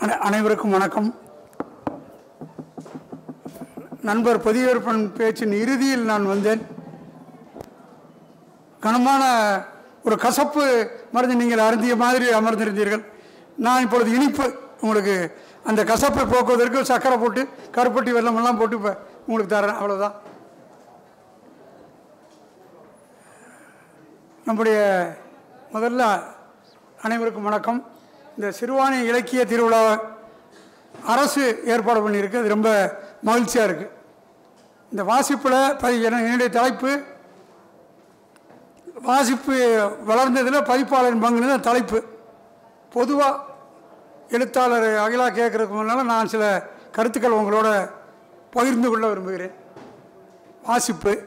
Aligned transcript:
அனை- 0.00 0.18
அனைவருக்கும் 0.18 0.70
வணக்கம். 0.70 1.18
நண்பர் 4.00 4.42
பதிவேற்பன் 4.42 5.14
பேச்சின் 5.14 5.52
இறுதியில் 5.52 6.04
நான் 6.04 6.26
வந்தேன். 6.26 6.66
கனமான 8.80 9.62
ஒரு 10.04 10.18
கசப்பு 10.18 10.90
மருந்து 11.12 11.36
நீங்கள் 11.36 11.58
அருந்திய 11.58 11.96
மாதிரி 11.96 12.28
அமர்ந்திருந்தீர்கள். 12.28 13.04
நான் 13.56 13.82
இப்பொழுது 13.82 14.14
இனிப்பு 14.14 14.58
உங்களுக்கு 14.80 15.36
அந்த 15.64 15.84
கசப்பை 15.84 16.30
போக்குவதற்கு 16.30 16.84
சர்க்கரை 16.84 17.18
போட்டு 17.18 17.42
கருப்பட்டி 17.72 18.14
வெள்ளமெல்லாம் 18.14 18.58
போட்டு 18.58 18.76
இப்போ 18.76 18.98
உங்களுக்கு 19.26 19.56
தரேன். 19.56 19.76
அவ்வளோதான் 19.82 20.12
நம்முடைய 24.44 25.08
முதல்ல 25.72 26.22
அனைவருக்கும் 27.02 27.42
வணக்கம். 27.42 27.96
இந்த 28.38 28.56
சிறுவாணி 28.60 29.02
இலக்கிய 29.02 29.44
திருவிழா 29.44 30.00
அரசு 31.06 31.62
ஏற்பாடு 31.64 32.08
பண்ணியிருக்கு. 32.08 32.38
அது 32.38 32.48
ரொம்ப 32.48 32.98
மகிழ்ச்சியாக 33.22 33.72
இருக்குது 33.72 33.90
இந்த 34.90 35.04
வாசிப்பில் 35.04 35.76
பதி 35.78 36.02
என- 36.02 36.22
என்னுடைய 36.22 36.48
தலைப்பு 36.48 37.02
வாசிப்பு 39.02 39.52
வளர்ந்ததில் 40.06 40.62
பதிப்பாளரின் 40.62 41.22
பங்குன்னு 41.22 41.48
தான் 41.48 41.60
தலைப்பு. 41.60 42.02
பொதுவாக 42.90 43.38
எழுத்தாளர் 44.28 44.98
அகிலா 44.98 45.26
கேட்குறதுக்கு 45.26 45.68
முன்னால் 45.68 46.04
நான் 46.04 46.28
சில 46.28 46.66
கருத்துக்கள் 46.92 47.32
உங்களோட 47.32 47.90
பகிர்ந்து 48.50 48.88
கொள்ள 48.88 49.08
விரும்புகிறேன். 49.08 49.52
வாசிப்பு. 50.62 51.22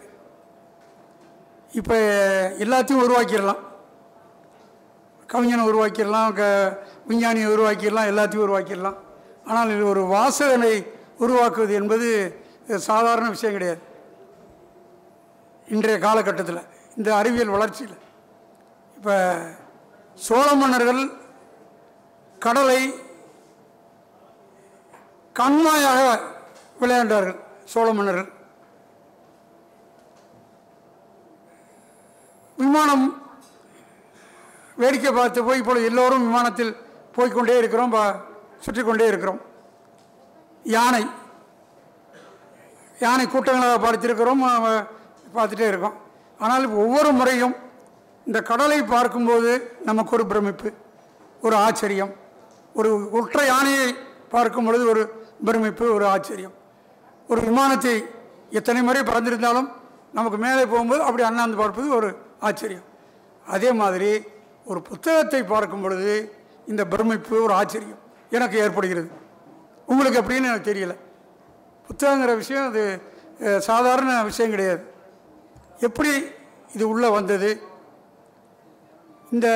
இப்போ 1.71 1.95
எல்லாத்தையும் 2.59 3.05
உருவாக்கிடலாம். 3.07 3.69
கவிஞனை 5.33 5.63
உருவாக்கிடலாம் 5.69 6.31
க 6.39 6.43
விஞ்ஞானியை 7.09 7.49
உருவாக்கிடலாம் 7.55 8.09
எல்லாத்தையும் 8.11 8.45
உருவாக்கிடலாம். 8.47 8.97
ஆனால் 9.49 9.71
இது 9.75 9.83
ஒரு 9.93 10.01
வாசகனை 10.15 10.73
உருவாக்குவது 11.23 11.73
என்பது 11.79 12.09
சாதாரண 12.89 13.25
விஷயம் 13.35 13.55
கிடையாது. 13.55 13.81
இன்றைய 15.67 15.97
காலகட்டத்தில் 16.05 16.67
இந்த 16.97 17.09
அறிவியல் 17.19 17.55
வளர்ச்சியில். 17.55 17.97
இப்போ 18.97 19.15
சோழ 20.27 20.47
மன்னர்கள் 20.61 21.01
கடலை 22.45 22.81
கண்மாயாக 25.39 26.01
விளையாண்டார்கள் 26.81 27.39
சோழ 27.73 27.87
மன்னர்கள். 27.97 28.29
விமானம் 32.57 33.05
வேடிக்கை 34.81 35.11
பார்த்து 35.11 35.39
போய் 35.47 35.59
இப்பொழுது 35.61 35.89
எல்லோரும் 35.91 36.25
விமானத்தில் 36.27 36.73
போய்க்கொண்டே 37.15 37.55
இருக்கிறோம் 37.61 37.95
சுற்றி 38.65 38.81
கொண்டே 38.83 39.05
இருக்கிறோம். 39.11 39.41
யானை 40.75 41.03
யானை 43.03 43.25
கூட்டங்களாக 43.25 43.77
பார்த்திருக்கிறோம் 43.85 44.41
பார்த்துட்டே 45.35 45.67
இருக்கோம். 45.71 45.95
ஆனால் 46.45 46.65
ஒவ்வொரு 46.83 47.09
முறையும் 47.19 47.55
இந்த 48.27 48.39
கடலை 48.49 48.79
பார்க்கும்போது 48.93 49.51
நமக்கு 49.89 50.11
ஒரு 50.17 50.25
பிரமிப்பு 50.31 50.69
ஒரு 51.45 51.55
ஆச்சரியம். 51.65 52.11
ஒரு 52.79 52.89
ஒற்ற 53.19 53.39
யானையை 53.51 53.87
பார்க்கும் 54.33 54.67
பொழுது 54.67 54.83
ஒரு 54.93 55.03
பிரமிப்பு 55.47 55.85
ஒரு 55.95 56.05
ஆச்சரியம். 56.15 56.55
ஒரு 57.31 57.41
விமானத்தை 57.47 57.95
எத்தனை 58.59 58.81
முறை 58.87 59.01
பறந்திருந்தாலும் 59.09 59.69
நமக்கு 60.17 60.37
மேலே 60.45 60.63
போகும்போது 60.71 61.01
அப்படி 61.07 61.23
அண்ணாந்து 61.29 61.59
பார்ப்பது 61.61 61.89
ஒரு 61.99 62.09
ஆச்சரியம். 62.49 62.87
அதே 63.45 63.69
மாதிரி 63.81 64.11
ஒரு 64.65 64.81
புத்தகத்தை 64.81 65.43
பார்க்கும் 65.43 65.81
பொழுது 65.81 66.13
இந்த 66.67 66.85
பிரமிப்பு 66.85 67.43
ஒரு 67.43 67.53
ஆச்சரியம் 67.53 67.99
எனக்கு 68.29 68.57
ஏற்படுகிறது. 68.59 69.09
உங்களுக்கு 69.85 70.19
எப்படின்னு 70.21 70.49
எனக்கு 70.49 70.71
தெரியல. 70.71 70.93
புத்தகங்கிற 71.87 72.35
விஷயம் 72.35 72.67
அது 72.69 72.83
சாதாரண 73.61 74.23
விஷயம் 74.23 74.51
கிடையாது. 74.51 74.83
எப்படி 75.79 76.11
இது 76.73 76.89
உள்ளே 76.89 77.07
வந்தது? 77.07 77.49
இந்த 79.31 79.47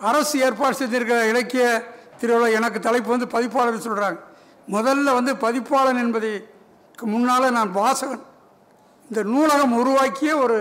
அரசு 0.00 0.34
ஏற்பாடு 0.40 0.76
செஞ்சிருக்கிற 0.78 1.28
இலக்கிய 1.28 1.64
திருவிழா 2.18 2.46
எனக்கு 2.58 2.78
தலைப்பு 2.80 3.10
வந்து 3.10 3.28
பதிப்பாளர் 3.28 3.86
சொல்கிறாங்க 3.86 4.18
முதல்ல 4.68 5.14
வந்து 5.18 5.32
பதிப்பாளன் 5.46 6.02
என்பதைக்கு 6.04 7.06
முன்னால் 7.06 7.54
நான் 7.58 7.76
வாசகன். 7.76 8.22
இந்த 9.08 9.22
நூலகம் 9.22 9.72
உருவாக்கிய 9.72 10.36
ஒரு 10.36 10.58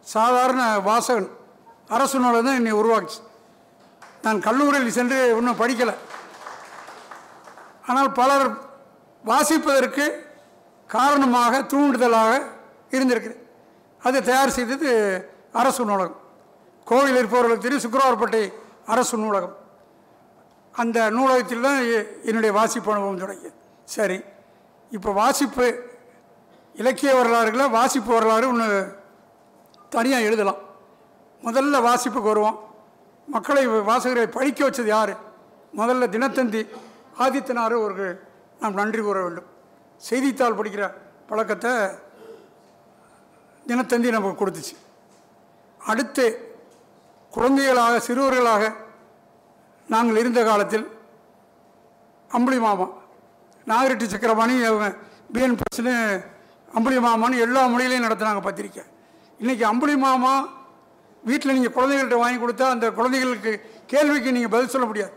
சாதாரண 0.00 0.62
வாசகன். 0.78 1.30
அரசு 1.94 2.16
நூலகம் 2.22 2.48
தான் 2.48 2.58
என்னை 2.60 2.72
உருவாக்குச்சு. 2.80 3.20
நான் 4.24 4.44
கல்லூரியில் 4.46 4.96
சென்று 4.98 5.18
இன்னும் 5.38 5.60
படிக்கலை. 5.62 5.94
ஆனால் 7.88 8.10
பலர் 8.20 8.46
வாசிப்பதற்கு 9.30 10.06
காரணமாக 10.94 11.60
தூண்டுதலாக 11.72 12.32
இருந்திருக்கு 12.96 13.32
அதை 14.02 14.20
தயார் 14.28 14.56
செய்தது 14.58 14.90
அரசு 15.60 15.82
நூலகம். 15.90 16.18
கோவில் 16.90 17.18
இருப்பவர்களுக்கு 17.20 17.66
தெரியும் 17.66 17.84
சுக்கரவார்பேட்டை 17.84 18.42
அரசு 18.92 19.16
நூலகம். 19.24 19.54
அந்த 20.82 20.98
நூலகத்தில் 21.16 21.64
தான் 21.66 21.80
என்னுடைய 22.28 22.50
வாசிப்பு 22.58 22.92
அனுபவம் 22.92 23.22
தொடங்கி 23.22 23.50
சரி 23.94 24.18
இப்போ 24.96 25.10
வாசிப்பு 25.22 25.66
இலக்கிய 26.80 27.10
வரலாறுகளை 27.18 27.66
வாசிப்பு 27.78 28.10
வரலாறு 28.16 28.46
ஒன்று 28.52 28.68
தனியாக 29.94 30.28
எழுதலாம். 30.28 30.60
முதல்ல 31.46 31.76
வாசிப்புக்கு 31.88 32.32
வருவோம். 32.32 32.58
மக்களை 33.34 33.62
வாசகரை 33.90 34.26
படிக்க 34.36 34.60
வச்சது 34.68 34.90
யார்? 34.96 35.14
முதல்ல 35.80 36.08
தினத்தந்தி 36.14 36.62
ஆதித்தனார் 37.24 37.74
அவர்கள் 37.80 38.14
நாம் 38.60 38.78
நன்றி 38.80 39.02
கூற 39.02 39.18
வேண்டும். 39.24 39.48
செய்தித்தாள் 40.08 40.58
படிக்கிற 40.58 40.84
பழக்கத்தை 41.28 41.72
தினத்தந்தி 43.68 44.08
நமக்கு 44.16 44.40
கொடுத்துச்சு. 44.40 44.74
அடுத்து 45.90 46.24
குழந்தைகளாக 47.36 48.00
சிறுவர்களாக 48.06 48.64
நாங்கள் 49.92 50.20
இருந்த 50.22 50.40
காலத்தில் 50.50 50.86
அம்புலி 52.36 52.58
மாமா 52.64 52.86
நாகரெட்டி 53.70 54.06
சக்கரபாணி 54.12 54.54
பிஎன் 55.34 55.58
பிரஸ்னு 55.60 55.94
அம்புலி 56.76 56.98
மாமான்னு 57.06 57.44
எல்லா 57.46 57.62
மொழியிலையும் 57.72 58.06
நடத்துனாங்க 58.06 58.42
பத்திரிக்கை. 58.48 58.84
இன்றைக்கி 59.40 59.64
அம்புலி 59.72 59.96
மாமா 60.06 60.34
வீட்டில் 61.28 61.54
நீங்கள் 61.56 61.74
குழந்தைகள்கிட்ட 61.76 62.18
வாங்கி 62.22 62.38
கொடுத்தா 62.42 62.66
அந்த 62.74 62.86
குழந்தைகளுக்கு 62.98 63.52
கேள்விக்கு 63.92 64.34
நீங்கள் 64.36 64.54
பதில் 64.54 64.72
சொல்ல 64.74 64.86
முடியாது. 64.90 65.12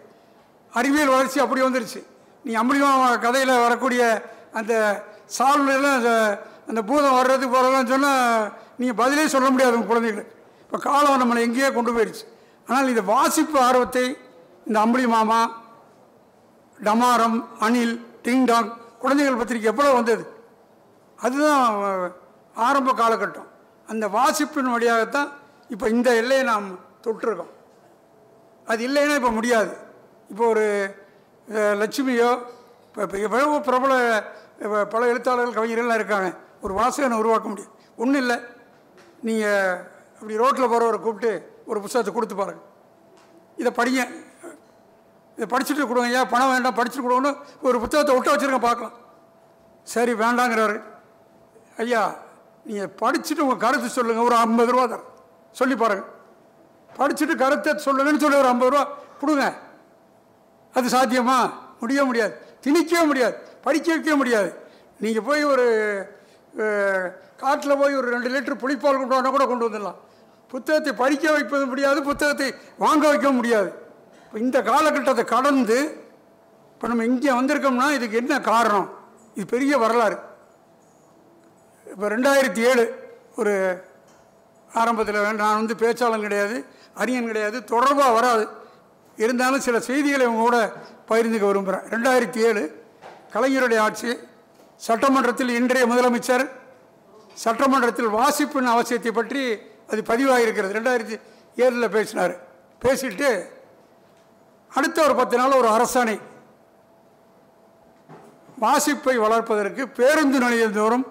அறிவியல் 0.80 1.14
வளர்ச்சி 1.16 1.40
அப்படி 1.46 1.62
வந்துருச்சு. 1.66 2.02
நீ 2.46 2.54
அம்புலி 2.62 2.80
கதையில் 3.26 3.62
வரக்கூடிய 3.66 4.02
அந்த 4.60 4.74
சால்வெல்லாம் 5.38 5.98
அந்த 6.00 6.12
அந்த 6.70 6.82
பூதம் 6.90 7.18
வர்றது 7.20 7.46
போகிறதெல்லாம் 7.54 7.92
சொன்னால் 7.94 8.46
நீங்கள் 8.80 9.00
பதிலே 9.02 9.26
சொல்ல 9.34 9.48
முடியாது 9.54 9.76
உங்கள் 9.78 9.92
குழந்தைகளுக்கு. 9.92 10.34
இப்போ 10.66 10.78
காலம் 10.86 11.22
நம்மளை 11.22 11.42
எங்கேயோ 11.48 11.70
கொண்டு 11.74 11.92
போயிடுச்சு. 11.96 12.24
ஆனால் 12.68 12.92
இந்த 12.94 13.04
வாசிப்பு 13.12 13.58
ஆர்வத்தை 13.68 14.06
இந்த 14.68 14.78
அம்புலி 14.84 15.08
மாமா 15.16 15.40
டமாரம் 16.78 17.38
அணில் 17.66 17.96
டிங்டாங் 18.26 18.70
குழந்தைகள் 19.04 19.40
பத்திரிக்கை 19.42 19.70
எவ்வளோ 19.74 19.92
வந்தது? 19.98 20.24
அதுதான் 21.26 21.66
ஆரம்ப 22.68 22.94
காலகட்டம். 23.02 23.50
அந்த 23.92 24.06
வாசிப்பின் 24.18 24.74
வழியாகத்தான் 24.76 25.30
இப்போ 25.74 25.86
இந்த 25.96 26.10
எல்லையை 26.22 26.44
நாம் 26.52 26.68
தொட்டிருக்கோம். 27.06 27.54
அது 28.72 28.82
இல்லைன்னா 28.88 29.16
இப்போ 29.22 29.32
முடியாது. 29.38 29.74
இப்போ 30.32 30.44
ஒரு 30.54 30.66
லட்சுமியோ 31.82 32.30
இப்போ 32.90 33.02
இப்போ 33.06 33.18
எவ்வளவோ 33.26 33.58
பிரபல 33.70 33.94
பல 34.94 35.02
எழுத்தாளர்கள் 35.12 35.58
கவிஞர்கள்லாம் 35.58 36.00
இருக்காங்க. 36.02 36.30
ஒரு 36.66 36.74
வாசகனை 36.80 37.18
உருவாக்க 37.24 37.48
முடியும். 37.54 37.74
ஒன்றும் 38.02 38.22
இல்லை. 38.24 38.38
நீங்கள் 39.28 39.80
அப்படி 40.18 40.40
ரோட்டில் 40.44 40.72
போகிறவரை 40.72 41.00
கூப்பிட்டு 41.06 41.32
ஒரு 41.72 41.80
புத்தகத்தை 41.84 42.12
கொடுத்து 42.16 42.36
பாருங்கள் 42.42 42.68
இதை 43.62 43.72
படிங்க. 43.80 44.04
இதை 45.38 45.46
படிச்சுட்டு 45.54 45.88
கொடுங்க. 45.90 46.10
ஐயா 46.12 46.22
பணம் 46.34 46.52
வேண்டாம் 46.54 46.78
படிச்சுட்டு 46.80 47.06
கொடுங்கன்னு 47.06 47.34
ஒரு 47.68 47.78
புத்தகத்தை 47.84 48.14
விட்டு 48.16 48.34
வச்சுருக்கேன் 48.34 48.68
பார்க்கலாம். 48.68 48.96
சரி 49.94 50.14
வேண்டாங்கிறாரு. 50.22 50.78
ஐயா 51.84 52.04
நீங்கள் 52.70 52.94
படிச்சுட்டு 53.02 53.46
உங்கள் 53.46 53.64
கருத்து 53.66 53.90
சொல்லுங்கள் 53.98 54.28
ஒரு 54.30 54.38
ஐம்பது 54.46 54.74
ரூபா 54.76 54.86
தரேன். 54.94 55.12
சொல்லி 55.60 55.76
பாருங்கள் 55.82 56.12
படிச்சுட்டு 57.00 57.36
கருத்தை 57.44 57.72
சொல்லுங்கன்னு 57.86 58.24
சொல்லி 58.24 58.38
ஒரு 58.42 58.50
ஐம்பது 58.54 58.72
ரூபா 58.74 58.84
கொடுங்க. 59.22 59.46
அது 60.78 60.88
சாத்தியமா? 60.96 61.38
முடிய 61.82 62.00
முடியாது. 62.10 62.34
திணிக்கவே 62.66 63.04
முடியாது. 63.12 63.36
படிக்க 63.66 63.88
வைக்க 63.94 64.16
முடியாது. 64.22 64.50
நீங்கள் 65.04 65.26
போய் 65.30 65.44
ஒரு 65.54 65.66
காட்டில் 67.42 67.80
போய் 67.82 67.98
ஒரு 68.00 68.08
ரெண்டு 68.16 68.30
லிட்டர் 68.34 68.62
புளிப்பால் 68.64 69.00
கொண்டு 69.00 69.16
வந்தால் 69.16 69.36
கூட 69.36 69.46
கொண்டு 69.52 69.68
வந்துடலாம். 69.68 70.00
புத்தகத்தை 70.52 70.92
படிக்க 71.02 71.26
வைப்பது 71.36 71.66
முடியாது 71.72 72.00
புத்தகத்தை 72.10 72.48
வாங்க 72.84 73.04
வைக்க 73.12 73.30
முடியாது. 73.38 73.70
இப்போ 74.26 74.38
இந்த 74.46 74.58
காலகட்டத்தை 74.70 75.26
கடந்து 75.36 75.80
இப்போ 76.74 76.88
நம்ம 76.92 77.06
இங்கே 77.12 77.34
வந்திருக்கோம்னா 77.40 77.88
இதுக்கு 77.98 78.22
என்ன 78.22 78.36
காரணம்? 78.52 78.88
இது 79.36 79.46
பெரிய 79.56 79.74
வரலாறு. 79.84 80.18
இப்போ 81.92 82.06
ரெண்டாயிரத்தி 82.16 82.62
ஏழு 82.70 82.84
ஒரு 83.42 83.54
ஆரம்பத்தில் 84.82 85.40
நான் 85.42 85.60
வந்து 85.60 85.76
பேச்சாளன் 85.82 86.26
கிடையாது 86.28 86.58
அறிஞன் 86.94 87.26
கிடையாது 87.26 87.64
தொடர்பாக 87.64 88.12
வராது. 88.12 88.46
இருந்தாலும் 89.18 89.66
சில 89.66 89.80
செய்திகளை 89.80 90.26
உங்க 90.28 90.42
கூட 90.42 90.58
பகிர்ந்துக்க 91.10 91.46
விரும்புகிறேன் 91.52 91.86
ரெண்டாயிரத்தி 91.94 92.40
ஏழு 92.48 92.64
கலைஞருடைய 93.34 93.80
ஆட்சி 93.80 94.12
சட்டமன்றத்தில் 94.88 95.50
இன்றைய 95.50 95.86
முதலமைச்சர் 95.94 96.46
சட்டமன்றத்தில் 97.44 98.10
வாசிப்பின் 98.18 98.74
அவசியத்தை 98.76 99.12
பற்றி 99.12 99.44
அது 99.90 100.02
பதிவாகியிருக்கிறது 100.02 100.78
ரெண்டாயிரத்தி 100.78 101.16
ஏழில் 101.56 101.94
பேசினார். 101.98 102.34
பேசிட்டு 102.86 103.30
அடுத்த 104.72 105.04
ஒரு 105.04 105.16
பத்து 105.16 105.38
நாள் 105.38 105.60
ஒரு 105.62 105.68
அரசாணை. 105.68 106.16
வாசிப்பை 108.60 109.16
வளர்ப்பதற்கு 109.18 109.84
பேருந்து 109.88 110.40
நிலையம் 110.40 110.74
தோறும் 110.74 111.06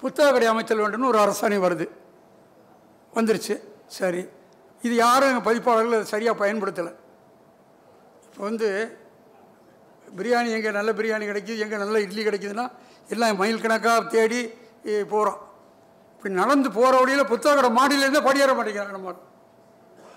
புத்தக 0.00 0.32
கடை 0.32 0.48
அமைத்தல் 0.48 0.82
வேண்டும்னு 0.82 1.10
ஒரு 1.12 1.18
அரசாணை 1.18 1.58
வருது. 1.66 1.86
வந்துருச்சு. 3.14 3.54
சரி. 3.86 4.22
இது 4.82 4.94
யாரும் 4.94 5.28
எங்கள் 5.30 5.46
பதிப்பாளர்கள் 5.48 5.98
அதை 5.98 6.04
சரியாக 6.04 6.36
பயன்படுத்தலை. 6.42 6.92
இப்போ 8.26 8.42
வந்து 8.48 8.68
பிரியாணி 10.18 10.50
எங்கே 10.56 10.70
நல்ல 10.70 10.92
பிரியாணி 10.92 11.24
கிடைக்குது 11.30 11.62
எங்கே 11.64 11.76
நல்ல 11.76 12.00
இட்லி 12.00 12.22
கிடைக்குதுன்னா 12.24 12.66
எல்லாம் 13.08 13.36
மயில் 13.36 13.60
கணக்காக 13.60 14.04
தேடி 14.16 14.40
போகிறோம் 15.12 15.40
இப்படி 16.16 16.34
நடந்து 16.34 16.68
போகிற 16.76 16.92
வழியில் 17.00 17.30
புத்தக 17.32 17.54
கடை 17.54 17.70
மாடியிலேருந்தே 17.78 18.22
படியேற 18.28 18.52
மாட்டேங்கிறாங்க 18.58 18.94
நம்ம 18.98 19.14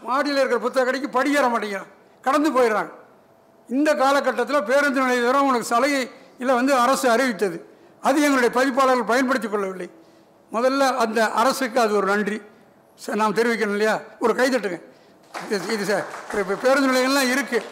மாடியில் 0.07 0.41
இருக்கிற 0.41 0.59
புத்தக 0.65 0.85
கடைக்கு 0.85 1.09
படியேற 1.19 1.45
மாட்டேங்கிறாங்க. 1.53 1.89
கடந்து 2.21 2.49
போயிடுறாங்க. 2.57 2.91
இந்த 3.69 3.89
காலகட்டத்தில் 3.95 4.67
பேருந்து 4.69 5.01
நிலைய 5.01 5.19
உனக்கு 5.21 5.41
உங்களுக்கு 5.41 5.73
சலுகை 5.73 6.03
இல்லை 6.41 6.53
வந்து 6.55 6.73
அரசு 6.83 7.05
அறிவித்தது. 7.09 7.57
அது 8.01 8.21
எங்களுடைய 8.21 8.49
பதிப்பாளர்கள் 8.49 9.03
பயன்படுத்திக் 9.03 9.51
கொள்ளவில்லை. 9.51 9.89
முதல்ல 10.51 10.95
அந்த 10.95 11.31
அரசுக்கு 11.31 11.79
அது 11.79 11.95
ஒரு 11.95 12.07
நன்றி. 12.07 12.41
சார் 12.95 13.15
நாம் 13.15 13.35
தெரிவிக்கணும் 13.35 13.75
இல்லையா? 13.75 13.99
ஒரு 14.19 14.33
கைதட்டுங்க 14.33 14.81
இது 15.69 15.85
சார் 15.85 16.05
இப்போ 16.33 16.55
பேருந்து 16.55 16.89
நிலையங்கள்லாம் 16.89 17.37
இருக்குது 17.37 17.63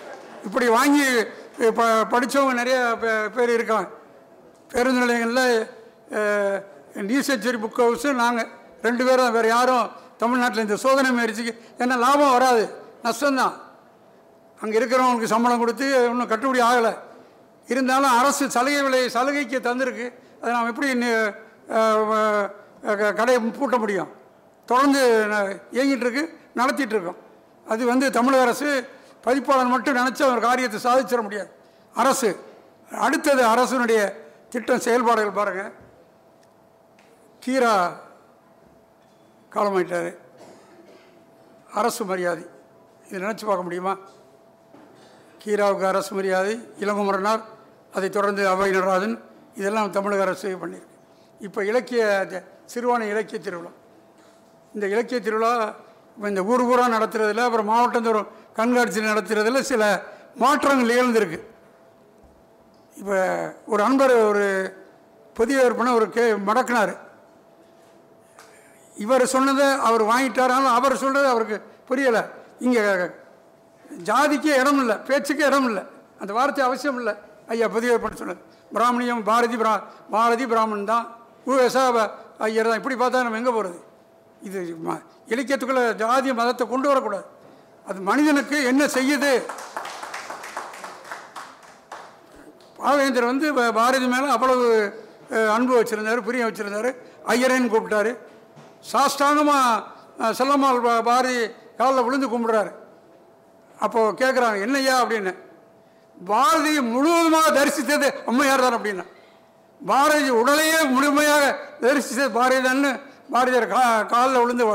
இப்படி 0.44 0.68
வாங்கி 0.68 1.04
ப 1.76 1.84
படித்தவங்க 1.84 2.54
நிறைய 2.54 2.98
பே- 3.02 3.30
பேர் 3.30 3.50
இருக்காங்க. 3.50 3.90
பேருந்து 4.68 5.00
நிலையங்களில் 5.00 5.68
நியூ 6.94 7.20
செஞ்சுரி 7.20 7.60
புக் 7.60 7.78
ஹவுஸு 7.78 8.14
நாங்கள் 8.14 8.48
ரெண்டு 8.82 9.04
பேரும் 9.04 9.24
தான் 9.24 9.32
வேறு 9.32 9.48
யாரும் 9.48 9.90
தமிழ்நாட்டில் 10.18 10.62
இந்த 10.62 10.76
சோதனை 10.76 11.12
முயற்சிக்கு 11.12 11.62
ஏன்னா 11.78 11.98
லாபம் 11.98 12.32
வராது. 12.32 12.70
நஷ்டம்தான். 13.04 13.54
அங்கே 14.62 14.80
இருக்கிறவங்களுக்கு 14.80 15.24
சம்பளம் 15.24 15.60
கொடுத்து 15.60 16.06
இன்னும் 16.10 16.30
கட்டுப்படி 16.30 16.62
ஆகலை. 16.62 16.98
இருந்தாலும் 17.74 18.14
அரசு 18.20 18.44
சலுகை 18.56 18.82
விலை 18.86 19.02
சலுகைக்கு 19.16 19.58
தந்திருக்கு. 19.68 20.08
அதை 20.42 20.52
நாம் 20.56 20.72
எப்படி 20.72 20.88
கடையை 23.18 23.40
பூட்ட 23.60 23.78
முடியும்? 23.84 24.12
தொடர்ந்து 24.70 25.02
இயங்கிட்டுருக்கு 25.78 26.24
நடத்திட்டுருக்கோம். 26.60 27.18
இருக்கோம் 27.18 27.20
அது 27.74 27.82
வந்து 27.92 28.06
தமிழக 28.18 28.46
அரசு 28.48 28.70
பதிப்பாளர் 29.26 29.74
மட்டும் 29.74 29.98
நினச்சா 30.00 30.26
ஒரு 30.34 30.42
காரியத்தை 30.48 30.80
சாதிச்சிட 30.86 31.22
முடியாது. 31.28 31.50
அரசு 32.02 32.30
அடுத்தது 33.06 33.44
அரசுனுடைய 33.54 34.02
திட்டம் 34.52 34.84
செயல்பாடுகள் 34.86 35.38
பாருங்கள் 35.40 35.74
கீரா 37.46 37.74
காலமாயிட்டார். 39.56 40.12
அரசு 41.80 42.02
மரியாதை. 42.12 42.46
இதை 43.08 43.20
நினச்சி 43.24 43.46
பார்க்க 43.50 43.68
முடியுமா? 43.68 43.94
கீராவுக்கு 45.44 45.86
அரசு 45.92 46.12
மரியாதை. 46.16 46.54
இளங்குமரனார் 46.84 47.44
அதைத் 47.98 48.12
தொடர்ந்து 48.12 48.48
அவை 48.48 48.72
நடராஜன் 48.72 49.24
இதெல்லாம் 49.56 49.92
தமிழக 49.92 50.22
அரசு 50.22 50.58
பண்ணியிருக்கு. 50.62 50.98
இப்போ 51.40 51.66
இலக்கிய 51.66 52.26
த- 52.30 52.44
சிறுவாணி 52.74 53.02
இலக்கிய 53.02 53.40
திருவிழா. 53.40 53.70
இந்த 54.74 54.88
இலக்கிய 54.88 55.20
திருவிழா 55.20 55.76
இப்போ 56.16 56.30
இந்த 56.30 56.44
ஊர் 56.44 56.62
ஊராக 56.62 56.98
நடத்துகிறதுல 56.98 57.38
அப்புறம் 57.38 57.70
மாவட்டந்தோறும் 57.70 58.28
கண்காட்சி 58.54 59.00
நடத்துகிறதில் 59.00 59.60
சில 59.60 60.02
மாற்றங்கள் 60.36 60.96
நிகழ்ந்திருக்கு. 60.96 61.40
இப்போ 62.96 63.54
ஒரு 63.66 63.84
அன்பர் 63.84 64.14
ஒரு 64.14 64.76
புதிய 65.34 65.64
விற்பனை 65.64 65.94
ஒரு 65.94 66.10
கே 66.10 66.32
மடக்கினார். 66.32 66.98
இவர் 68.98 69.26
சொன்னதை 69.26 69.66
அவர் 69.66 70.04
வாங்கிட்டாராலும் 70.04 70.66
அவர் 70.66 70.98
சொல்கிறது 70.98 71.30
அவருக்கு 71.30 71.62
புரியலை. 71.90 72.30
இங்கே 72.60 72.80
ஜாதிக்கே 74.04 74.60
இடம் 74.60 74.80
இல்லை 74.80 74.96
பேச்சுக்கே 74.96 75.46
இடம் 75.46 75.66
இல்லை 75.66 75.84
அந்த 76.20 76.34
வார்த்தை 76.34 76.66
அவசியம் 76.66 76.96
இல்லை 76.96 77.14
ஐயா 77.48 77.68
புதிய 77.68 78.00
பண்ண 78.00 78.18
சொன்னார். 78.18 78.38
பிராமணியம் 78.74 79.24
பாரதி 79.24 79.56
பிரா 79.56 79.84
பாரதி 80.12 80.48
பிராமணன் 80.48 80.86
தான். 80.86 81.16
உவேசா 81.48 82.10
ஐயர் 82.38 82.68
தான். 82.68 82.84
இப்படி 82.84 82.96
பார்த்தா 82.96 83.22
நம்ம 83.22 83.38
எங்கே 83.38 83.50
போகிறது 83.50 83.84
இது 84.42 84.78
ம- 84.86 85.02
இலக்கியத்துக்குள்ளே 85.28 85.94
ஜாதி 85.94 86.34
மதத்தை 86.34 86.68
கொண்டு 86.68 86.88
வரக்கூடாது. 86.88 87.26
அது 87.88 88.02
மனிதனுக்கு 88.02 88.64
என்ன 88.64 88.86
செய்யுது? 88.86 89.44
பாவேந்தர் 92.80 93.26
வந்து 93.26 93.74
பாரதி 93.74 94.08
மேலே 94.08 94.30
அவ்வளவு 94.30 94.94
அன்பு 95.30 95.82
வச்சுருந்தார் 95.82 96.22
பிரியம் 96.22 96.52
வச்சுருந்தார். 96.52 96.96
ஐயரேன்னு 97.28 97.70
கூப்பிட்டாரு. 97.70 98.18
சாஷ்டாங்கமாக 98.94 99.84
செல்லம்மாள் 100.20 100.82
பா- 100.82 101.02
பாரதி 101.02 101.50
காலில் 101.78 102.04
விழுந்து 102.04 102.28
கும்பிடுறாரு. 102.28 102.72
அப்போது 103.80 104.26
கேட்குறாங்க 104.26 104.62
என்னய்யா? 104.62 105.06
அப்படின்னு. 105.06 105.47
பாரதியை 106.32 106.82
முழுவதுமாக 106.94 107.48
தரிசித்தது 107.60 108.08
அம்மையார் 108.30 108.66
தான் 108.66 108.78
அப்படின்னா. 108.78 109.06
பாரதி 109.82 110.30
உடலையே 110.42 110.80
முழுமையாக 110.94 111.44
தரிசித்தது 111.82 112.30
பாரதிதான்னு 112.38 112.92
பாரதியார் 113.34 113.68
கா 113.74 113.82
காலில் 114.14 114.42
விழுந்து 114.44 114.66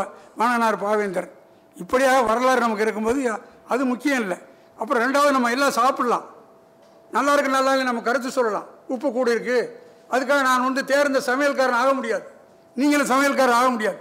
வாங்கினார் 0.40 0.82
பாவேந்தர். 0.84 1.28
இப்படியாக 1.82 2.22
வரலாறு 2.30 2.64
நமக்கு 2.64 2.84
இருக்கும்போது 2.86 3.22
அது 3.72 3.82
முக்கியம் 3.92 4.20
இல்லை. 4.24 4.38
அப்புறம் 4.80 5.02
ரெண்டாவது 5.04 5.30
நம்ம 5.36 5.50
எல்லாம் 5.56 5.76
சாப்பிட்லாம். 5.80 6.24
நல்லா 7.16 7.32
இருக்கு 7.32 7.56
நல்லா 7.56 7.72
இல்லை 7.72 7.86
நம்ம 7.90 8.02
கருத்து 8.08 8.30
சொல்லலாம். 8.38 8.66
உப்பு 8.94 9.08
கூட 9.12 9.30
இருக்கு. 9.34 9.58
அதுக்காக 10.14 10.42
நான் 10.48 10.66
வந்து 10.68 10.84
தேர்ந்த 10.84 11.20
சமையல்காரன் 11.26 11.80
ஆக 11.82 11.92
முடியாது. 11.98 12.24
நீங்களும் 12.76 13.10
சமையல்காரன் 13.12 13.58
ஆக 13.60 13.68
முடியாது. 13.74 13.98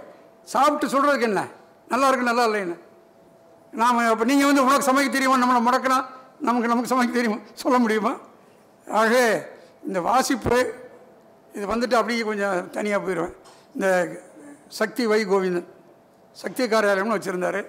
சாப்பிட்டு 0.54 0.86
சொல்கிறதுக்கு 0.94 1.28
என்ன? 1.30 1.42
நல்லா 1.88 2.06
இருக்கு 2.08 2.30
நல்லா 2.30 2.44
இல்லைன்னு. 2.48 2.76
நாம் 3.80 3.98
அப்போ 4.12 4.24
நீங்கள் 4.30 4.48
வந்து 4.50 4.64
உனக்கு 4.66 4.88
சமைக்க 4.90 5.10
தெரியுமா 5.16 5.36
நம்மளை 5.42 5.60
முடக்கலாம் 5.68 6.06
நமக்கு 6.46 6.70
நமக்கு 6.70 6.90
சமைக்க 6.92 7.12
தெரியுமா? 7.18 7.38
சொல்ல 7.62 7.76
முடியுமா? 7.82 8.12
ஆக 9.00 9.12
இந்த 9.88 9.98
வாசிப்பு 10.08 10.56
இது 11.56 11.64
வந்துட்டு 11.72 11.98
அப்படியே 12.00 12.22
கொஞ்சம் 12.30 12.70
தனியாக 12.76 13.00
போயிடுவேன் 13.04 13.34
இந்த 13.74 13.86
சக்தி 14.78 15.04
வை 15.12 15.20
கோவிந்தன். 15.30 15.68
சக்தி 16.42 16.64
காரியாலயம்னு 16.72 17.16
வச்சுருந்தாரு. 17.16 17.60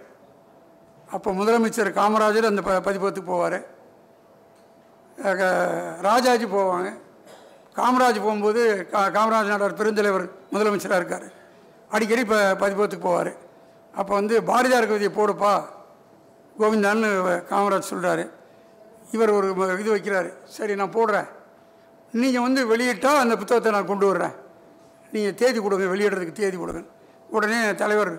அப்போ 1.15 1.29
முதலமைச்சர் 1.39 1.89
காமராஜர் 1.99 2.51
அந்த 2.51 2.61
ப 2.67 2.77
பதிப்பத்துக்கு 2.87 3.31
போவார். 3.33 3.59
ராஜாஜி 6.07 6.45
போவாங்க. 6.53 6.89
காமராஜ் 7.79 8.23
போகும்போது 8.25 8.61
கா 8.93 9.01
காமராஜ் 9.17 9.51
நாடார் 9.51 9.79
பெருந்தலைவர் 9.79 10.25
முதலமைச்சராக 10.53 11.01
இருக்கார். 11.01 11.27
அடிக்கடி 11.95 12.23
இப்போ 12.25 12.39
பதிப்பத்துக்கு 12.61 13.07
போவார். 13.09 13.31
அப்போ 13.99 14.13
வந்து 14.19 14.35
பாரதியார் 14.49 14.89
கவிதையை 14.89 15.11
போடுப்பா 15.17 15.53
கோவிந்தான்னு 16.61 17.09
காமராஜ் 17.51 17.91
சொல்கிறாரு 17.91 18.23
இவர் 19.15 19.31
ஒரு 19.37 19.47
இது 19.81 19.89
வைக்கிறார். 19.95 20.29
சரி 20.55 20.73
நான் 20.81 20.95
போடுறேன். 20.97 21.27
நீங்கள் 22.21 22.45
வந்து 22.45 22.61
வெளியிட்டால் 22.71 23.21
அந்த 23.23 23.35
புத்தகத்தை 23.41 23.71
நான் 23.75 23.89
கொண்டு 23.91 24.05
வர்றேன். 24.11 24.35
நீங்கள் 25.13 25.35
தேதி 25.41 25.59
கொடுங்க 25.65 25.87
வெளியிடுறதுக்கு 25.93 26.39
தேதி 26.41 26.57
கொடுங்க. 26.61 26.81
உடனே 27.35 27.59
தலைவர் 27.81 28.11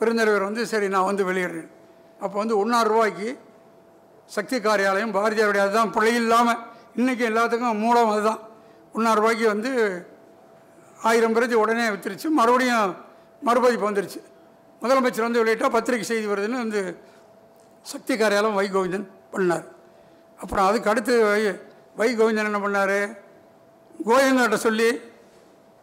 பெருந்தலைவர் 0.00 0.48
வந்து 0.48 0.62
சரி 0.72 0.86
நான் 0.94 1.08
வந்து 1.10 1.24
வெளியிடுறேன். 1.30 1.70
அப்போ 2.24 2.36
வந்து 2.42 2.56
ஒன்றாறு 2.62 2.88
ரூபாய்க்கு 2.92 3.28
சக்தி 4.36 4.56
காரியாலயம் 4.66 5.14
பாரதியாருடைய 5.16 5.62
அதுதான் 5.66 5.92
பிழை 5.96 6.14
இல்லாமல் 6.22 6.60
இன்றைக்கி 7.00 7.24
எல்லாத்துக்கும் 7.30 7.82
மூலம் 7.84 8.10
அதுதான். 8.14 8.40
ஒன்றாறு 8.96 9.20
ரூபாய்க்கு 9.22 9.46
வந்து 9.54 9.70
ஆயிரம் 11.10 11.34
பிரதி 11.36 11.56
உடனே 11.64 11.84
வித்துருச்சு. 11.94 12.28
மறுபடியும் 12.38 12.94
மறுபதிப்பு 13.48 13.88
வந்துருச்சு. 13.88 14.20
முதலமைச்சர் 14.82 15.28
வந்து 15.28 15.42
வெளியிட்டால் 15.42 15.74
பத்திரிகை 15.76 16.06
செய்தி 16.10 16.26
வருதுன்னு 16.32 16.62
வந்து 16.64 16.80
சக்தி 17.92 18.14
காரியாலயம் 18.22 18.58
வை 18.60 18.66
கோவிந்தன் 18.74 19.06
பண்ணார். 19.34 19.66
அப்புறம் 20.42 20.66
அதுக்கு 20.66 20.90
அடுத்து 20.90 21.14
வை 21.24 21.42
வை 21.96 22.08
கோவிந்தன் 22.18 22.48
என்ன 22.50 22.60
பண்ணார்? 22.66 22.98
கோயங்கர்கிட்ட 24.08 24.58
சொல்லி 24.66 24.90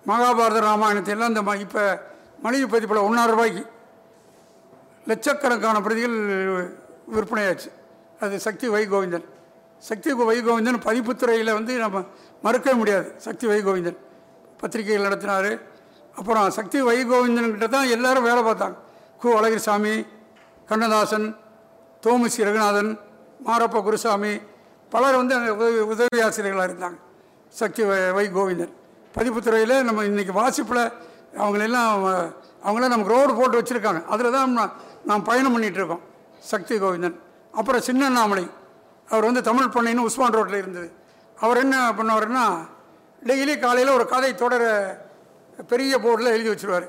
மகாபாரத 0.07 0.59
ராமாயணத்தை 0.59 1.13
எல்லாம் 1.15 1.27
இந்த 1.27 1.41
ம 1.41 1.59
இப்போ 1.59 1.83
மளிகை 2.41 2.67
பதிப்பில் 2.67 3.05
ஒன்றாறு 3.07 3.31
ரூபாய்க்கு 3.31 3.63
லட்சக்கணக்கான 5.05 5.81
பிரதிகள் 5.81 6.15
விற்பனையாச்சு. 7.15 7.69
அது 8.19 8.39
சக்தி 8.39 8.67
வை 8.67 8.83
கோவிந்தன். 8.87 9.25
சக்தி 9.79 10.13
வை 10.13 10.37
கோவிந்தன் 10.47 10.79
பதிப்புத்துறையில் 10.85 11.53
வந்து 11.53 11.77
நம்ம 11.77 12.03
மறுக்கவே 12.43 12.75
முடியாது. 12.75 13.07
சக்தி 13.17 13.47
வை 13.47 13.59
கோவிந்தன் 13.63 13.97
பத்திரிகைகள் 14.61 15.07
நடத்தினார். 15.07 15.51
அப்புறம் 16.15 16.49
சக்தி 16.49 16.81
வை 16.81 16.97
கோவிந்தன்கிட்ட 17.05 17.67
தான் 17.69 17.91
எல்லாரும் 17.95 18.23
வேலை 18.23 18.41
பார்த்தாங்க. 18.43 18.77
கு. 19.21 19.27
அழகிரிசாமி 19.39 19.93
கண்ணதாசன் 20.65 21.27
தோமுசி 22.05 22.41
ரகுநாதன் 22.47 22.91
மாரப்ப 23.45 23.81
குருசாமி 23.87 24.33
பலர் 24.93 25.17
வந்து 25.19 25.33
அங்கே 25.37 25.51
உதவி 25.59 25.79
உதவி 25.93 26.19
ஆசிரியர்களாக 26.25 26.67
இருந்தாங்க. 26.69 26.97
சக்தி 27.59 27.83
வை 27.89 27.97
வை 28.17 28.25
கோவிந்தன் 28.37 28.73
பதிப்புத்துறையில் 29.15 29.75
நம்ம 29.87 30.03
இன்றைக்கி 30.09 30.33
வாசிப்பில் 30.39 30.83
அவங்களெல்லாம் 31.41 31.91
அவங்களாம் 32.65 32.93
நமக்கு 32.93 33.13
ரோடு 33.15 33.31
போட்டு 33.39 33.59
வச்சுருக்காங்க. 33.59 34.01
அதில் 34.13 34.35
தான் 34.37 34.55
நாம் 35.09 35.27
பயணம் 35.29 35.53
பண்ணிகிட்டு 35.55 35.79
இருக்கோம். 35.81 36.03
சக்தி 36.51 36.75
கோவிந்தன். 36.83 37.17
அப்புறம் 37.59 37.85
சின்னண்ணாமலை. 37.87 38.45
அவர் 39.11 39.27
வந்து 39.29 39.41
தமிழ் 39.49 39.73
பண்ணைன்னு 39.75 40.07
உஸ்மான் 40.07 40.35
ரோட்டில் 40.37 40.61
இருந்தது. 40.63 40.89
அவர் 41.37 41.61
என்ன 41.63 41.75
பண்ணுவார்னா 41.97 42.45
டெய்லி 43.27 43.53
காலையில் 43.59 43.95
ஒரு 43.97 44.05
கதை 44.13 44.31
தொடர 44.35 44.63
பெரிய 45.71 45.93
போர்டில் 46.05 46.33
எழுதி 46.35 46.49
வச்சுருவார். 46.51 46.87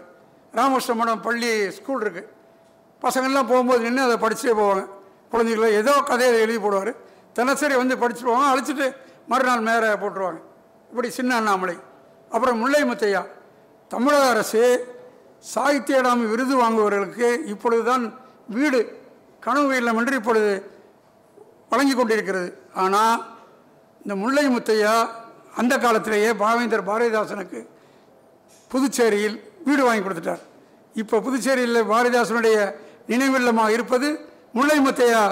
ராமகிருஷ்ண 0.59 0.95
மடம் 0.95 1.25
பள்ளி 1.27 1.51
ஸ்கூல் 1.79 2.03
இருக்குது 2.05 2.29
பசங்கள்லாம் 3.03 3.51
போகும்போது 3.51 3.83
நின்று 3.87 4.07
அதை 4.07 4.17
படித்தே 4.25 4.55
போவாங்க. 4.61 4.85
குழந்தைகளை 5.33 5.69
ஏதோ 5.81 5.95
கதையை 6.11 6.37
எழுதி 6.45 6.61
போடுவார். 6.65 6.93
தினசரி 7.39 7.75
வந்து 7.83 7.95
படிச்சுட்டு 8.03 8.31
போவாங்க 8.31 8.53
அழைச்சிட்டு 8.53 8.87
மறுநாள் 9.31 9.67
மேலே 9.69 9.89
போட்டுருவாங்க. 10.03 10.41
இப்படி 10.91 11.09
சின்ன 11.19 11.31
அண்ணாமலை 11.41 11.77
அப்புறம் 12.35 12.59
முல்லை 12.63 12.83
முத்தையா. 12.91 13.23
தமிழக 13.91 14.25
அரசு 14.35 14.63
சாகித்ய 15.53 15.99
அகாடமி 15.99 16.25
விருது 16.33 16.55
வாங்குபவர்களுக்கு 16.61 17.29
இப்பொழுது 17.53 17.83
தான் 17.91 18.05
வீடு 18.57 18.81
கனவு 19.45 19.73
இல்லமன்றி 19.81 20.17
இப்பொழுது 20.21 20.53
வழங்கி 21.73 21.95
கொண்டிருக்கிறது. 21.95 22.49
ஆனால் 22.85 23.19
இந்த 24.03 24.15
முல்லை 24.23 24.45
முத்தையா 24.55 24.95
அந்த 25.61 25.75
காலத்திலேயே 25.85 26.31
பாவேந்தர் 26.43 26.89
பாரதிதாசனுக்கு 26.89 27.61
புதுச்சேரியில் 28.71 29.37
வீடு 29.69 29.83
வாங்கி 29.87 30.03
கொடுத்துட்டார். 30.05 30.43
இப்போ 31.03 31.17
புதுச்சேரியில் 31.27 31.89
பாரதிதாசனுடைய 31.93 32.57
நினைவில்லமாக 33.13 33.75
இருப்பது 33.77 34.09
முல்லை 34.59 34.79
முத்தையா 34.87 35.23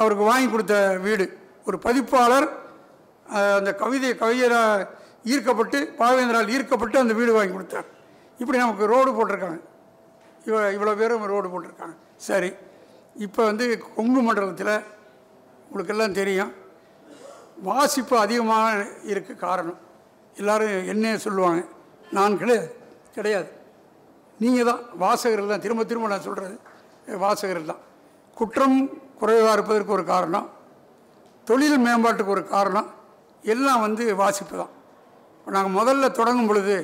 அவருக்கு 0.00 0.24
வாங்கி 0.30 0.48
கொடுத்த 0.52 0.74
வீடு. 1.06 1.26
ஒரு 1.68 1.76
பதிப்பாளர் 1.86 2.48
அந்த 3.58 3.70
கவிதை 3.82 4.10
கவிஞராக 4.22 4.86
ஈர்க்கப்பட்டு 5.32 5.78
பாவேந்திரால் 6.00 6.50
ஈர்க்கப்பட்டு 6.54 6.96
அந்த 7.02 7.12
வீடு 7.18 7.32
வாங்கி 7.36 7.54
கொடுத்தார். 7.56 7.88
இப்படி 8.40 8.58
நமக்கு 8.62 8.90
ரோடு 8.94 9.10
போட்டிருக்காங்க. 9.16 9.60
இவ 10.48 10.56
இவ்வளோ 10.76 10.94
பேரும் 11.00 11.30
ரோடு 11.34 11.48
போட்டிருக்காங்க. 11.52 11.96
சரி. 12.28 12.50
இப்போ 13.26 13.40
வந்து 13.50 13.64
கொங்கு 13.96 14.20
மண்டலத்தில் 14.26 14.74
உங்களுக்கெல்லாம் 15.68 16.18
தெரியும். 16.20 16.52
வாசிப்பு 17.68 18.14
அதிகமாக 18.24 18.86
இருக்க 19.12 19.32
காரணம். 19.46 19.80
எல்லோரும் 20.40 20.74
என்ன 20.92 21.14
சொல்லுவாங்க. 21.26 21.62
நான் 22.18 22.40
கிடையாது 22.42 22.68
கிடையாது. 23.16 23.50
நீங்கள் 24.42 24.68
தான் 24.70 24.82
வாசகர்கள் 25.04 25.52
தான் 25.54 25.64
திரும்ப 25.64 25.82
திரும்ப 25.90 26.08
நான் 26.12 26.26
சொல்கிறது 26.28 26.56
வாசகர்கள் 27.24 27.70
தான் 27.72 27.82
குற்றம் 28.42 28.78
குறைவாக 29.20 29.54
இருப்பதற்கு 29.56 29.96
ஒரு 29.96 30.04
காரணம் 30.12 30.46
தொழில் 31.48 31.82
மேம்பாட்டுக்கு 31.84 32.34
ஒரு 32.34 32.42
காரணம் 32.54 32.88
எல்லாம் 33.52 33.84
வந்து 33.84 34.02
வாசிப்பு 34.20 34.54
தான். 34.60 34.72
இப்போ 35.36 35.50
நாங்கள் 35.54 35.76
முதல்ல 35.78 36.10
தொடங்கும் 36.18 36.48
பொழுது 36.50 36.76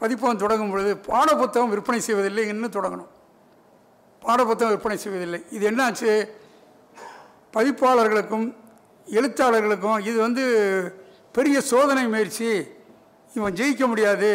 பதிப்பகம் 0.00 0.40
தொடங்கும் 0.42 0.72
பொழுது 0.72 0.92
பாடப்புத்தகம் 1.08 1.72
விற்பனை 1.72 2.00
செய்வதில்லை 2.06 2.44
இன்னும் 2.52 2.74
தொடங்கணும். 2.76 3.10
பாடப்புத்தகம் 4.22 4.74
விற்பனை 4.74 4.96
செய்வதில்லை. 5.04 5.40
இது 5.56 5.64
என்னாச்சு? 5.70 6.12
பதிப்பாளர்களுக்கும் 7.56 8.46
எழுத்தாளர்களுக்கும் 9.06 9.98
இது 10.08 10.16
வந்து 10.26 10.44
பெரிய 11.36 11.56
சோதனை 11.72 12.04
முயற்சி. 12.14 12.50
இவன் 13.36 13.58
ஜெயிக்க 13.60 13.84
முடியாது 13.92 14.32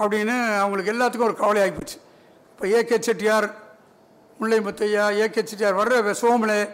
அப்படின்னு 0.00 0.36
அவங்களுக்கு 0.62 0.92
எல்லாத்துக்கும் 0.94 1.30
ஒரு 1.30 1.40
கவலை 1.42 1.60
ஆகிப்போச்சு 1.64 1.98
இப்போ 2.52 2.66
ஏகே 2.78 2.96
செட்டியார் 3.08 3.48
முல்லை 4.38 4.58
முத்தையா 4.60 5.04
ஏகே 5.18 5.44
செட்டியார் 5.44 5.76
வர்ற 5.76 6.10
சோமலே 6.10 6.68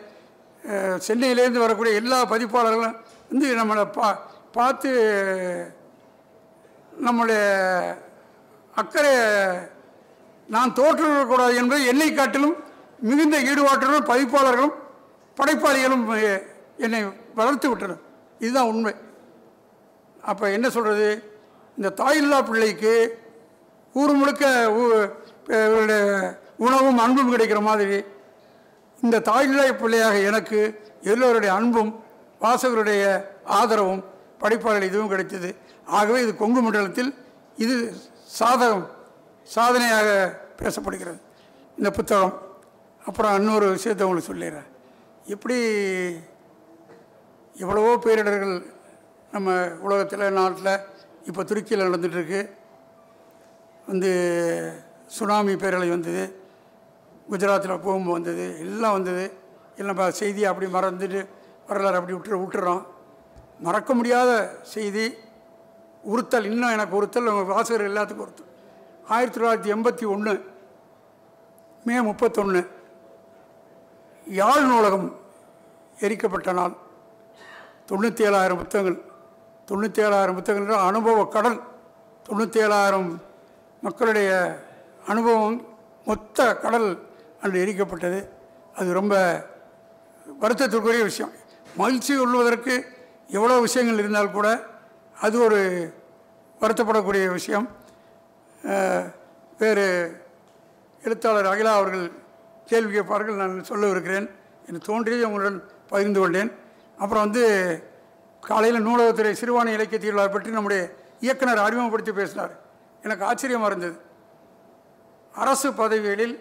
சென்னையிலேருந்து 1.08 1.58
வரக்கூடிய 1.58 1.96
எல்லா 1.96 2.24
பதிப்பாளர்களும் 2.24 2.96
வந்து 3.30 3.56
நம்மளை 3.56 3.92
பா 3.92 4.22
பார்த்து 4.52 4.90
நம்முடைய 7.00 7.40
அக்கறை 8.74 9.12
நான் 10.48 10.72
தோற்றுவிடக்கூடாது 10.72 11.54
என்பது 11.56 11.86
என்னை 11.86 12.14
காட்டிலும் 12.14 12.56
மிகுந்த 12.98 13.38
ஈடுபாட்டுடன் 13.38 14.08
பதிப்பாளர்களும் 14.08 14.74
படைப்பாளிகளும் 15.36 16.36
என்னை 16.76 17.04
வளர்த்து 17.34 17.68
விட்டனர். 17.68 18.00
இதுதான் 18.38 18.64
உண்மை. 18.64 18.94
அப்போ 20.22 20.50
என்ன 20.50 20.70
சொல்கிறது 20.70 21.32
இந்த 21.76 21.92
தாயில்லா 21.96 22.46
பிள்ளைக்கு 22.46 23.22
ஊர் 23.92 24.12
முழுக்க 24.12 24.46
ஊ- 24.68 25.10
இவருடைய 25.44 26.02
உணவும் 26.56 26.98
அன்பும் 26.98 27.36
கிடைக்கிற 27.36 27.60
மாதிரி. 27.60 28.04
இந்த 29.02 29.20
தாயில்லா 29.20 29.78
பிள்ளையாக 29.78 30.18
எனக்கு 30.18 30.80
எல்லோருடைய 31.02 31.54
அன்பும் 31.54 32.04
வாசகருடைய 32.40 33.24
ஆதரவும் 33.44 34.04
படைப்பாளர்கள் 34.38 34.88
இதுவும் 34.88 35.08
கிடைத்தது. 35.08 35.54
ஆகவே 35.86 36.22
இது 36.22 36.36
கொங்கு 36.36 36.60
மண்டலத்தில் 36.60 37.14
இது 37.56 37.94
சாதகம் 38.40 38.86
சாதனையாக 39.42 40.08
பேசப்படுகிறது. 40.62 41.20
இந்த 41.78 41.90
புத்தகம். 41.90 42.42
அப்புறம் 43.06 43.34
இன்னொரு 43.34 43.66
விஷயத்தை 43.70 44.06
உங்களுக்கு 44.06 44.34
சொல்லிடுறேன். 44.34 44.68
இப்படி 45.24 45.58
எவ்வளவோ 47.54 47.96
பேரிடர்கள் 47.96 48.66
நம்ம 49.32 49.68
உலகத்தில் 49.80 50.32
நாட்டில் 50.32 50.80
இப்போ 51.24 51.42
துருக்கியில் 51.42 51.86
நடந்துகிட்ருக்கு 51.86 52.50
வந்து 53.86 54.10
சுனாமி 55.06 55.52
பேரலை 55.52 55.88
வந்தது. 55.88 56.43
குஜராத்தில் 57.30 57.80
பூம்பு 57.80 58.12
வந்தது 58.12 58.58
எல்லாம் 58.58 58.92
வந்தது. 58.92 59.32
எல்லாம் 59.76 59.94
ப- 59.94 60.10
செய்தியை 60.10 60.50
அப்படி 60.50 60.72
மறந்துட்டு 60.72 61.28
வரலாறு 61.66 61.96
அப்படி 61.96 62.16
விட்டு 62.16 62.38
விட்டுறோம். 62.38 62.86
மறக்க 63.60 63.94
முடியாத 63.94 64.58
செய்தி 64.62 65.14
உறுத்தல் 66.02 66.44
இன்னும் 66.44 66.70
எனக்கு 66.70 66.96
உறுத்தல் 66.96 67.26
உங்கள் 67.26 67.44
வாசகர் 67.44 67.90
எல்லாத்துக்கும் 67.90 68.16
உறுத்தல். 68.16 68.46
ஆயிரத்தி 69.08 69.40
தொள்ளாயிரத்தி 69.40 69.74
எண்பத்தி 69.74 70.06
ஒன்று 70.06 70.44
மே 71.84 72.00
முப்பத்தொன்று 72.00 72.70
யாழ் 74.26 74.62
நூலகம் 74.62 75.20
எரிக்கப்பட்ட 76.00 76.52
நாள். 76.52 76.76
தொண்ணூற்றி 77.90 78.24
ஏழாயிரம் 78.24 78.56
புத்தகங்கள் 78.56 79.12
தொண்ணூற்றி 79.66 80.06
ஏழாயிரம் 80.06 80.34
புத்தகங்கள் 80.34 80.76
அனுபவ 80.76 81.26
கடல் 81.26 81.60
தொண்ணூற்றி 82.28 82.60
ஏழாயிரம் 82.60 83.16
மக்களுடைய 83.80 84.58
அனுபவம் 85.06 85.66
மொத்த 86.04 86.56
கடல் 86.56 87.12
அன்று 87.44 87.62
எரிக்கப்பட்டது. 87.64 88.20
அது 88.78 88.88
ரொம்ப 88.98 89.14
வருத்தத்திற்குரிய 90.42 91.02
விஷயம். 91.10 91.32
மகிழ்ச்சி 91.80 92.12
கொள்வதற்கு 92.16 92.74
எவ்வளோ 93.38 93.56
விஷயங்கள் 93.66 94.00
இருந்தால் 94.02 94.34
கூட 94.36 94.48
அது 95.26 95.36
ஒரு 95.46 95.60
வருத்தப்படக்கூடிய 96.62 97.24
விஷயம். 97.38 97.66
வேறு 99.62 99.86
எழுத்தாளர் 101.02 101.48
அகிலா 101.52 101.72
அவர்கள் 101.80 102.04
கேள்வி 102.70 102.92
கேட்பார்கள். 102.96 103.40
நான் 103.42 103.54
சொல்லவிருக்கிறேன் 103.70 104.28
எனக்கு 104.66 104.88
தோன்றியதை 104.90 105.24
உங்களுடன் 105.28 105.58
பகிர்ந்து 105.92 106.20
கொண்டேன். 106.20 106.50
அப்புறம் 107.02 107.24
வந்து 107.26 107.44
காலையில் 108.48 108.86
நூலகத்துறை 108.86 109.34
சிறுவாணி 109.40 109.74
இலக்கிய 109.76 110.00
திருவிழா 110.00 110.26
பற்றி 110.28 110.50
நம்முடைய 110.56 110.82
இயக்குனர் 111.26 111.64
அறிமுகப்படுத்தி 111.66 112.12
பேசினார். 112.20 112.54
எனக்கு 113.04 113.26
ஆச்சரியமாக 113.30 113.70
இருந்தது. 113.70 113.96
அரசு 115.42 115.68
பதவிகளில் 115.82 116.34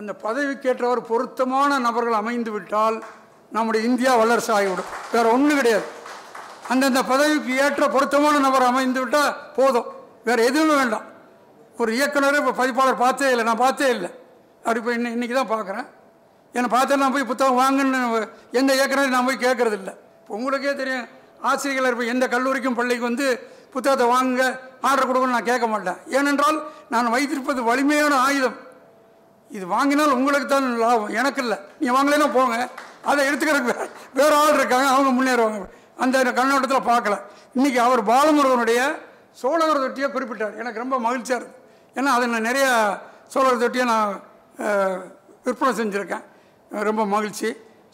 அந்த 0.00 0.12
பதவிக்கேற்றவர் 0.24 1.00
பொருத்தமான 1.08 1.78
நபர்கள் 1.86 2.18
அமைந்து 2.18 2.50
விட்டால் 2.54 2.96
நம்முடைய 3.56 3.80
இந்தியா 3.88 4.12
வல்லரசு 4.20 4.52
ஆகிவிடும். 4.56 4.90
வேறு 5.14 5.28
ஒன்றும் 5.32 5.58
கிடையாது. 5.60 5.86
அந்தந்த 6.72 7.00
பதவிக்கு 7.10 7.52
ஏற்ற 7.64 7.84
பொருத்தமான 7.94 8.38
நபர் 8.44 8.64
அமைந்து 8.68 9.00
விட்டால் 9.02 9.34
போதும். 9.56 9.88
வேறு 10.28 10.46
எதுவுமே 10.50 10.74
வேண்டாம். 10.80 11.04
ஒரு 11.80 11.90
இயக்குனர் 11.98 12.38
இப்போ 12.40 12.54
பதிப்பாளர் 12.60 13.02
பார்த்தே 13.02 13.28
இல்லை. 13.32 13.44
நான் 13.48 13.60
பார்த்தே 13.64 13.88
இல்லை. 13.96 14.10
அப்படி 14.64 14.80
இப்போ 14.82 14.94
இன்னை 14.98 15.12
இன்றைக்கி 15.16 15.36
தான் 15.40 15.52
பார்க்குறேன். 15.54 15.86
என்னை 16.54 16.70
பார்த்தா 16.76 17.00
நான் 17.02 17.14
போய் 17.16 17.28
புத்தகம் 17.32 17.60
வாங்குன்னு 17.62 18.00
எந்த 18.60 18.70
இயக்குனரையும் 18.78 19.16
நான் 19.16 19.28
போய் 19.30 19.44
கேட்குறது 19.46 19.78
இல்லை. 19.82 19.94
இப்போ 20.22 20.34
உங்களுக்கே 20.40 20.74
தெரியும். 20.82 21.06
ஆசிரியர்கள் 21.50 21.92
இப்போ 21.96 22.08
எந்த 22.14 22.24
கல்லூரிக்கும் 22.36 22.80
பள்ளிக்கு 22.80 23.08
வந்து 23.10 23.28
புத்தகத்தை 23.76 24.06
வாங்குங்க 24.14 24.46
ஆர்டர் 24.88 25.08
கொடுக்கணும்னு 25.08 25.38
நான் 25.38 25.50
கேட்க 25.52 25.66
மாட்டேன். 25.74 26.00
ஏனென்றால் 26.18 26.58
நான் 26.94 27.14
வைத்திருப்பது 27.16 27.62
வலிமையான 27.70 28.14
ஆயுதம். 28.26 28.58
இது 29.56 29.64
வாங்கினால் 29.74 30.16
உங்களுக்கு 30.18 30.48
தான் 30.48 30.66
லாபம். 30.84 31.12
எனக்கு 31.20 31.40
இல்லை. 31.44 31.56
நீங்கள் 31.80 31.96
வாங்கலைன்னா 31.98 32.28
போங்க. 32.38 32.56
அதை 33.10 33.20
எடுத்துக்கிறதுக்கு 33.28 33.74
வேறு 34.18 34.34
ஆள் 34.40 34.58
இருக்காங்க. 34.58 34.88
அவங்க 34.94 35.10
முன்னேறுவாங்க. 35.18 35.60
அந்த 36.04 36.16
கண்ணோட்டத்தில் 36.38 36.88
பார்க்கல. 36.90 37.16
இன்றைக்கி 37.56 37.80
அவர் 37.86 38.02
பாலமுருகனுடைய 38.10 38.80
சோழர் 39.40 39.80
தொட்டியை 39.84 40.08
குறிப்பிட்டார். 40.14 40.54
எனக்கு 40.62 40.82
ரொம்ப 40.84 40.96
மகிழ்ச்சியாக 41.06 41.40
இருக்குது 41.40 41.58
ஏன்னா 41.98 42.10
அதை 42.16 42.24
நான் 42.34 42.46
நிறையா 42.50 42.70
சோழர் 43.34 43.62
தொட்டியை 43.64 43.86
நான் 43.92 44.10
விற்பனை 45.44 45.72
செஞ்சுருக்கேன். 45.80 46.24
ரொம்ப 46.88 47.02
மகிழ்ச்சி. 47.14 47.48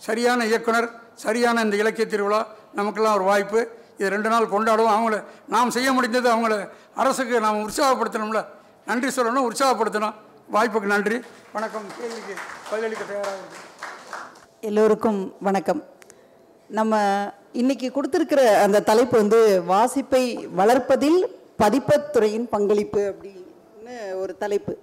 சரியான 0.07 0.47
இயக்குனர் 0.51 0.89
சரியான 1.25 1.63
இந்த 1.67 1.77
இலக்கிய 1.83 2.07
திருவிழா 2.13 2.41
நமக்கெல்லாம் 2.79 3.17
ஒரு 3.19 3.25
வாய்ப்பு. 3.31 3.61
இது 3.99 4.09
ரெண்டு 4.15 4.29
நாள் 4.33 4.53
கொண்டாடுவோம். 4.55 4.95
அவங்கள 4.97 5.19
நாம் 5.55 5.75
செய்ய 5.77 5.89
முடிந்தது 5.97 6.29
அவங்கள 6.35 6.55
அரசுக்கு 7.03 7.37
நாம் 7.47 7.63
உற்சாகப்படுத்தணும்ல. 7.67 8.41
நன்றி 8.89 9.09
சொல்லணும் 9.19 9.47
உற்சாகப்படுத்தணும். 9.51 10.17
வாய்ப்புக்கு 10.53 10.91
நன்றி. 10.93 11.21
வணக்கம். 11.53 11.87
கேள்விக்கு 11.99 12.35
பதிலளிக்க 12.71 13.05
தயாராக 13.09 13.37
எல்லோருக்கும் 14.61 15.35
வணக்கம். 15.41 15.85
நம்ம 16.69 17.01
இன்னைக்கு 17.53 17.91
கொடுத்துருக்கிற 17.95 18.43
அந்த 18.63 18.83
தலைப்பு 18.83 19.17
வந்து 19.17 19.63
வாசிப்பை 19.69 20.23
வளர்ப்பதில் 20.59 21.21
பதிப்பத்துறையின் 21.59 22.47
பங்களிப்பு 22.51 23.15
அப்படின்னு 23.15 24.21
ஒரு 24.21 24.37
தலைப்பு. 24.39 24.77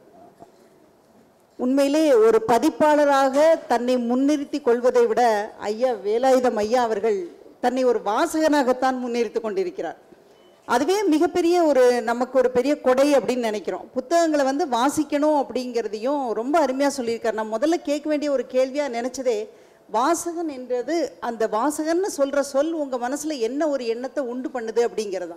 உண்மையிலே 1.58 2.14
ஒரு 2.14 2.42
பதிப்பாளராக 2.48 3.56
தன்னை 3.68 3.98
முன்னிறுத்தி 3.98 4.62
கொள்வதை 4.62 5.06
விட 5.06 5.54
ஐயா 5.60 5.94
வேலாயுதம் 5.94 6.56
ஐயா 6.56 6.82
அவர்கள் 6.84 7.28
தன்னை 7.62 7.84
ஒரு 7.84 8.02
வாசகனாகத்தான் 8.06 9.02
முன்னிறுத்தி 9.06 9.40
கொண்டிருக்கிறார். 9.40 10.12
அதுவே 10.68 10.98
மிகப்பெரிய 11.04 11.56
ஒரு 11.70 11.82
நமக்கு 12.02 12.36
ஒரு 12.40 12.50
பெரிய 12.52 12.74
கொடை 12.82 13.08
அப்படின்னு 13.16 13.48
நினைக்கிறோம். 13.50 13.88
புத்தகங்களை 13.94 14.44
வந்து 14.46 14.66
வாசிக்கணும் 14.76 15.40
அப்படிங்கிறதையும் 15.42 16.22
ரொம்ப 16.40 16.56
அருமையாக 16.60 16.94
சொல்லியிருக்காரு. 16.98 17.38
நான் 17.40 17.54
முதல்ல 17.56 17.78
கேட்க 17.90 18.06
வேண்டிய 18.10 18.32
ஒரு 18.32 18.46
கேள்வியாக 18.56 18.94
நினச்சதே 18.98 19.38
வாசகன் 19.94 20.52
என்றது 20.58 20.96
அந்த 21.30 21.44
வாசகன்னு 21.58 22.10
சொல்கிற 22.20 22.44
சொல் 22.52 22.72
உங்கள் 22.84 23.04
மனசில் 23.06 23.44
என்ன 23.48 23.68
ஒரு 23.68 23.84
எண்ணத்தை 23.94 24.22
உண்டு 24.34 24.50
பண்ணுது 24.54 24.82
அப்படிங்கிறது 24.88 25.36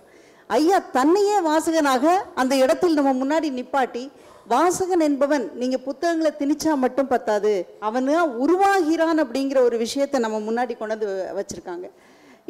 ஐயா 0.57 0.77
தன்னையே 0.91 1.37
வாசகனாக 1.49 2.05
அந்த 2.41 2.53
இடத்தில் 2.55 2.97
நம்ம 2.99 3.11
முன்னாடி 3.23 3.47
நிப்பாட்டி 3.59 4.03
வாசகன் 4.49 5.03
என்பவன் 5.07 5.45
நீங்கள் 5.61 5.83
புத்தகங்களை 5.87 6.31
திணிச்சா 6.41 6.73
மட்டும் 6.83 7.07
பத்தாது 7.07 7.53
அவனா 7.79 8.21
உருவாகிறான் 8.43 9.19
அப்படிங்கிற 9.23 9.61
ஒரு 9.61 9.77
விஷயத்தை 9.77 10.19
நம்ம 10.25 10.37
முன்னாடி 10.39 10.73
கொண்டு 10.77 10.95
வந்து 10.95 11.09
வச்சுருக்காங்க. 11.39 11.87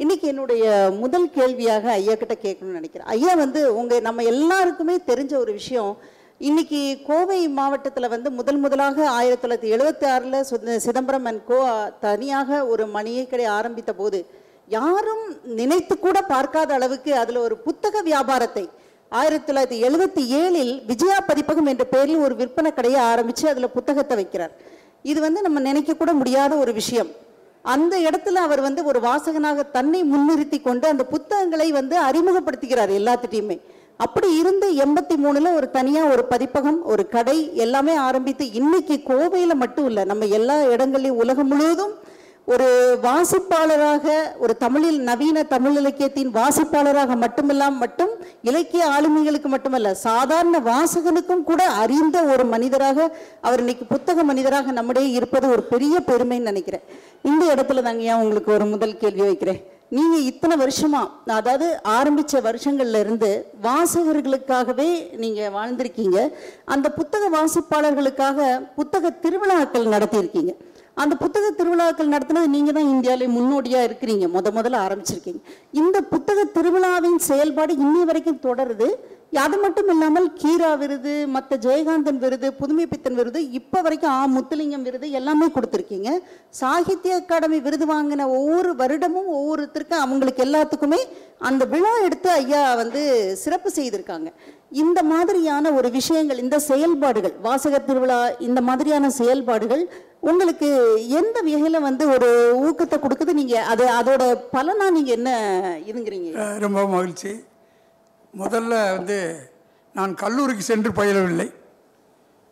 இன்னைக்கு 0.02 0.26
என்னுடைய 0.30 0.64
முதல் 1.02 1.24
கேள்வியாக 1.36 1.84
ஐயா 1.90 2.14
கிட்ட 2.18 2.34
கேட்கணும்னு 2.42 2.78
நினைக்கிறேன். 2.80 3.08
ஐயா 3.14 3.32
வந்து 3.40 3.60
உங்க 3.80 3.94
நம்ம 4.06 4.24
எல்லாருக்குமே 4.32 4.94
தெரிஞ்ச 5.08 5.32
ஒரு 5.40 5.52
விஷயம் 5.56 5.92
இன்னைக்கு 6.48 6.80
கோவை 7.08 7.38
மாவட்டத்தில் 7.56 8.12
வந்து 8.12 8.28
முதல் 8.38 8.60
முதலாக 8.64 9.08
ஆயிரத்தி 9.16 9.42
தொள்ளாயிரத்தி 9.44 9.72
எழுபத்தி 9.76 10.06
ஆறில் 10.14 10.78
சிதம்பரம் 10.86 11.26
அண்ட் 11.30 11.42
கோ 11.50 11.58
தனியாக 12.06 12.60
ஒரு 12.72 12.86
மணியை 12.96 13.24
கடை 13.26 13.46
ஆரம்பித்த 13.58 13.92
போது 14.00 14.18
யாரும் 14.76 15.24
நினைத்து 15.60 15.94
கூட 16.06 16.18
பார்க்காத 16.32 16.72
அளவுக்கு 16.78 17.12
அதில் 17.22 17.44
ஒரு 17.46 17.56
புத்தக 17.68 18.02
வியாபாரத்தை 18.10 18.66
ஆயிரத்தி 19.12 19.46
தொள்ளாயிரத்தி 19.48 19.80
எழுபத்தி 19.88 20.24
ஏழில் 20.42 20.74
விஜயா 20.90 21.20
பதிப்பகம் 21.30 21.70
என்ற 21.72 21.86
பெயரில் 21.94 22.24
ஒரு 22.26 22.36
விற்பனை 22.42 22.72
கடையை 22.74 23.00
ஆரம்பித்து 23.12 23.46
அதில் 23.52 23.74
புத்தகத்தை 23.78 24.16
வைக்கிறார். 24.20 24.54
இது 25.10 25.18
வந்து 25.26 25.42
நம்ம 25.46 25.60
நினைக்க 25.70 26.02
கூட 26.02 26.12
முடியாத 26.20 26.52
ஒரு 26.64 26.74
விஷயம். 26.82 27.10
அந்த 27.68 27.94
இடத்துல 27.98 28.42
அவர் 28.46 28.60
வந்து 28.60 28.84
ஒரு 28.84 29.00
வாசகனாக 29.00 29.64
தன்னை 29.70 30.00
முன்னிறுத்தி 30.04 30.58
கொண்டு 30.60 30.86
அந்த 30.88 31.04
புத்தகங்களை 31.04 31.72
வந்து 31.72 31.96
அறிமுகப்படுத்துகிறார் 32.00 32.92
எல்லாத்துட்டையுமே. 32.98 33.56
அப்படி 34.00 34.28
இருந்து 34.36 34.66
எண்பத்தி 34.74 35.14
மூணுல 35.24 35.52
ஒரு 35.54 35.70
தனியா 35.70 36.02
ஒரு 36.04 36.24
பதிப்பகம் 36.24 36.84
ஒரு 36.84 37.08
கடை 37.08 37.54
எல்லாமே 37.54 37.94
ஆரம்பித்து 37.94 38.44
இன்னைக்கு 38.52 39.00
கோவையில 39.06 39.54
மட்டும் 39.54 39.86
இல்லை 39.86 40.04
நம்ம 40.04 40.26
எல்லா 40.38 40.56
இடங்களையும் 40.64 41.16
உலகம் 41.16 41.46
முழுவதும் 41.46 41.94
ஒரு 42.52 42.66
வாசிப்பாளராக 43.02 44.04
ஒரு 44.38 44.56
தமிழில் 44.56 45.00
நவீன 45.00 45.42
தமிழ் 45.42 45.76
இலக்கியத்தின் 45.76 46.30
வாசிப்பாளராக 46.34 47.16
மட்டுமில்லாம 47.22 47.74
மட்டும் 47.82 48.12
இலக்கிய 48.42 48.84
ஆளுமைகளுக்கு 48.86 49.48
மட்டுமல்ல 49.54 49.94
சாதாரண 49.94 50.58
வாசகனுக்கும் 50.60 51.42
கூட 51.44 51.62
அறிந்த 51.82 52.22
ஒரு 52.22 52.44
மனிதராக 52.44 53.08
அவர் 53.40 53.58
இன்னைக்கு 53.58 53.84
புத்தக 53.84 54.22
மனிதராக 54.22 54.72
நம்முடைய 54.72 55.08
இருப்பது 55.08 55.48
ஒரு 55.50 55.62
பெரிய 55.62 55.98
பெருமைன்னு 56.06 56.48
நினைக்கிறேன். 56.50 56.84
இந்த 57.22 57.44
இடத்துல 57.54 57.82
தாங்க 57.82 58.02
ஏன் 58.02 58.22
உங்களுக்கு 58.22 58.52
ஒரு 58.52 58.64
முதல் 58.64 58.96
கேள்வி 58.96 59.20
வைக்கிறேன்? 59.20 59.60
நீங்க 59.88 60.16
இத்தனை 60.30 60.56
வருஷமா 60.64 61.02
அதாவது 61.26 61.68
ஆரம்பிச்ச 61.98 62.40
வருஷங்கள்ல 62.48 62.98
இருந்து 62.98 63.30
வாசகர்களுக்காகவே 63.62 65.16
நீங்க 65.16 65.50
வாழ்ந்திருக்கீங்க. 65.54 66.18
அந்த 66.64 66.90
புத்தக 66.90 67.30
வாசிப்பாளர்களுக்காக 67.36 68.48
புத்தக 68.76 69.10
திருவிழாக்கள் 69.10 69.92
நடத்தியிருக்கீங்க. 69.96 70.54
அந்த 71.02 71.14
புத்தக 71.22 71.46
திருவிழாக்கள் 71.58 72.12
நடத்தினது 72.14 72.54
நீங்க 72.54 72.70
தான் 72.76 72.90
இந்தியாவிலே 72.94 73.26
முன்னோடியா 73.34 73.80
இருக்கிறீங்க. 73.88 74.26
முத 74.36 74.50
முதல்ல 74.58 74.78
ஆரம்பிச்சிருக்கீங்க. 74.86 75.40
இந்த 75.80 75.96
புத்தக 76.12 76.44
திருவிழாவின் 76.56 77.18
செயல்பாடு 77.28 77.72
இன்னி 77.84 78.02
வரைக்கும் 78.08 78.42
தொடருது. 78.46 78.88
அது 79.32 79.56
மட்டும் 79.62 79.88
இல்லாமல் 79.92 80.26
கீரா 80.40 80.68
விருது 80.80 81.14
மற்ற 81.32 81.56
ஜெயகாந்தன் 81.64 82.20
விருது 82.22 82.48
புதுமை 82.60 82.84
பித்தன் 82.92 83.18
விருது 83.18 83.40
இப்போ 83.58 83.78
வரைக்கும் 83.84 84.12
ஆ 84.18 84.20
முத்துலிங்கம் 84.34 84.84
விருது 84.86 85.06
எல்லாமே 85.18 85.46
கொடுத்துருக்கீங்க. 85.56 86.10
சாகித்ய 86.60 87.18
அகாடமி 87.20 87.58
விருது 87.66 87.86
வாங்கின 87.90 88.26
ஒவ்வொரு 88.38 88.70
வருடமும் 88.80 89.28
ஒவ்வொருத்தருக்கும் 89.38 90.04
அவங்களுக்கு 90.04 90.44
எல்லாத்துக்குமே 90.46 91.00
அந்த 91.48 91.64
விழா 91.72 91.92
எடுத்து 92.06 92.30
ஐயா 92.38 92.62
வந்து 92.80 93.02
சிறப்பு 93.42 93.70
செய்திருக்காங்க. 93.76 94.30
இந்த 94.82 95.02
மாதிரியான 95.12 95.72
ஒரு 95.78 95.90
விஷயங்கள் 95.98 96.42
இந்த 96.44 96.56
செயல்பாடுகள் 96.70 97.36
வாசகர் 97.48 97.86
திருவிழா 97.90 98.18
இந்த 98.48 98.62
மாதிரியான 98.68 99.10
செயல்பாடுகள் 99.20 99.84
உங்களுக்கு 100.30 100.70
எந்த 101.20 101.36
வகையில் 101.48 101.86
வந்து 101.88 102.06
ஒரு 102.14 102.30
ஊக்கத்தை 102.68 102.98
கொடுக்குது? 103.04 103.34
நீங்கள் 103.42 103.68
அது 103.74 103.86
அதோட 103.98 104.24
பலனா 104.56 104.88
நீங்கள் 104.96 105.16
என்ன 105.18 105.30
இதுங்கிறீங்க? 105.90 106.32
ரொம்ப 106.66 106.82
மகிழ்ச்சி. 106.96 107.32
முதல்ல 108.38 108.96
வந்து 108.96 109.16
நான் 109.94 110.14
கல்லூரிக்கு 110.14 110.62
சென்று 110.62 110.90
பயிலவில்லை. 110.90 111.54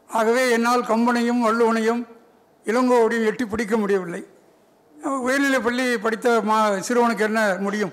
ஆகவே 0.09 0.51
என்னால் 0.51 0.83
கம்பனையும் 0.83 1.43
வள்ளுவனையும் 1.47 2.07
இளங்கோவடியும் 2.65 3.25
எட்டி 3.25 3.45
பிடிக்க 3.45 3.77
முடியவில்லை. 3.77 4.27
உயர்நிலைப் 5.27 5.65
பள்ளி 5.65 5.99
படித்த 5.99 6.41
மா 6.41 6.57
சிறுவனுக்கு 6.71 7.19
என்ன 7.19 7.57
முடியும்? 7.61 7.93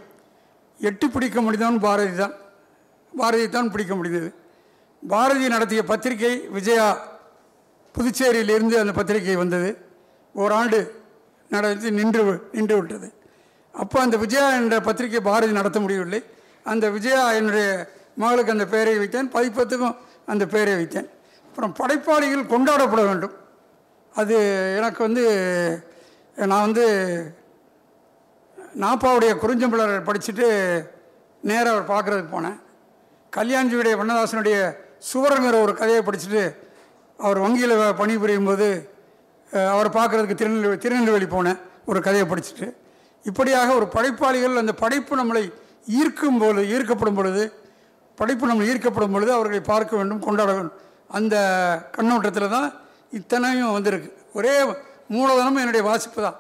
எட்டி 0.80 1.08
பிடிக்க 1.08 1.42
முடிந்தவன் 1.42 1.80
பாரதி 1.80 2.16
தான். 2.16 2.34
பாரதி 3.18 3.50
தான் 3.50 3.72
பிடிக்க 3.72 3.96
முடிந்தது. 3.96 4.34
பாரதி 5.08 5.48
நடத்திய 5.48 5.84
பத்திரிகை 5.84 6.48
விஜயா 6.48 6.88
புதுச்சேரியிலிருந்து 7.96 8.76
அந்த 8.84 8.92
பத்திரிகை 8.92 9.36
வந்தது. 9.36 9.78
ஓராண்டு 10.34 10.80
நடத்தி 11.50 11.92
நின்று 11.92 12.50
நின்று 12.52 12.76
விட்டது. 12.78 13.14
அப்போ 13.72 14.02
அந்த 14.02 14.18
விஜயா 14.18 14.50
என்ற 14.50 14.80
பத்திரிகை 14.80 15.22
பாரதி 15.22 15.52
நடத்த 15.52 15.80
முடியவில்லை. 15.80 16.24
அந்த 16.64 16.90
விஜயா 16.90 17.32
என்னுடைய 17.32 17.68
மகளுக்கு 18.16 18.52
அந்த 18.52 18.66
பெயரை 18.66 18.94
வைத்தேன். 18.98 19.32
பதிப்பத்துக்கும் 19.36 19.96
அந்த 20.26 20.46
பெயரை 20.46 20.74
வைத்தேன். 20.74 21.10
அப்புறம் 21.48 21.74
படைப்பாளிகள் 21.80 22.52
கொண்டாடப்பட 22.54 23.02
வேண்டும். 23.06 23.34
அது 24.14 24.36
எனக்கு 24.78 25.00
வந்து 25.08 25.24
நான் 26.36 26.66
வந்து 26.68 26.86
நாப்பாவுடைய 28.84 29.32
குறிஞ்சம்பிள்ளர் 29.44 30.08
படிச்சுட்டு 30.10 30.48
நேராக 31.50 31.74
அவர் 31.76 31.92
பார்க்குறதுக்கு 31.92 32.36
போனேன். 32.36 32.60
கல்யாண்ஜியுடைய 33.38 33.94
வண்ணதாசனுடைய 34.02 34.58
சுவரங்கிற 35.12 35.56
ஒரு 35.62 35.74
கதையை 35.76 36.02
படிச்சுட்டு 36.08 36.44
அவர் 37.18 37.40
வங்கியில் 37.44 37.94
பணிபுரியும் 37.98 38.46
போது 38.46 38.68
அவரை 39.74 39.90
பார்க்குறதுக்கு 39.98 40.40
திருநெல்வேலி 40.42 40.78
திருநெல்வேலி 40.78 41.28
போனேன். 41.36 41.60
ஒரு 41.86 42.00
கதையை 42.02 42.26
படிச்சுட்டு. 42.30 42.68
இப்படியாக 43.24 43.76
ஒரு 43.80 43.88
படைப்பாளிகள் 43.96 44.62
அந்த 44.62 44.74
படைப்பு 44.74 45.14
நம்மளை 45.22 45.44
ஈர்க்கும் 46.00 46.40
பொழுது 46.42 46.64
ஈர்க்கப்படும் 46.74 47.18
பொழுது 47.20 47.44
படைப்பு 48.20 48.50
நம்ம 48.50 48.66
ஈர்க்கப்படும் 48.72 49.14
பொழுது 49.16 49.32
அவர்களை 49.36 49.62
பார்க்க 49.72 50.00
வேண்டும் 50.00 50.24
கொண்டாட 50.26 50.52
வேண்டும். 50.56 50.78
அந்த 51.18 51.36
கண்ணோட்டத்தில் 51.96 52.54
தான் 52.56 52.70
இத்தனையும் 53.20 53.76
வந்திருக்கு. 53.78 54.10
ஒரே 54.38 54.54
மூலதனமும் 55.16 55.62
என்னுடைய 55.64 55.84
வாசிப்பு 55.90 56.20
தான். 56.28 56.38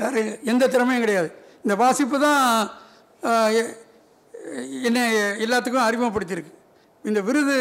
வேறு 0.00 0.22
எந்த 0.52 0.68
திறமையும் 0.74 1.04
கிடையாது. 1.04 1.28
இந்த 1.64 1.74
வாசிப்பு 1.82 2.16
தான் 2.26 2.42
என்னை 4.88 5.02
எல்லாத்துக்கும் 5.44 5.86
அறிமுகப்படுத்தியிருக்கு. 5.88 6.52
இந்த 7.04 7.20
விருது 7.28 7.56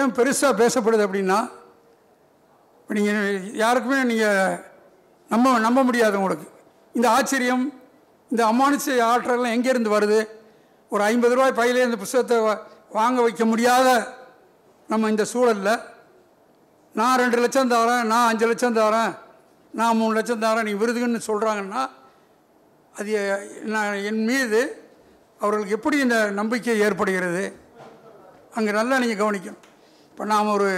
ஏன் 0.00 0.14
பெருசாக 0.18 0.58
பேசப்படுது 0.62 1.06
அப்படின்னா 1.06 1.38
நீங்கள் 2.96 3.48
யாருக்குமே 3.62 3.98
நீங்கள் 4.10 4.56
நம்ப 5.30 5.58
நம்ப 5.66 5.80
முடியாது 5.88 6.14
உங்களுக்கு. 6.20 6.46
இந்த 6.94 7.06
ஆச்சரியம் 7.16 7.64
இந்த 8.32 8.42
அமானுஷ 8.50 8.86
ஆற்றல்லாம் 9.10 9.54
எங்கேருந்து 9.56 9.96
வருது? 9.96 10.20
ஒரு 10.92 11.02
ஐம்பது 11.12 11.34
ரூபாய் 11.36 11.58
பையிலே 11.60 11.86
இந்த 11.88 11.98
புஸ்தகத்தை 12.02 12.36
வாங்க 12.98 13.18
வைக்க 13.26 13.44
முடியாத 13.52 13.88
நம்ம 14.92 15.08
இந்த 15.12 15.24
சூழலில் 15.32 15.74
நான் 16.98 17.20
ரெண்டு 17.22 17.38
லட்சம் 17.42 17.72
தரேன் 17.72 18.04
நான் 18.12 18.28
அஞ்சு 18.30 18.46
லட்சம் 18.50 18.78
தரேன் 18.78 19.12
நான் 19.78 19.98
மூணு 20.00 20.12
லட்சம் 20.18 20.44
தரேன் 20.44 20.66
நீ 20.68 20.72
விருதுன்னு 20.80 21.20
சொல்கிறாங்கன்னா 21.30 21.82
அது 22.98 23.12
நான் 23.74 24.00
என் 24.10 24.24
மீது 24.30 24.60
அவர்களுக்கு 25.42 25.76
எப்படி 25.76 25.96
இந்த 26.06 26.16
நம்பிக்கை 26.38 26.74
ஏற்படுகிறது? 26.86 27.44
அங்கே 28.56 28.72
நல்லா 28.78 28.96
நீங்கள் 29.02 29.20
கவனிக்கணும். 29.22 29.62
இப்போ 30.10 30.24
நாம் 30.32 30.54
ஒரு 30.56 30.70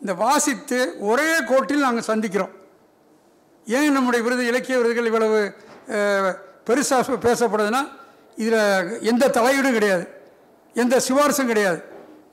இந்த 0.00 0.12
வாசித்து 0.24 0.78
ஒரே 1.10 1.30
கோட்டில் 1.50 1.86
நாங்கள் 1.86 2.08
சந்திக்கிறோம். 2.10 2.52
ஏன் 3.66 3.96
நம்முடைய 3.96 4.20
விருது 4.26 4.44
இலக்கிய 4.50 4.76
விருதுகள் 4.78 5.10
இவ்வளவு 5.10 5.40
பெருசாக 6.66 7.18
பேசப்படுதுன்னா 7.20 7.88
இதில் 8.36 9.00
எந்த 9.00 9.28
தலையீடும் 9.28 9.72
கிடையாது. 9.72 10.08
எந்த 10.74 11.00
சிபாரிசும் 11.08 11.46
கிடையாது. 11.46 11.84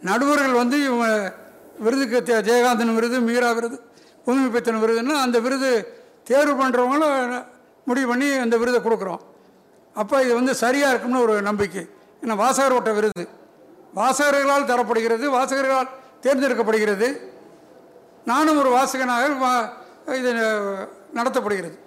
நடுவர்கள் 0.01 0.51
வந்து 0.51 0.83
இவங்க 0.83 1.33
விருதுக்கு 1.79 2.33
தே- 2.33 2.37
ஜெயகாந்தன் 2.37 2.93
விருது 2.93 3.19
மீரா 3.19 3.51
விருது 3.51 3.81
புதுமை 4.25 4.49
பித்தன் 4.49 4.83
விருதுன்னா 4.83 5.21
அந்த 5.21 5.39
விருது 5.39 6.01
தேர்வு 6.23 6.67
பண்ணுறவங்களும் 6.67 7.45
முடிவு 7.85 8.07
பண்ணி 8.07 8.31
அந்த 8.31 8.57
விருதை 8.57 8.81
கொடுக்குறோம். 8.81 9.19
அப்போ 9.93 10.21
இது 10.21 10.33
வந்து 10.33 10.55
சரியாக 10.55 10.89
இருக்கும்னு 10.89 11.21
ஒரு 11.21 11.41
நம்பிக்கை. 11.41 11.89
ஏன்னா 12.21 12.35
வாசகர் 12.35 12.71
ஓட்ட 12.71 12.91
விருது. 12.91 13.27
வாசகர்களால் 13.95 14.65
தரப்படுகிறது 14.65 15.29
வாசகர்களால் 15.29 15.87
தேர்ந்தெடுக்கப்படுகிறது. 16.21 17.19
நானும் 18.25 18.57
ஒரு 18.57 18.69
வாசகனாக 18.69 19.69
இது 20.15 20.33
நடத்தப்படுகிறது. 21.13 21.77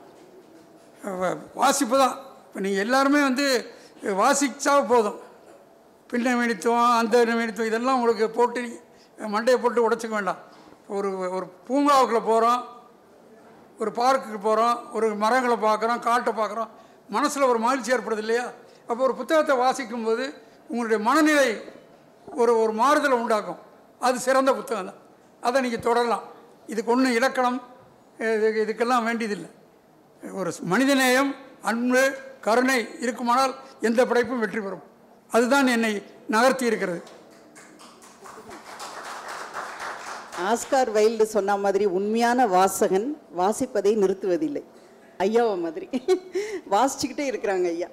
வாசிப்பு 1.54 1.98
தான் 1.98 2.18
இப்போ 2.50 2.60
நீங்கள் 2.62 2.84
எல்லாருமே 2.84 3.18
வந்து 3.26 3.44
வாசிச்சா 4.20 4.72
போதும். 4.92 5.18
பின்ன 6.10 6.30
நிமித்தம் 6.36 6.86
அந்த 7.00 7.16
நிமித்தம் 7.28 7.68
இதெல்லாம் 7.68 7.96
உங்களுக்கு 7.98 8.26
போட்டு 8.38 8.60
மண்டையை 9.34 9.58
போட்டு 9.62 9.84
உடைச்சிக்க 9.86 10.14
வேண்டாம். 10.16 10.40
ஒரு 10.96 11.08
ஒரு 11.36 11.46
பூங்காவுக்குள்ளே 11.66 12.22
போகிறோம் 12.30 12.62
ஒரு 13.80 13.90
பார்க்குக்கு 13.98 14.40
போகிறோம் 14.46 14.78
ஒரு 14.96 15.06
மரங்களை 15.22 15.56
பார்க்குறோம் 15.66 16.00
காட்டை 16.06 16.32
பார்க்குறோம். 16.40 16.70
மனசில் 17.16 17.50
ஒரு 17.50 17.60
மகிழ்ச்சி 17.66 17.92
ஏற்படுது 17.96 18.22
இல்லையா? 18.24 18.46
அப்போ 18.88 19.00
ஒரு 19.08 19.14
புத்தகத்தை 19.20 19.54
வாசிக்கும்போது 19.64 20.24
உங்களுடைய 20.70 20.98
மனநிலை 21.08 21.50
ஒரு 22.40 22.52
ஒரு 22.62 22.72
மாறுதலை 22.80 23.18
உண்டாக்கும். 23.22 23.60
அது 24.06 24.16
சிறந்த 24.26 24.50
புத்தகம் 24.58 24.90
தான். 24.90 25.00
அதை 25.46 25.62
நீங்கள் 25.66 25.84
தொடரலாம். 25.86 26.24
இதுக்கு 26.72 26.92
ஒன்றும் 26.94 27.16
இலக்கணம் 27.20 27.60
இது 28.38 28.48
இதுக்கெல்லாம் 28.64 29.06
வேண்டியதில்லை. 29.10 29.50
ஒரு 30.40 30.50
மனிதநேயம் 30.72 31.32
அன்பு 31.70 32.02
கருணை 32.46 32.76
இருக்குமானால் 33.04 33.54
எந்த 33.88 34.00
படைப்பும் 34.10 34.42
வெற்றி 34.42 34.60
பெறும். 34.60 34.84
அதுதான் 35.36 35.66
என்னை 35.76 35.92
நகர்த்தி 36.34 36.64
இருக்கிறது. 36.70 37.00
ஆஸ்கார் 40.50 40.90
வைல்டு 40.96 41.24
சொன்ன 41.36 41.56
மாதிரி 41.64 41.86
உண்மையான 41.98 42.46
வாசகன் 42.56 43.08
வாசிப்பதை 43.40 43.92
நிறுத்துவதில்லை. 44.02 44.62
ஐயாவை 45.24 45.56
மாதிரி. 45.64 45.88
வாசிச்சுக்கிட்டே 46.74 47.24
இருக்கிறாங்க 47.32 47.66
ஐயா. 47.74 47.88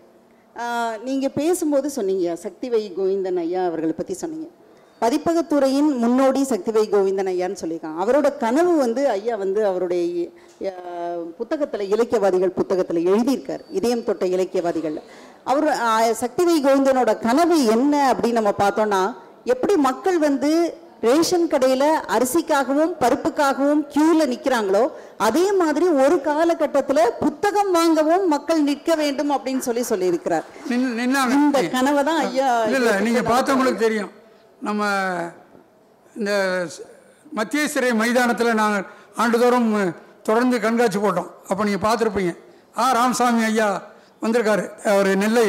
நீங்கள் 1.08 1.36
பேசும்போது 1.40 1.88
சொன்னீங்க 1.98 2.38
சக்திவை 2.44 2.82
கோவிந்தன் 3.00 3.40
ஐயா 3.46 3.62
அவர்களை 3.70 3.96
பற்றி 3.98 4.14
சொன்னீங்க. 4.24 4.48
பதிப்பகத்துறையின் 5.02 5.90
முன்னோடி 6.04 6.42
சக்திவை 6.52 6.84
கோவிந்தன் 6.94 7.30
ஐயான்னு 7.34 7.62
சொல்லியிருக்காங்க. 7.64 8.00
அவரோட 8.04 8.28
கனவு 8.44 8.72
வந்து 8.84 9.02
ஐயா 9.16 9.36
வந்து 9.44 9.62
அவருடைய 9.70 10.30
புத்தகத்துல 11.40 11.86
இலக்கியவாதிகள் 11.94 12.58
புத்தகத்துல 12.60 13.04
எழுதியிருக்கார். 13.12 13.64
இதயம் 13.80 14.04
தொட்ட 14.08 14.26
இலக்கியவாதிகள். 14.36 14.98
அவர் 15.52 15.68
சக்திவை 16.24 16.58
கோவிந்தனோட 16.66 17.12
கனவு 17.28 17.58
என்ன 17.76 17.94
அப்படின்னு 18.14 18.40
நம்ம 18.40 18.54
பார்த்தோம்னா 18.64 19.04
எப்படி 19.54 19.76
மக்கள் 19.90 20.20
வந்து 20.28 20.52
ரேஷன் 21.08 21.48
கடையில 21.50 21.84
அரிசிக்காகவும் 22.16 22.94
பருப்புக்காகவும் 23.02 23.82
கியூல 23.94 24.22
நிக்கிறாங்களோ 24.32 24.84
அதே 25.28 25.46
மாதிரி 25.60 25.88
ஒரு 26.04 26.16
காலகட்டத்துல 26.30 27.00
புத்தகம் 27.20 27.72
வாங்கவும் 27.78 28.26
மக்கள் 28.34 28.62
நிற்க 28.70 28.96
வேண்டும் 29.02 29.34
அப்படின்னு 29.36 29.66
சொல்லி 29.68 29.84
சொல்லியிருக்கிறார். 29.92 30.46
இந்த 31.38 31.62
கனவை 31.76 32.04
தான் 32.10 32.22
ஐயா 32.28 32.50
இல்லை 32.78 32.94
நீங்கள் 33.08 33.30
பார்த்தவங்களுக்கு 33.34 33.84
தெரியும். 33.88 34.12
நம்ம 34.66 34.82
இந்த 36.20 36.32
மத்திய 37.38 37.64
சிறை 37.74 37.92
மைதானத்தில் 38.02 38.60
நாங்கள் 38.62 38.86
ஆண்டுதோறும் 39.22 39.70
தொடர்ந்து 40.28 40.58
கண்காட்சி 40.66 41.00
போட்டோம். 41.04 41.30
அப்போ 41.50 41.62
நீங்கள் 41.68 41.86
பார்த்துருப்பீங்க. 41.88 42.34
ஆ 42.82 42.86
ராமசாமி 42.98 43.44
ஐயா 43.50 43.68
வந்திருக்காரு. 44.24 44.66
அவர் 44.92 45.10
நெல்லை 45.24 45.48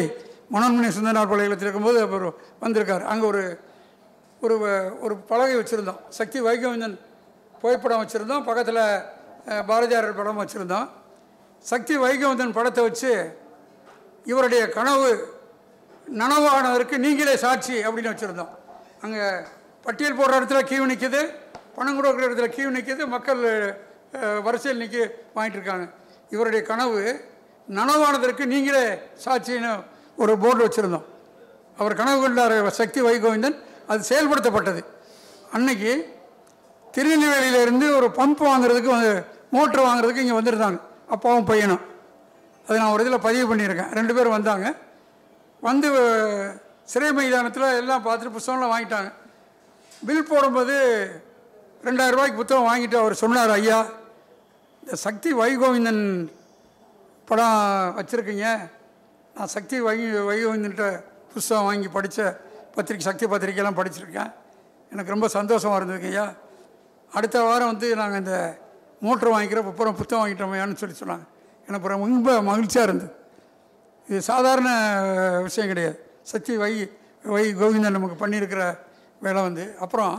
மனோன்மணி 0.55 0.91
சுந்தரனார் 0.97 1.31
பல்கலைக்கழகத்தில் 1.31 1.69
இருக்கும்போது 1.69 1.99
அவர் 2.07 2.27
வந்திருக்கார். 2.65 3.05
அங்கே 3.13 3.27
ஒரு 3.31 3.43
ஒரு 4.47 4.57
ஒரு 5.05 5.15
பலகை 5.31 5.55
வச்சுருந்தோம். 5.59 6.01
சக்தி 6.19 6.39
வைகவேந்தன் 6.49 6.97
புகைப்படம் 7.61 8.03
வச்சுருந்தோம். 8.03 8.45
பக்கத்தில் 8.49 8.85
பாரதியார் 9.71 10.09
படம் 10.21 10.41
வச்சுருந்தோம். 10.43 10.87
சக்தி 11.73 11.95
வைகவிந்தன் 12.05 12.57
படத்தை 12.59 12.83
வச்சு 12.89 13.13
இவருடைய 14.33 14.63
கனவு 14.77 15.11
நனவானதற்கு 16.21 16.97
நீங்களே 17.05 17.35
சாட்சி 17.45 17.77
அப்படின்னு 17.87 18.13
வச்சுருந்தோம். 18.13 18.53
அங்கே 19.05 19.27
பட்டியல் 19.85 20.19
போடுற 20.19 20.39
இடத்துல 20.39 20.61
கியூ 20.71 20.85
நிற்கிது 20.91 21.21
பணம் 21.77 21.97
கொடுக்குற 21.99 22.25
இடத்துல 22.29 22.49
கியூ 22.55 22.69
நிற்கிது 22.77 23.03
மக்கள் 23.15 23.43
வரிசையில் 24.47 24.81
நிற்க 24.83 24.99
வாங்கிட்டு 25.37 25.59
இருக்காங்க. 25.59 25.87
இவருடைய 26.35 26.63
கனவு 26.71 27.01
நனவானதற்கு 27.77 28.45
நீங்களே 28.53 28.85
சாட்சின்னு 29.25 29.73
ஒரு 30.23 30.33
போர்டு 30.43 30.63
வச்சுருந்தோம். 30.67 31.07
அவர் 31.81 31.99
கனவு 32.01 32.19
கொண்டார் 32.21 32.57
சக்தி 32.81 33.01
வைகோவிந்தன் 33.09 33.59
அது 33.91 34.01
செயல்படுத்தப்பட்டது. 34.11 34.81
அன்னைக்கு 35.57 35.93
திருநெல்வேலியிலேருந்து 36.95 37.87
ஒரு 37.99 38.09
பம்ப் 38.19 38.43
வாங்குறதுக்கு 38.51 38.91
வந்து 38.97 39.13
மோட்ரு 39.57 39.83
வாங்குறதுக்கு 39.89 40.25
இங்கே 40.25 40.37
வந்திருந்தாங்க. 40.39 40.79
அப்பாவும் 41.15 41.49
பையனும். 41.51 41.83
அது 42.67 42.79
நான் 42.81 42.93
ஒரு 42.95 43.05
இதில் 43.05 43.27
பதிவு 43.27 43.45
பண்ணியிருக்கேன். 43.51 43.93
ரெண்டு 43.99 44.15
பேரும் 44.17 44.37
வந்தாங்க. 44.37 44.67
வந்து 45.69 45.89
சிறை 46.93 47.13
மைதானத்தில் 47.13 47.77
எல்லாம் 47.81 48.05
பார்த்துட்டு 48.05 48.35
புத்தகம்லாம் 48.35 48.75
வாங்கிட்டாங்க. 48.75 49.11
பில் 50.07 50.29
போடும்போது 50.31 50.77
ரெண்டாயிரம் 51.87 52.17
ரூபாய்க்கு 52.17 52.41
புத்தகம் 52.41 52.69
வாங்கிட்டு 52.69 52.97
அவர் 53.01 53.15
சொன்னார் 53.23 53.51
ஐயா 53.51 53.79
இந்த 54.83 54.95
சக்தி 55.05 55.31
வைகோவிந்தன் 55.41 56.03
படம் 57.29 57.59
வச்சுருக்கீங்க. 57.99 58.47
நான் 59.37 59.53
சக்தி 59.57 59.81
வை 59.81 59.99
வைகோவிந்தன்ட்ட 60.29 60.87
புஸ்தகம் 61.35 61.69
வாங்கி 61.69 61.89
படித்த 61.89 62.41
பத்திரிக்கை 62.75 63.07
சக்தி 63.09 63.27
பத்திரிக்கையெல்லாம் 63.27 63.79
படிச்சிருக்கேன். 63.81 64.33
எனக்கு 64.93 65.15
ரொம்ப 65.15 65.29
சந்தோஷமாக 65.29 65.79
இருந்ததுங்க 65.81 66.11
ஐயா. 66.15 66.27
அடுத்த 67.13 67.43
வாரம் 67.43 67.71
வந்து 67.73 67.97
நாங்கள் 67.97 68.21
இந்த 68.25 68.37
மோட்ரு 69.07 69.35
வாங்கிக்கிறோம் 69.37 69.71
அப்புறம் 69.75 69.97
புத்தகம் 70.01 70.23
வாங்கிட்டோமையான்னு 70.25 70.81
சொல்லி 70.83 70.99
சொன்னாங்க. 71.05 71.27
எனக்கு 71.69 71.89
ரொம்ப 71.89 72.43
மகிழ்ச்சியாக 72.43 72.89
இருந்தது. 72.91 73.13
இது 74.09 74.23
சாதாரண 74.33 74.71
விஷயம் 75.49 75.73
கிடையாது. 75.75 75.99
சக்தி 76.31 76.55
வை 76.63 76.73
வை 77.35 77.45
கோவிந்தன் 77.61 77.97
நமக்கு 77.97 78.17
பண்ணியிருக்கிற 78.23 78.63
வேலை 79.25 79.41
வந்து. 79.47 79.65
அப்புறம் 79.85 80.15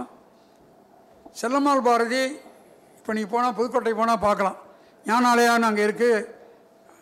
செல்லம்மாள் 1.41 1.85
பாரதி 1.87 2.23
இப்போ 2.97 3.11
நீங்கள் 3.17 3.33
போனால் 3.33 3.55
புதுக்கோட்டை 3.57 3.93
போனால் 3.99 4.23
பார்க்கலாம். 4.25 4.57
ஞானாலயான்னு 5.09 5.67
அங்கே 5.69 5.83
இருக்குது 5.87 6.25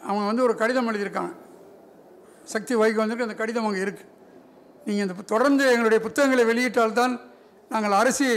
அவங்க 0.07 0.25
வந்து 0.29 0.45
ஒரு 0.47 0.53
கடிதம் 0.61 0.89
எழுதியிருக்காங்க. 0.91 1.33
சக்தி 2.53 2.73
வைகோந்தனுக்கு 2.81 3.27
அந்த 3.27 3.37
கடிதம் 3.41 3.67
அங்கே 3.69 3.81
இருக்குது 3.85 4.13
நீங்கள் 4.85 5.05
இந்த 5.05 5.25
தொடர்ந்து 5.33 5.63
எங்களுடைய 5.71 5.99
புத்தகங்களை 6.05 6.43
வெளியிட்டால்தான் 6.51 7.15
நாங்கள் 7.71 7.97
அரிசி 8.01 8.29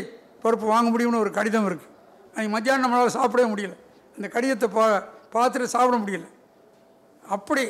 பருப்பு 0.44 0.66
வாங்க 0.74 0.88
முடியும்னு 0.92 1.22
ஒரு 1.24 1.30
கடிதம் 1.38 1.68
இருக்குது 1.70 1.90
அன்றைக்கி 2.32 2.52
மத்தியானம் 2.54 2.84
நம்மளால் 2.84 3.16
சாப்பிடவே 3.18 3.46
முடியல. 3.52 3.74
அந்த 4.16 4.26
கடிதத்தை 4.34 4.68
பா 4.76 4.84
பார்த்துட்டு 5.34 5.72
சாப்பிட 5.74 5.96
முடியல. 6.02 6.26
அப்படி 7.36 7.64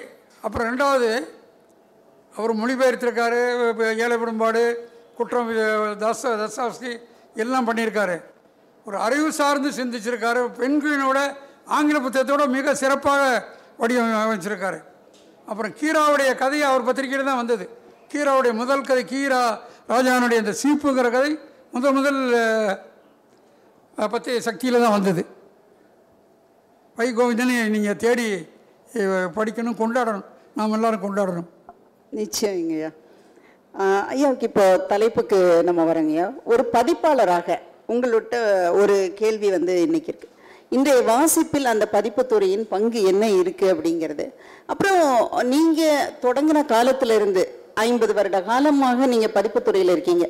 அப்புறம் 0.45 0.67
ரெண்டாவது 0.71 1.09
அவர் 2.41 2.61
மொழிபெயர்த்திருக்காரு 2.63 3.41
ஏழை 4.05 4.17
விடும்பாடு 4.23 4.63
குற்றம் 5.19 5.51
தச 6.03 6.23
தசாஸ்தி 6.43 6.93
எல்லாம் 7.43 7.67
பண்ணியிருக்காரு. 7.69 8.17
ஒரு 8.87 8.97
அறிவு 9.07 9.31
சார்ந்து 9.39 9.71
சிந்திச்சிருக்காரு. 9.79 10.43
பெண்களினோட 10.61 11.19
ஆங்கில 11.77 11.99
புத்தகத்தோட 12.05 12.45
மிக 12.57 12.75
சிறப்பாக 12.83 13.23
வடிவமைச்சிருக்காரு. 13.81 14.79
அப்புறம் 15.51 15.75
கீராவுடைய 15.81 16.31
கதை 16.43 16.61
அவர் 16.71 16.87
பத்திரிகையில் 16.89 17.29
தான் 17.31 17.41
வந்தது. 17.43 17.65
கீராவுடைய 18.13 18.53
முதல் 18.61 18.87
கதை 18.89 19.05
கீரா 19.13 19.43
ராஜானுடைய 19.93 20.39
அந்த 20.43 20.55
சீப்புங்கிற 20.63 21.09
கதை 21.17 21.33
முதல் 21.75 21.97
முதல் 21.99 22.21
பற்றி 24.15 24.33
சக்தியில் 24.49 24.83
தான் 24.85 24.97
வந்தது. 24.97 25.23
வை 26.99 27.09
கோவிந்தனை 27.19 27.57
நீங்கள் 27.75 28.01
தேடி 28.05 28.29
படிக்கணும் 29.37 29.81
கொண்டாடணும். 29.83 30.27
நாம் 30.59 30.75
எல்லோரும் 30.77 31.05
கொண்டாடணும். 31.07 31.49
நிச்சயங்கய்யா. 32.19 32.91
ஐயாவுக்கு 34.13 34.47
இப்போ 34.51 34.65
தலைப்புக்கு 34.93 35.63
நம்ம 35.63 35.81
வரோங்கய்யா. 35.93 36.27
ஒரு 36.45 36.65
பதிப்பாளராக 36.65 37.59
உங்கள்கிட்ட 37.89 38.37
ஒரு 38.81 38.97
கேள்வி 39.15 39.51
வந்து 39.51 39.75
இன்னைக்கு 39.83 40.11
இருக்கு 40.13 40.29
இன்றைய 40.77 41.03
வாசிப்பில் 41.03 41.73
அந்த 41.73 41.89
பதிப்புத்துறையின் 41.93 42.65
பங்கு 42.75 43.03
என்ன 43.03 43.27
இருக்குது 43.27 43.73
அப்படிங்கிறது. 43.75 44.27
அப்புறம் 44.67 45.03
நீங்கள் 45.53 46.11
தொடங்கின 46.25 46.65
காலத்திலிருந்து 46.75 47.60
ஐம்பது 47.85 48.13
வருட 48.19 48.39
காலமாக 48.49 49.07
நீங்க 49.13 49.29
பதிப்புத்துறையில் 49.37 49.93
இருக்கீங்க. 49.95 50.25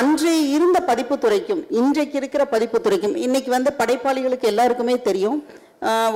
அன்றைய 0.00 0.40
இருந்த 0.56 0.78
பதிப்புத்துறைக்கும் 0.90 1.64
இன்றைக்கு 1.80 2.16
இருக்கிற 2.20 2.44
பதிப்புத்துறைக்கும் 2.54 3.16
இன்னைக்கு 3.26 3.50
வந்து 3.56 3.72
படைப்பாளிகளுக்கு 3.80 4.52
எல்லாருக்குமே 4.52 4.96
தெரியும் 5.08 5.40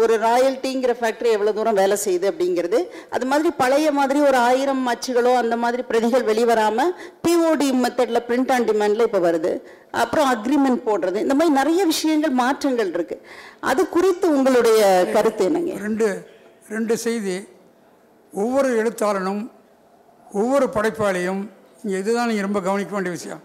ஒரு 0.02 0.14
ராயல்ட்டிங்கிற 0.24 0.92
ஃபேக்ட்ரி 0.98 1.28
எவ்வளோ 1.34 1.52
தூரம் 1.58 1.78
வேலை 1.80 1.96
செய்யுது 2.02 2.26
அப்படிங்கிறது. 2.30 2.78
அது 3.14 3.24
மாதிரி 3.30 3.50
பழைய 3.60 3.88
மாதிரி 3.98 4.18
ஒரு 4.28 4.38
ஆயிரம் 4.48 4.82
அச்சுகளோ 4.92 5.32
அந்த 5.42 5.56
மாதிரி 5.62 5.82
பிரதிகள் 5.90 6.26
வெளிவராமல் 6.30 6.90
பிஓடி 7.24 7.68
மெத்தடில் 7.84 8.24
பிரிண்ட் 8.28 8.52
ஆன் 8.54 8.66
டிமாண்டில் 8.70 9.06
இப்போ 9.08 9.20
வருது. 9.28 9.52
அப்புறம் 10.02 10.28
அக்ரிமெண்ட் 10.34 10.82
போடுறது. 10.88 11.18
இந்த 11.24 11.36
மாதிரி 11.38 11.54
நிறைய 11.60 11.80
விஷயங்கள் 11.92 12.34
மாற்றங்கள் 12.42 12.92
இருக்கு. 12.96 13.18
அது 13.70 13.82
குறித்து 13.96 14.28
உங்களுடைய 14.36 14.82
கருத்து 15.16 15.44
என்னங்க? 15.48 15.74
ரெண்டு 15.86 16.08
ரெண்டு 16.74 16.96
செய்தி. 17.06 17.38
ஒவ்வொரு 18.42 18.70
எழுத்தாளனும் 18.82 19.42
ஒவ்வொரு 20.40 20.66
படைப்பாளியும் 20.76 21.42
இங்கே 21.82 21.96
இதுதான் 22.02 22.28
நீங்கள் 22.30 22.46
ரொம்ப 22.48 22.60
கவனிக்க 22.66 22.92
வேண்டிய 22.96 23.12
விஷயம். 23.16 23.42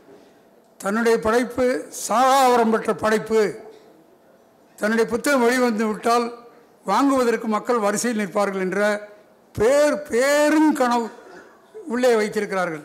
தன்னுடைய 0.84 1.16
படைப்பு 1.26 1.66
சாகாவரம் 2.08 2.72
பெற்ற 2.74 2.92
படைப்பு 3.04 3.42
தன்னுடைய 4.80 5.06
புத்தகம் 5.14 5.44
வெளிவந்து 5.46 5.86
விட்டால் 5.90 6.26
வாங்குவதற்கு 6.90 7.48
மக்கள் 7.56 7.84
வரிசையில் 7.86 8.22
நிற்பார்கள் 8.22 8.64
என்ற 8.66 8.82
பேர் 9.58 9.96
பேரும் 10.10 10.72
கனவு 10.80 11.08
உள்ளே 11.94 12.12
வைத்திருக்கிறார்கள். 12.20 12.84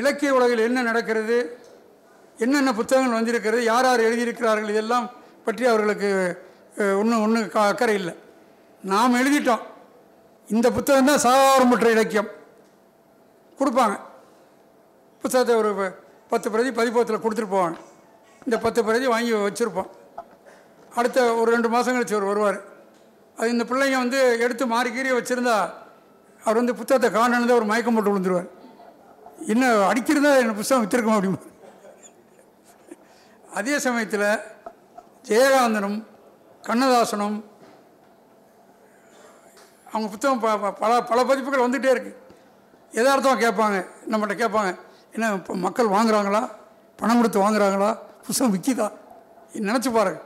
இலக்கிய 0.00 0.30
உலகில் 0.38 0.66
என்ன 0.68 0.84
நடக்கிறது 0.90 1.36
என்னென்ன 2.44 2.70
புத்தகங்கள் 2.78 3.18
வந்திருக்கிறது 3.18 3.62
யார் 3.72 3.86
யார் 3.88 4.06
எழுதியிருக்கிறார்கள் 4.06 4.72
இதெல்லாம் 4.74 5.06
பற்றி 5.46 5.64
அவர்களுக்கு 5.72 6.10
ஒன்றும் 7.00 7.22
ஒன்றும் 7.24 7.50
அக்கறை 7.64 7.94
இல்லை. 8.00 8.14
நாம் 8.92 9.18
எழுதிட்டோம். 9.20 9.62
இந்த 10.54 10.66
புத்தகம் 10.76 11.10
தான் 11.10 11.24
சாதாரணமற்ற 11.26 11.90
இலக்கியம். 11.96 12.30
கொடுப்பாங்க. 13.58 14.00
புத்தகத்தை 15.20 15.54
ஒரு 15.54 15.74
ப- 15.74 15.96
பத்து 16.28 16.50
பிரதி 16.50 16.72
பதிப்பகத்தில் 16.72 17.18
கொடுத்துட்டு 17.18 17.48
போவாங்க. 17.48 17.76
இந்த 18.44 18.58
பத்து 18.58 18.84
பிரதி 18.84 19.06
வாங்கி 19.06 19.32
வச்சுருப்போம். 19.32 19.90
அடுத்த 20.94 21.34
ஒரு 21.34 21.50
ரெண்டு 21.50 21.68
மாதம் 21.68 21.94
கழிச்சு 21.94 22.10
அவர் 22.10 22.22
வருவார். 22.22 22.60
அது 23.36 23.50
இந்த 23.50 23.64
பிள்ளைங்க 23.64 23.96
வந்து 23.96 24.38
எடுத்து 24.40 24.66
மாறி 24.66 24.90
வச்சுருந்தா 24.90 25.70
அவர் 26.44 26.54
வந்து 26.54 26.74
புத்தகத்தை 26.74 27.20
காணனது 27.20 27.54
ஒரு 27.54 27.64
மயக்கம் 27.64 27.94
போட்டு 27.94 28.18
விழுந்துருவார். 28.18 28.48
இன்னும் 29.46 29.92
அடிக்கிறதா 29.92 30.36
என்ன 30.36 30.52
புத்தகம் 30.52 30.86
விற்றுருக்கோம் 30.86 31.24
அப்படிமா? 31.24 31.52
அதே 33.54 33.78
சமயத்தில் 33.78 34.38
ஜெயகாந்தனும் 35.22 36.04
கண்ணதாசனும் 36.62 37.44
அவங்க 39.88 40.10
புத்தகம் 40.10 40.40
ப- 40.40 40.58
ப- 40.58 40.72
பல 40.72 41.02
பல 41.02 41.24
பதிப்புகள் 41.24 41.70
வந்துகிட்டே 41.70 41.98
இருக்குது 41.98 42.23
எதார்த்தமாக 42.94 43.50
கேட்பாங்க 43.50 43.86
நம்மகிட்ட 44.10 44.32
கேட்பாங்க 44.32 44.78
என்ன 45.12 45.32
இப்போ 45.32 45.54
மக்கள் 45.54 45.86
வாங்குறாங்களா? 45.86 46.48
பணம் 46.96 47.16
கொடுத்து 47.16 47.40
வாங்குறாங்களா? 47.40 47.98
புத்தகம் 48.26 48.56
விற்கிதா 48.56 48.92
நினச்சி 49.52 49.92
பாருங்க. 49.92 50.20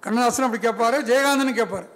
கண்ணதாசன் 0.00 0.44
அப்படி 0.44 0.68
கேட்பாரு 0.68 1.00
ஜெயகாந்தனும் 1.00 1.64
கேட்பாரு. 1.64 1.88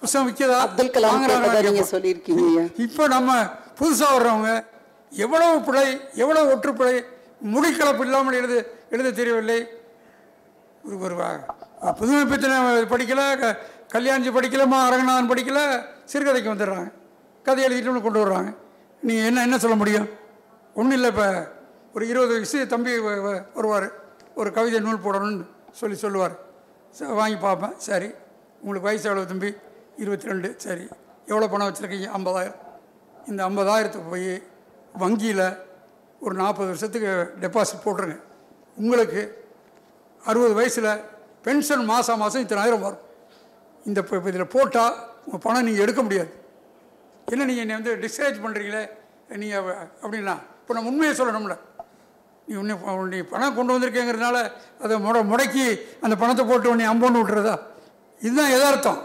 புத்தகம் 0.00 0.30
விற்கிதா 0.30 0.58
அப்துல் 0.58 0.90
கலாம். 0.90 1.84
சொல்லியிருக்கீங்க. 1.90 2.80
இப்போ 2.80 3.06
நம்ம 3.06 3.42
புதுசாக 3.80 4.18
வர்றவங்க 4.18 4.64
எவ்வளவு 5.10 5.60
பிழை 5.60 6.00
எவ்வளவு 6.14 6.56
ஒற்றுப்பிழை 6.56 7.04
முடிக்கலப்பு 7.52 8.00
இல்லாமல் 8.00 8.34
எழுத 8.34 8.66
எழுத 8.90 9.10
தெரியவில்லை. 9.10 9.68
ஒரு 10.84 11.20
புதுமை 11.96 12.24
பித்தனை 12.24 12.82
படிக்கல 12.82 13.38
க- 13.38 13.58
கல்யாணிஜி 13.92 14.32
படிக்கலமா 14.32 14.86
அரங்கநாதன் 14.86 15.30
படிக்கல 15.30 15.84
சிறுகதைக்கு 16.12 16.54
வந்துடுறாங்க. 16.54 16.92
கதை 17.42 17.64
எழுதிட்டு 17.64 18.00
கொண்டு 18.00 18.26
வர்றாங்க. 18.26 18.54
நீ 19.06 19.14
என்ன 19.24 19.42
என்ன 19.42 19.58
சொல்ல 19.58 19.76
முடியும்? 19.76 20.08
ஒன்றும் 20.74 20.92
இல்லை 20.92 21.10
இப்போ. 21.10 21.48
ஒரு 21.94 22.08
இருபது 22.08 22.32
வயசு 22.32 22.66
தம்பி 22.66 22.98
வருவார். 23.58 23.88
ஒரு 24.34 24.52
கவிதை 24.52 24.80
நூல் 24.80 25.04
போடணும்னு 25.04 25.46
சொல்லி 25.70 25.96
சொல்லுவார். 25.96 26.34
வாங்கி 27.00 27.36
பார்ப்பேன். 27.36 27.74
சரி. 27.76 28.08
உங்களுக்கு 28.60 28.88
வயசு 28.88 29.08
எவ்வளோ 29.08 29.26
தம்பி? 29.26 29.54
இருபத்தி 29.96 30.26
ரெண்டு 30.26 30.54
சரி. 30.56 30.88
எவ்வளோ 31.26 31.48
பணம் 31.48 31.68
வச்சுருக்கீங்க? 31.70 32.08
ஐம்பதாயிரம். 32.18 32.54
இந்த 33.26 33.48
ஐம்பதாயிரத்துக்கு 33.48 34.10
போய் 34.10 34.42
வங்கியில் 34.98 35.56
ஒரு 36.20 36.34
நாற்பது 36.34 36.66
வருஷத்துக்கு 36.66 37.32
டெபாசிட் 37.40 37.84
போட்டுருங்க. 37.84 38.20
உங்களுக்கு 38.76 39.46
அறுபது 40.24 40.54
வயசில் 40.54 40.90
பென்ஷன் 41.42 41.84
மாதம் 41.84 42.18
மாதம் 42.18 42.46
இத்தனாயிரம் 42.46 42.80
வரும். 42.80 43.02
இந்த 43.84 44.00
இப்போ 44.00 44.28
இதில் 44.28 44.46
போட்டால் 44.46 44.94
உங்கள் 45.24 45.40
பணம் 45.42 45.64
நீங்கள் 45.64 45.82
எடுக்க 45.82 46.02
முடியாது. 46.02 46.43
என்ன 47.26 47.44
நீங்கள் 47.44 47.68
என்னை 47.68 47.74
வந்து 47.74 47.96
டிஸ்கரேஜ் 47.96 48.42
பண்ணுறீங்களே 48.44 48.90
நீங்கள் 49.36 49.62
அப்படின்னா 50.02 50.38
இப்போ 50.60 50.74
நம்ம 50.74 50.90
உண்மையை 50.90 51.16
சொல்லணும்ல. 51.16 51.58
நீ 52.46 52.54
உன்னை 52.54 52.76
நீ 53.08 53.20
பணம் 53.20 53.54
கொண்டு 53.54 53.78
வந்திருக்கேங்கிறதுனால 53.78 54.52
அதை 54.80 54.96
முட 54.96 55.22
முடக்கி 55.22 55.80
அந்த 56.00 56.16
பணத்தை 56.16 56.44
போட்டு 56.44 56.70
உன்னை 56.70 56.88
அம்போன்னு 56.88 57.16
விட்டுறதா? 57.16 57.58
இதுதான் 58.20 58.50
எதார்த்தம் 58.50 58.98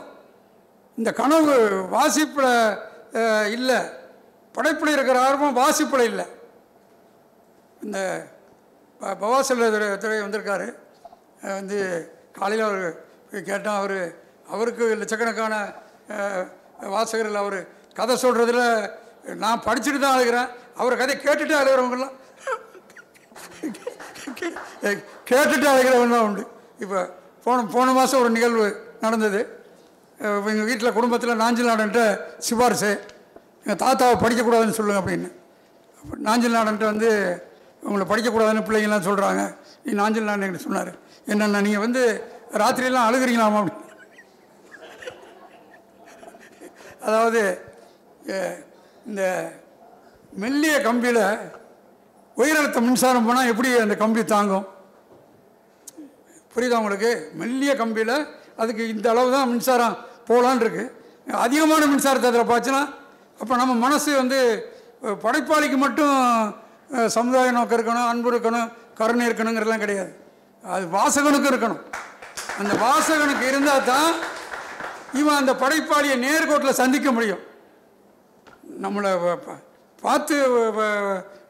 இந்த 0.95 1.13
கனவு 1.13 1.85
வாசிப்பில் 1.89 2.77
இல்லை. 3.51 3.77
படைப்பில் 4.51 4.91
இருக்கிற 4.91 5.21
ஆர்வம் 5.27 5.53
வாசிப்பில் 5.53 6.01
இல்லை. 6.01 6.25
இந்த 7.81 8.27
ப- 8.99 9.15
துறை 9.71 9.97
துறை 9.97 10.21
வந்திருக்காரு. 10.21 10.73
வந்து 11.41 12.11
காலையில் 12.33 12.65
அவர் 12.65 13.05
கேட்டால் 13.43 13.77
அவர் 13.77 14.13
அவருக்கு 14.47 14.95
லட்சக்கணக்கான 14.95 15.73
வாசகர்கள் 16.79 17.35
அவர் 17.35 17.67
கதை 17.97 18.15
சொல்கிறதுல 18.23 18.63
நான் 19.43 19.63
படிச்சுட்டு 19.67 19.99
தான் 19.99 20.15
அழுகிறேன். 20.15 20.49
அவர் 20.79 21.01
கதை 21.01 21.13
கேட்டுட்டு 21.25 21.55
அழுகிறவங்கலாம் 21.59 22.15
கேட்டுட்டு 25.29 25.67
அழுகிறவங்களாம் 25.71 26.25
உண்டு. 26.27 26.43
இப்போ 26.83 26.99
போன 27.45 27.65
போன 27.73 27.91
மாதம் 27.97 28.21
ஒரு 28.23 28.29
நிகழ்வு 28.37 28.65
நடந்தது. 29.05 29.41
எங்கள் 30.51 30.67
வீட்டில் 30.69 30.95
குடும்பத்தில் 30.97 31.41
நாஞ்சில் 31.43 31.69
நாடன்ட்ட 31.71 32.01
சிபாரிசு. 32.47 32.91
எங்கள் 33.63 33.81
தாத்தாவை 33.83 34.15
படிக்கக்கூடாதுன்னு 34.23 34.77
சொல்லுங்கள் 34.79 35.01
அப்படின்னு. 35.01 35.29
நாஞ்சில் 36.27 36.57
நாடன்ட்ட 36.57 36.85
வந்து 36.93 37.09
உங்களை 37.87 38.05
படிக்கக்கூடாதுன்னு 38.11 38.65
பிள்ளைங்கள்லாம் 38.67 39.07
சொல்கிறாங்க 39.09 39.41
நீ 39.83 39.91
நாஞ்சில் 40.01 40.27
நாடன் 40.29 40.45
என்கிட்ட 40.45 40.67
சொன்னார். 40.67 40.91
என்னென்ன 41.31 41.61
நீங்கள் 41.67 41.85
வந்து 41.85 42.03
ராத்திரியெல்லாம் 42.61 43.07
அழுகிறீங்களாமா 43.09 43.59
அப்படின்னு. 43.61 43.85
அதாவது 47.07 47.41
இந்த 49.09 49.21
மெல்லிய 50.41 50.75
கம்பியில் 50.87 51.23
உயிரழுத்த 52.37 52.79
மின்சாரம் 52.87 53.27
போனால் 53.27 53.49
எப்படி 53.51 53.69
அந்த 53.85 53.95
கம்பி 54.01 54.21
தாங்கும்? 54.33 54.65
புரியுதா 56.53 56.79
உங்களுக்கு? 56.81 57.11
மெல்லிய 57.39 57.71
கம்பியில் 57.81 58.15
அதுக்கு 58.61 58.83
இந்த 58.93 59.07
அளவு 59.13 59.29
தான் 59.35 59.49
மின்சாரம் 59.51 59.97
போகலான்ருக்கு 60.29 60.83
அதிகமான 61.45 61.81
மின்சாரத்தை 61.91 62.29
அதில் 62.31 62.49
பாய்ச்சினா 62.51 62.81
அப்போ 63.41 63.53
நம்ம 63.61 63.73
மனசு 63.85 64.11
வந்து 64.21 64.39
படைப்பாளிக்கு 65.25 65.77
மட்டும் 65.85 66.15
சமுதாய 67.17 67.51
நோக்கம் 67.57 67.77
இருக்கணும் 67.77 68.09
அன்பு 68.11 68.29
இருக்கணும் 68.31 68.69
கருணை 68.99 69.25
இருக்கணுங்கிறதுலாம் 69.27 69.83
கிடையாது. 69.83 70.11
அது 70.63 70.85
வாசகனுக்கும் 70.95 71.51
இருக்கணும். 71.51 71.81
அந்த 72.61 72.73
வாசகனுக்கு 72.85 73.45
இருந்தால் 73.51 73.85
தான் 73.91 74.09
இவன் 75.19 75.39
அந்த 75.41 75.53
படைப்பாளியை 75.61 76.15
நேர்கோட்டில் 76.25 76.79
சந்திக்க 76.81 77.11
முடியும். 77.17 77.43
நம்மளை 78.81 79.37
பார்த்து 80.01 80.47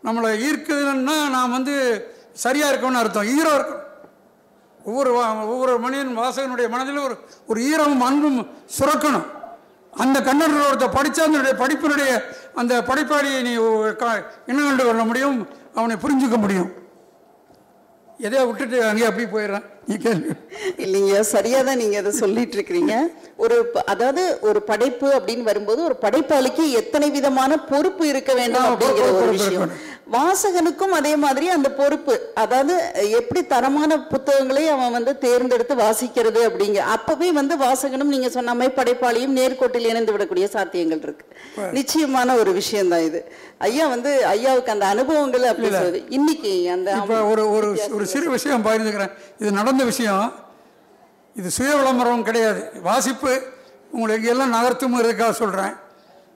நம்மளை 0.03 0.41
ஈர்க்குதுன்னா 0.41 1.29
நாம் 1.29 1.51
வந்து 1.51 2.05
சரியாக 2.33 2.75
இருக்கணும்னு 2.75 2.93
அர்த்தம். 2.93 3.37
ஈரம் 3.37 3.53
இருக்கணும். 3.53 3.87
ஒவ்வொரு 4.83 5.15
வா- 5.15 5.45
ஒவ்வொரு 5.45 5.79
மனிதன் 5.79 6.17
வாசகனுடைய 6.17 6.69
மனதில் 6.69 6.97
ஒரு 6.97 7.17
ஒரு 7.47 7.61
ஈரமும் 7.61 7.97
அன்பும் 7.97 8.47
சுரக்கணும். 8.79 9.25
அந்த 9.91 10.21
கண்ணர்கள் 10.21 10.71
ஒருத்தர் 10.71 10.91
படித்தா 10.91 11.19
அதனுடைய 11.19 11.53
படிப்பினுடைய 11.53 12.23
அந்த 12.55 12.81
படைப்பாளியை 12.81 13.41
நீ 13.41 13.55
ஒ- 13.55 13.93
க- 13.97 14.33
என்ன 14.45 14.61
கண்டு 14.61 14.85
கொள்ள 14.85 15.03
முடியும்? 15.03 15.47
அவனை 15.75 15.95
புரிஞ்சுக்க 15.95 16.37
முடியும். 16.37 16.71
எதையோ 18.17 18.45
விட்டுட்டு 18.45 18.85
அங்கேயே 18.85 19.07
அப்படியே 19.07 19.33
போயிடுறேன். 19.33 19.63
இல்லைங்க 20.84 21.19
சரியா 21.34 21.60
தான் 21.67 21.80
நீங்க 21.82 21.97
அதை 22.02 22.12
சொல்லிட்டு 22.23 22.56
இருக்கிறீங்க 22.58 22.93
ஒரு 23.43 23.58
அதாவது 23.93 24.23
ஒரு 24.49 24.60
படைப்பு 24.69 25.08
அப்படின்னு 25.17 25.43
வரும்போது 25.49 25.82
ஒரு 25.89 25.95
படைப்பாளிக்கு 26.04 26.63
எத்தனை 26.82 27.08
விதமான 27.17 27.52
பொறுப்பு 27.71 28.04
இருக்க 28.12 28.32
வேண்டும் 28.39 28.67
அப்படிங்கிற 28.71 29.08
ஒரு 29.19 29.30
விஷயம். 29.38 29.71
வாசகனுக்கும் 30.15 30.93
அதே 30.97 31.12
மாதிரி 31.23 31.47
அந்த 31.56 31.69
பொறுப்பு. 31.80 32.13
அதாவது 32.43 32.75
எப்படி 33.19 33.41
தரமான 33.52 33.97
புத்தகங்களை 34.13 34.63
அவன் 34.75 34.95
வந்து 34.97 35.12
தேர்ந்தெடுத்து 35.25 35.75
வாசிக்கிறது 35.84 36.41
அப்படிங்க 36.49 36.80
அப்பவே 36.95 37.30
வந்து 37.39 37.56
வாசகனும் 37.65 38.13
நீங்க 38.15 38.30
சொன்ன 38.38 38.56
மாதிரி 38.60 38.73
படைப்பாளியும் 38.80 39.36
நேர்கோட்டில் 39.39 39.89
இணைந்து 39.91 40.15
விடக்கூடிய 40.15 40.47
சாத்தியங்கள் 40.56 41.04
இருக்கு. 41.08 41.25
நிச்சயமான 41.78 42.36
ஒரு 42.41 42.54
விஷயம் 42.60 42.91
தான் 42.93 43.06
இது. 43.10 43.21
ஐயா 43.67 43.86
வந்து 43.93 44.12
ஐயாவுக்கு 44.34 44.73
அந்த 44.75 44.86
அனுபவங்கள் 44.93 45.45
அப்படி 45.52 45.69
சொல்லுது 45.78 46.02
இன்னைக்கு 46.17 46.54
அந்த 46.75 46.89
ஒரு 47.32 47.45
ஒரு 47.56 48.06
சிறு 48.13 48.28
விஷயம் 48.38 48.65
பகிர்ந்துக்கிறேன். 48.67 49.13
இது 49.41 49.52
நடந்த 49.60 49.78
விஷயம் 49.85 50.33
இது 51.35 51.51
சுய 51.51 51.75
விளம்பரம் 51.75 52.23
கிடையாது. 52.23 52.61
வாசிப்பு 52.81 53.33
உங்களுக்கு 53.91 54.27
எல்லாம் 54.27 54.53
நகர்த்தும் 54.53 54.97
இருக்கா 54.99 55.31
சொல்கிறேன் 55.31 55.73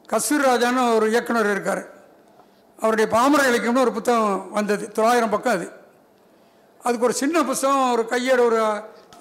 கஸ்தூரி 0.09 0.43
ராஜான்னு 0.43 0.95
ஒரு 0.95 1.09
இயக்குனர் 1.09 1.51
இருக்கார். 1.51 1.83
அவருடைய 2.79 3.07
பாமர 3.11 3.41
இலக்கியம்னு 3.49 3.83
ஒரு 3.85 3.91
புத்தகம் 3.91 4.51
வந்தது. 4.51 4.91
தொள்ளாயிரம் 4.91 5.29
பக்கம் 5.29 5.53
அது. 5.53 5.67
அதுக்கு 6.83 7.05
ஒரு 7.05 7.13
சின்ன 7.13 7.43
புஸ்தகம் 7.43 7.91
ஒரு 7.91 8.07
கையோட 8.07 8.41
ஒரு 8.43 8.59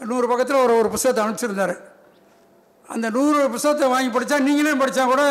நூறு 0.05 0.29
பக்கத்தில் 0.29 0.57
ஒரு 0.57 0.77
ஒரு 0.77 0.89
புஸ்தகத்தை 0.89 1.25
அனுப்பிச்சிருந்தாரு. 1.25 1.75
அந்த 2.89 3.11
நூறு 3.11 3.51
புஸ்தகத்தை 3.51 3.89
வாங்கி 3.89 4.19
படித்தா 4.19 4.39
நீங்களே 4.39 4.73
படித்தா 4.73 5.05
கூட 5.05 5.23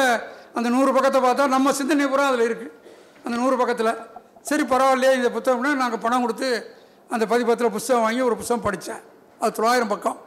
அந்த 0.54 0.70
நூறு 0.70 0.94
பக்கத்தை 0.94 1.22
பார்த்தா 1.22 1.48
நம்ம 1.48 1.72
சிந்தனை 1.72 2.08
பூரா 2.08 2.28
அதில் 2.28 2.48
இருக்குது 2.50 2.72
அந்த 3.24 3.38
நூறு 3.38 3.56
பக்கத்தில் 3.58 3.98
சரி 4.42 4.64
பரவாயில்லையே 4.64 5.14
இந்த 5.16 5.30
புத்தகம்னா 5.30 5.74
நாங்கள் 5.74 6.00
பணம் 6.00 6.22
கொடுத்து 6.22 6.50
அந்த 7.14 7.24
பதிப்பத்தில் 7.32 7.74
புஸ்தகம் 7.78 8.04
வாங்கி 8.06 8.22
ஒரு 8.30 8.36
புஸ்தகம் 8.42 8.66
படித்தேன். 8.68 9.02
அது 9.42 9.52
தொள்ளாயிரம் 9.58 9.92
பக்கம். 9.94 10.18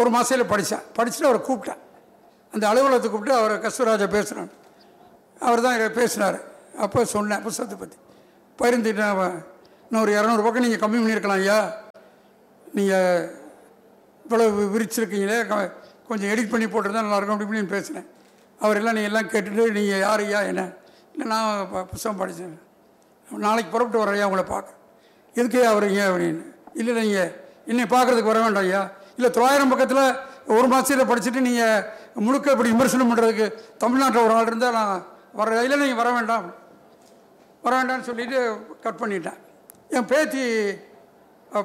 ஒரு 0.00 0.10
மாதத்தில் 0.14 0.50
படித்தேன். 0.52 0.84
படிச்சுட்டு 0.96 1.28
அவரை 1.30 1.40
கூப்பிட்டேன். 1.48 1.80
அந்த 2.54 2.64
அலுவலகத்தை 2.70 3.08
கூப்பிட்டு 3.10 3.36
அவரை 3.40 3.54
கஸ்தூராஜா 3.64 4.08
பேசுகிறேன் 4.16 4.50
அவர் 5.46 5.64
தான் 5.66 5.78
பேசினார். 6.00 6.38
அப்போ 6.84 7.04
சொன்னேன் 7.14 7.44
புஸ்தகத்தை 7.46 7.76
பற்றி 7.82 7.98
பகிர்ந்துட்டேன் 8.60 9.12
அவன் 9.14 9.36
இன்னும் 9.86 10.02
ஒரு 10.04 10.12
இரநூறு 10.18 10.42
பக்கம் 10.44 10.64
நீங்கள் 10.66 10.82
கம்மி 10.82 10.98
பண்ணியிருக்கலாம் 11.00 11.40
ஐயா. 11.44 11.58
நீங்கள் 12.76 13.22
இவ்வளவு 14.24 14.66
விரிச்சிருக்கீங்களே. 14.74 15.38
கொஞ்சம் 16.08 16.30
எடிட் 16.32 16.52
பண்ணி 16.52 16.66
போட்டிருந்தா 16.66 17.06
நல்லாயிருக்கும் 17.06 17.36
அப்படி 17.36 17.48
இப்படின்னு 17.48 17.74
பேசினேன். 17.76 18.06
அவர் 18.60 18.78
எல்லாம் 18.80 18.96
நீங்கள் 18.96 19.12
எல்லாம் 19.12 19.30
கேட்டுட்டு 19.32 19.64
நீங்கள் 19.78 20.04
யார் 20.06 20.22
ஐயா 20.26 20.40
என்ன? 20.50 20.62
இல்லை 21.12 21.26
நான் 21.32 21.88
புஸ்தகம் 21.92 22.20
படித்தேன். 22.22 22.56
நாளைக்கு 23.46 23.72
புறப்பட்டு 23.74 24.04
வரையா 24.04 24.28
உங்களை 24.30 24.46
பார்க்க. 24.54 24.80
எதுக்கு 25.38 25.58
ஐயா 25.60 25.70
வரீங்க 25.78 26.00
அப்படின்னு? 26.10 26.42
இல்லை 26.80 26.92
நீங்கள் 27.00 27.30
என்னை 27.70 27.84
பார்க்குறதுக்கு 27.94 28.32
வர 28.32 28.40
வேண்டாம் 28.44 28.66
ஐயா. 28.68 28.82
இல்லை 29.16 29.30
தொள்ளாயிரம் 29.36 29.72
பக்கத்தில் 29.72 30.04
ஒரு 30.58 30.66
மாதத்தில் 30.72 31.08
படிச்சுட்டு 31.10 31.40
நீங்கள் 31.48 31.82
முழுக்க 32.26 32.54
இப்படி 32.54 32.70
விமர்சனம் 32.74 33.10
பண்ணுறதுக்கு 33.10 33.46
தமிழ்நாட்டில் 33.82 34.24
ஒரு 34.26 34.34
ஆள் 34.38 34.48
இருந்தால் 34.50 34.76
நான் 34.78 34.96
வர 35.40 35.62
இல்லை 35.66 35.76
நீங்கள் 35.82 36.00
வர 36.02 36.10
வேண்டாம். 36.16 36.46
வர 37.64 37.72
வேண்டாம்னு 37.78 38.08
சொல்லிட்டு 38.08 38.38
கட் 38.84 39.00
பண்ணிட்டேன். 39.02 39.38
என் 39.96 40.08
பேத்தி 40.12 40.44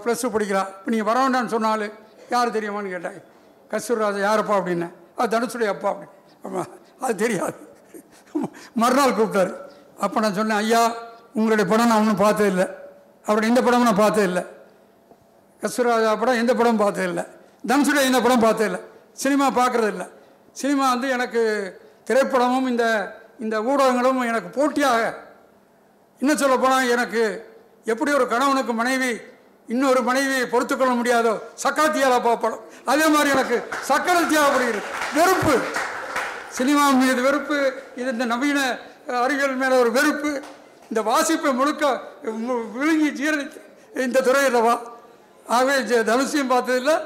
ப்ளஸ் 0.04 0.24
டூ 0.24 0.30
படிக்கிறா. 0.36 0.64
இப்போ 0.78 0.90
நீங்கள் 0.94 1.10
வர 1.10 1.18
வேண்டாம்னு 1.24 1.54
சொன்னாலும் 1.56 1.94
யார் 2.34 2.56
தெரியுமான்னு 2.58 2.94
கேட்டேன். 2.96 3.18
கஸ்தூர்ராஜா 3.72 4.22
யாரப்பா 4.28 4.56
அப்படின்னேன் 4.60 4.94
அது 5.20 5.32
தனுஷுடைய 5.34 5.70
அப்பா 5.76 5.88
அப்படின்னு. 5.92 6.16
ஆமா, 6.46 6.64
அது 7.06 7.16
தெரியாது. 7.24 7.58
மறுநாள் 8.82 9.18
கூப்பிட்டாரு. 9.20 9.54
அப்போ 10.06 10.18
நான் 10.24 10.38
சொன்னேன் 10.40 10.60
ஐயா 10.64 10.82
உங்களுடைய 11.38 11.66
படம் 11.72 11.90
நான் 11.92 12.02
ஒன்றும் 12.04 12.24
பார்த்தது 12.26 12.50
இல்லை 12.54 12.66
அவருடைய 13.28 13.50
இந்த 13.54 13.62
படமும் 13.66 13.88
நான் 13.90 14.02
பார்த்தது 14.04 14.28
இல்லை. 14.28 14.44
கஸ்தூராஜா 15.62 16.12
படம் 16.20 16.42
எந்த 16.44 16.54
படமும் 16.54 16.84
பார்த்தது 16.84 17.08
இல்லை. 17.08 17.24
தனுஷுடைய 17.72 18.06
இந்த 18.10 18.20
படம் 18.26 18.46
பார்த்தது 18.46 18.70
இல்லை. 18.70 18.82
சினிமா 19.24 19.46
பார்க்குறது 19.60 19.92
இல்லை. 19.96 20.08
சினிமா 20.52 20.86
வந்து 20.94 21.08
எனக்கு 21.16 21.42
திரைப்படமும் 22.10 22.68
இந்த 22.74 22.86
இந்த 23.40 23.56
ஊடகங்களும் 23.70 24.22
எனக்கு 24.32 24.50
போட்டியாக. 24.60 25.02
இன்னும் 26.20 26.38
சொல்ல 26.38 26.56
போனால் 26.58 26.92
எனக்கு 26.96 27.24
எப்படி 27.92 28.12
ஒரு 28.12 28.28
கணவனுக்கு 28.28 28.74
மனைவி 28.74 29.12
இன்னொரு 29.68 30.02
மனைவியை 30.04 30.46
பொறுத்துக்கொள்ள 30.52 30.94
முடியாதோ 31.00 31.34
சக்கரத்தியால 31.64 32.16
பார்ப்படும் 32.24 32.64
அதே 32.92 33.08
மாதிரி 33.08 33.30
எனக்கு 33.36 33.58
சக்கரத்தியாகப்படுகிறது 33.90 34.88
வெறுப்பு. 35.18 35.56
சினிமா 36.58 36.84
மீது 37.02 37.22
வெறுப்பு. 37.28 37.58
இது 37.96 38.10
இந்த 38.16 38.26
நவீன 38.26 38.60
அறிவியல் 39.24 39.62
மேலே 39.64 39.76
ஒரு 39.80 39.92
வெறுப்பு. 39.98 40.32
இந்த 40.90 41.02
வாசிப்பை 41.02 41.54
முழுக்க 41.54 42.02
மு- 42.24 42.72
விழுங்கி 42.72 43.10
ஜீரணித்து 43.10 43.60
இந்த 43.96 44.22
துறை 44.22 44.50
வா. 44.50 44.82
ஆகவே 45.48 45.76
ஜ- 45.82 46.04
தனுஷையும் 46.04 46.52
பார்த்ததில்ல 46.52 47.02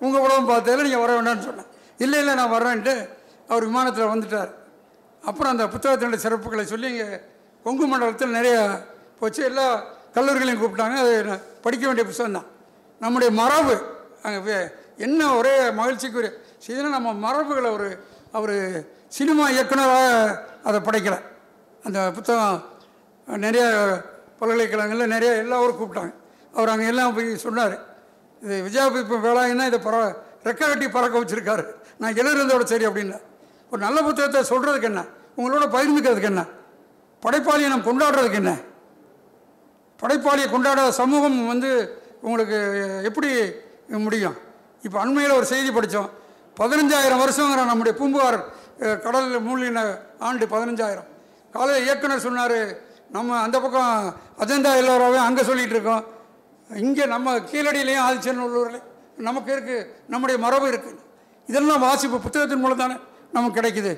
உங்கள் 0.00 0.20
படமும் 0.20 0.48
பார்த்ததில்ல 0.48 0.82
நீங்கள் 0.82 1.00
வர 1.00 1.12
வேண்டாம்னு 1.14 1.44
சொன்னேன். 1.44 1.66
இல்லை 1.98 2.18
இல்லை 2.18 2.34
நான் 2.34 2.50
வரேன்ட்டு 2.50 3.08
அவர் 3.48 3.64
விமானத்தில் 3.64 4.04
வந்துட்டார். 4.04 4.50
அப்புறம் 5.24 5.58
அந்த 5.58 5.66
புத்தகத்தினுடைய 5.66 6.18
சிறப்புகளை 6.18 6.62
சொல்லி 6.62 6.88
இங்கே 6.88 7.20
கொங்கு 7.64 7.86
மண்டலத்தில் 7.86 8.28
நிறைய 8.28 8.80
போச்சு. 9.18 9.44
எல்லா 9.44 9.84
கல்லூரிகளையும் 10.14 10.62
கூப்பிட்டாங்க. 10.62 10.94
அது 10.94 11.38
படிக்க 11.62 11.86
வேண்டிய 11.86 12.06
புத்தகம் 12.06 12.32
தான். 12.32 12.46
நம்முடைய 13.00 13.32
மரபு 13.32 13.80
அங்கே 14.22 14.54
என்ன 14.96 15.34
ஒரே 15.34 15.58
மகிழ்ச்சிக்குரிய 15.70 16.30
செய்தினா 16.66 16.88
நம்ம 16.88 17.12
மரபுகளை 17.12 17.70
ஒரு 17.70 18.04
அவர் 18.32 18.84
சினிமா 19.08 19.48
இயக்குனராக 19.48 20.46
அதை 20.64 20.80
படைக்கலை 20.80 21.18
அந்த 21.86 21.98
புத்தகம் 22.16 22.58
நிறைய 23.44 23.64
பல்கலைக்கழகங்களில் 24.40 25.12
நிறைய 25.14 25.30
எல்லாரும் 25.42 25.78
கூப்பிட்டாங்க. 25.78 26.12
அவர் 26.56 26.72
அங்கே 26.72 26.86
எல்லாம் 26.92 27.14
போய் 27.16 27.28
சொன்னார். 27.46 27.74
இது 28.42 28.56
விஜயாபி 28.66 28.98
இப்போ 29.04 29.16
வேளாங்கன்னா 29.26 29.66
இதை 29.70 29.80
பற 29.86 29.96
ரெக்க 30.46 30.60
கட்டி 30.60 30.86
பறக்க 30.96 31.14
வச்சுருக்காரு. 31.20 31.64
நான் 32.00 32.18
எழுதுறதோட 32.20 32.64
சரி 32.72 32.86
அப்படின்னா. 32.88 33.18
ஒரு 33.72 33.80
நல்ல 33.86 33.98
புத்தகத்தை 34.08 34.40
சொல்கிறதுக்கு 34.52 34.90
என்ன? 34.90 35.00
உங்களோட 35.38 35.64
பகிர்ந்துக்கிறதுக்கு 35.74 36.30
என்ன? 36.32 36.44
படைப்பாளியை 37.24 37.68
நம்ம 37.72 37.86
கொண்டாடுறதுக்கு 37.90 38.40
என்ன? 38.42 38.52
படைப்பாளியை 40.02 40.48
கொண்டாடாத 40.54 40.90
சமூகம் 41.02 41.38
வந்து 41.52 41.70
உங்களுக்கு 42.26 42.58
எப்படி 43.08 43.28
முடியும்? 44.06 44.36
இப்போ 44.86 44.96
அண்மையில் 45.02 45.36
ஒரு 45.38 45.46
செய்தி 45.52 45.70
படித்தோம் 45.76 46.10
பதினஞ்சாயிரம் 46.60 47.22
வருஷங்கிற 47.24 47.62
நம்முடைய 47.70 47.94
பூம்புகார் 47.98 48.38
கடலில் 49.04 49.44
மூழ்கின 49.46 49.80
ஆண்டு 50.28 50.44
பதினஞ்சாயிரம். 50.54 51.08
காலையில் 51.54 51.86
இயக்குனர் 51.86 52.24
சொன்னார் 52.26 52.58
நம்ம 53.10 53.36
அந்த 53.40 53.56
பக்கம் 53.60 53.92
அஜந்தா 54.42 54.70
எல்லோராவே 54.80 55.18
அங்கே 55.26 55.42
சொல்லிகிட்டு 55.42 55.76
இருக்கோம். 55.76 56.02
இங்கே 56.70 57.04
நம்ம 57.06 57.36
கீழடியிலையும் 57.50 58.04
ஆதிச்சநல்லூரில் 58.06 58.80
நமக்கு 59.26 59.50
இருக்குது 59.56 59.86
நம்முடைய 60.12 60.36
மரபு 60.44 60.66
இருக்குது 60.72 60.98
இதெல்லாம் 61.48 61.84
வாசிப்பு 61.86 62.16
புத்தகத்தின் 62.20 62.62
மூலம் 62.62 62.82
தானே 62.82 62.96
நமக்கு 63.32 63.58
கிடைக்குது. 63.58 63.92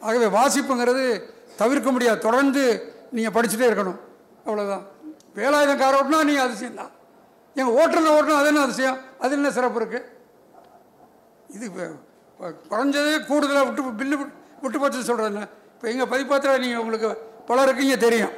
ஆகவே 0.00 0.26
வாசிப்புங்கிறது 0.36 1.04
தவிர்க்க 1.56 1.88
முடியாது 1.90 2.24
தொடர்ந்து 2.26 2.62
நீங்கள் 3.12 3.34
படிச்சுட்டே 3.36 3.68
இருக்கணும். 3.70 3.98
அவ்வளோதான் 4.46 4.84
வேலாயுதம் 5.36 5.80
கார 5.80 5.94
ஓட்டினா 6.00 6.20
நீங்கள் 6.28 6.46
அதிசயம் 6.46 6.78
தான். 6.80 6.92
எங்கள் 7.56 7.76
ஓட்டுறத 7.80 8.10
ஓட்டினா 8.16 8.38
அது 8.42 8.50
என்ன 8.52 8.62
அதிசயம்? 8.66 8.98
அது 9.20 9.34
என்ன 9.38 9.50
சிறப்பு 9.56 9.80
இருக்குது 9.80 10.06
இது 11.56 11.66
குறைஞ்சதே 12.70 13.14
கூடுதலாக 13.30 13.64
விட்டு 13.68 13.82
பில்லு 14.00 14.16
விட்டு- 14.20 14.36
விட்டு 14.62 14.78
போச்சு 14.78 15.08
சொல்கிறேன் 15.08 15.48
இப்போ 15.80 15.92
எங்கள் 15.92 16.08
பதிப்பத்தில் 16.08 16.58
நீங்கள் 16.58 16.78
உங்களுக்கு 16.78 17.08
பலருக்கு 17.46 17.82
இங்கே 17.82 17.96
தெரியும். 17.96 18.32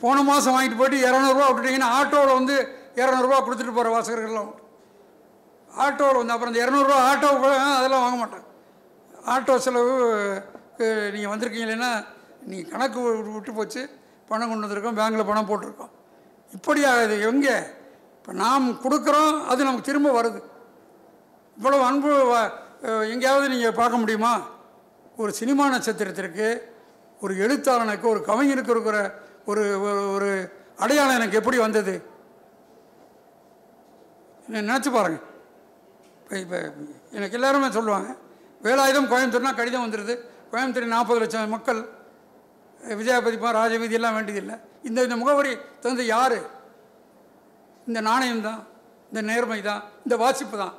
போன 0.00 0.22
மாதம் 0.22 0.54
வாங்கிட்டு 0.54 0.76
போயிட்டு 0.76 1.10
இரநூறுவா 1.10 1.46
விட்டுட்டீங்கன்னா 1.48 1.88
ஆட்டோவில் 2.00 2.32
வந்து 2.32 2.68
இரநூறுவா 2.94 3.36
கொடுத்துட்டு 3.40 3.74
போகிற 3.74 4.00
வாசகர்கள்லாம் 4.00 4.46
உண்டு. 4.46 4.62
ஆட்டோவில் 5.80 6.16
வந்து 6.16 6.32
அப்புறம் 6.32 6.54
இந்த 6.54 6.66
இரநூறுவா 6.66 6.96
ஆட்டோ 7.10 7.28
அதெல்லாம் 7.76 8.04
வாங்க 8.06 8.16
மாட்டேன் 8.16 8.42
ஆட்டோ 9.26 9.56
செலவு 9.56 10.42
நீங்கள் 11.12 11.32
வந்திருக்கீங்களேன்னா 11.32 12.04
நீங்கள் 12.42 12.70
கணக்கு 12.70 13.00
விட்டு- 13.00 13.54
போச்சு. 13.54 13.88
பணம் 14.28 14.48
கொண்டு 14.48 14.66
வந்திருக்கோம் 14.66 14.98
பேங்கில் 15.00 15.26
பணம் 15.26 15.48
போட்டிருக்கோம். 15.48 15.90
இப்படியா 16.52 17.02
இது 17.02 17.20
எங்கே? 17.20 17.56
இப்போ 18.16 18.32
நாம் 18.32 18.70
கொடுக்குறோம் 18.70 19.44
அது 19.44 19.64
நமக்கு 19.64 19.82
திரும்ப 19.82 20.22
வருது. 20.22 20.42
இவ்வளவு 21.56 21.82
அன்பு 21.82 22.10
எங்கேயாவது 22.82 23.48
நீங்கள் 23.48 23.72
பார்க்க 23.72 23.96
முடியுமா? 23.96 24.52
ஒரு 25.16 25.32
சினிமா 25.32 25.68
நட்சத்திரத்திற்கு 25.68 26.46
ஒரு 27.20 27.34
எழுத்தாளனுக்கு 27.36 28.08
ஒரு 28.08 28.24
கவிஞனுக்கு 28.26 28.70
இருக்கிற 28.70 28.98
ஒரு 29.44 29.62
ஒரு- 29.78 30.14
ஒரு 30.14 30.30
அடையாளம் 30.78 31.14
எனக்கு 31.14 31.36
எப்படி 31.36 31.58
வந்தது? 31.58 31.94
நினச்சி 34.50 34.92
பாருங்க. 34.92 35.18
இப்போ 36.22 36.36
இப்போ 36.36 36.58
எனக்கு 37.10 37.34
எல்லாருமே 37.34 37.70
சொல்லுவாங்க 37.70 38.16
வேலாயுதம் 38.62 39.06
கோயம்புத்தூர்னா 39.06 39.54
கடிதம் 39.54 39.92
வந்துடுது 39.92 40.14
கோயம்புத்தூர் 40.52 40.84
நாற்பது 40.84 41.20
லட்சம் 41.20 41.48
மக்கள் 41.48 41.80
விஜயபதிப்பா 42.80 43.50
ராஜவீதியெல்லாம் 43.52 44.14
வேண்டியதில்லை. 44.14 44.54
இந்த 44.82 45.02
இந்த 45.02 45.16
முகவரி 45.16 45.58
தந்து 45.80 46.06
யார்? 46.06 46.38
இந்த 47.86 48.00
நாணயம் 48.00 48.42
தான் 48.42 48.66
இந்த 49.08 49.22
நேர்மை 49.22 49.62
தான் 49.62 49.82
இந்த 50.04 50.16
வாசிப்பு 50.16 50.58
தான். 50.58 50.74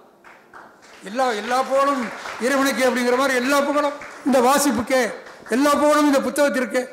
எல்லா 1.04 1.32
எல்லா 1.32 1.62
புகழும் 1.62 2.04
இறைவனுக்கு 2.42 2.90
அப்படிங்கிற 2.90 3.18
மாதிரி 3.18 3.36
எல்லா 3.36 3.62
புகழும். 3.62 3.98
இந்த 4.26 4.40
வாசிப்புக்கே 4.42 5.02
எல்லா 5.50 5.74
புகழும் 5.74 6.06
இந்த 6.06 6.20
புத்தகத்திற்கு. 6.20 6.88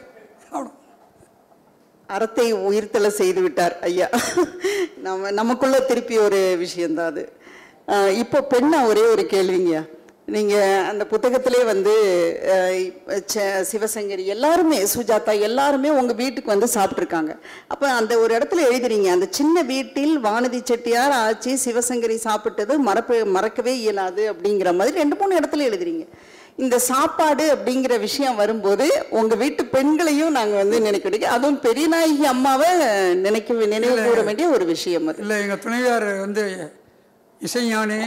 அறத்தை 2.07 2.55
உயிர்த்தல 2.55 3.09
செய்து 3.09 3.40
விட்டார் 3.42 3.79
ஐயா. 3.81 4.09
நம்ம 5.03 5.31
நமக்குள்ள 5.31 5.81
திருப்பி 5.81 6.18
ஒரு 6.18 6.55
விஷயந்தான் 6.59 7.07
அது. 7.07 7.33
இப்போ 8.16 8.47
பெண்ணா 8.51 8.87
ஒரே 8.87 9.01
ஒரு 9.01 9.23
கேள்விங்கய்யா. 9.31 9.88
நீங்கள் 10.27 10.85
அந்த 10.85 11.07
புத்தகத்திலே 11.11 11.64
வந்து 11.64 11.92
ச- 13.35 13.64
சிவசங்கரி 13.73 14.25
எல்லாருமே 14.25 14.83
சுஜாதா 14.83 15.40
எல்லாருமே 15.40 15.90
உங்கள் 15.90 16.16
வீட்டுக்கு 16.16 16.51
வந்து 16.51 16.68
சாப்பிட்ருக்காங்க 16.75 17.38
அப்போ 17.68 17.90
அந்த 17.90 18.18
ஒரு 18.18 18.38
இடத்துல 18.38 18.62
எழுதுறீங்க 18.71 19.11
அந்த 19.11 19.27
சின்ன 19.31 19.62
வீட்டில் 19.62 20.18
வானதி 20.18 20.62
செட்டியார் 20.62 21.11
ஆச்சு 21.11 21.59
சிவசங்கரி 21.64 22.18
சாப்பிட்டது 22.25 22.77
மறப்பு 22.77 23.25
மறக்கவே 23.27 23.79
இயலாது 23.79 24.33
அப்படிங்கிற 24.33 24.75
மாதிரி 24.77 24.97
ரெண்டு 24.97 25.16
மூணு 25.16 25.38
இடத்துல 25.38 25.66
எழுதுறீங்க. 25.71 26.07
இந்த 26.59 26.77
சாப்பாடு 26.87 27.45
அப்படிங்கிற 27.55 27.95
விஷயம் 28.01 28.37
வரும்போது 28.37 28.87
உங்க 29.11 29.35
வீட்டு 29.35 29.62
பெண்களையும் 29.69 30.33
நாங்க 30.33 30.55
வந்து 30.57 30.79
நினைக்க 30.81 31.07
வேண்டிய 31.07 31.31
அதுவும் 31.33 31.61
பெரியநாயகி 31.62 32.25
அம்மாவை 32.29 32.69
நினைக்க 33.23 33.53
நினைவு 33.73 33.95
கூற 34.03 34.21
வேண்டிய 34.23 34.49
ஒரு 34.49 34.65
விஷயம் 34.71 35.07
அது. 35.09 35.21
இல்லை 35.23 35.37
எங்கள் 35.41 35.59
துணைவியார் 35.59 36.07
வந்து 36.19 36.45
இசைஞானி 37.41 38.01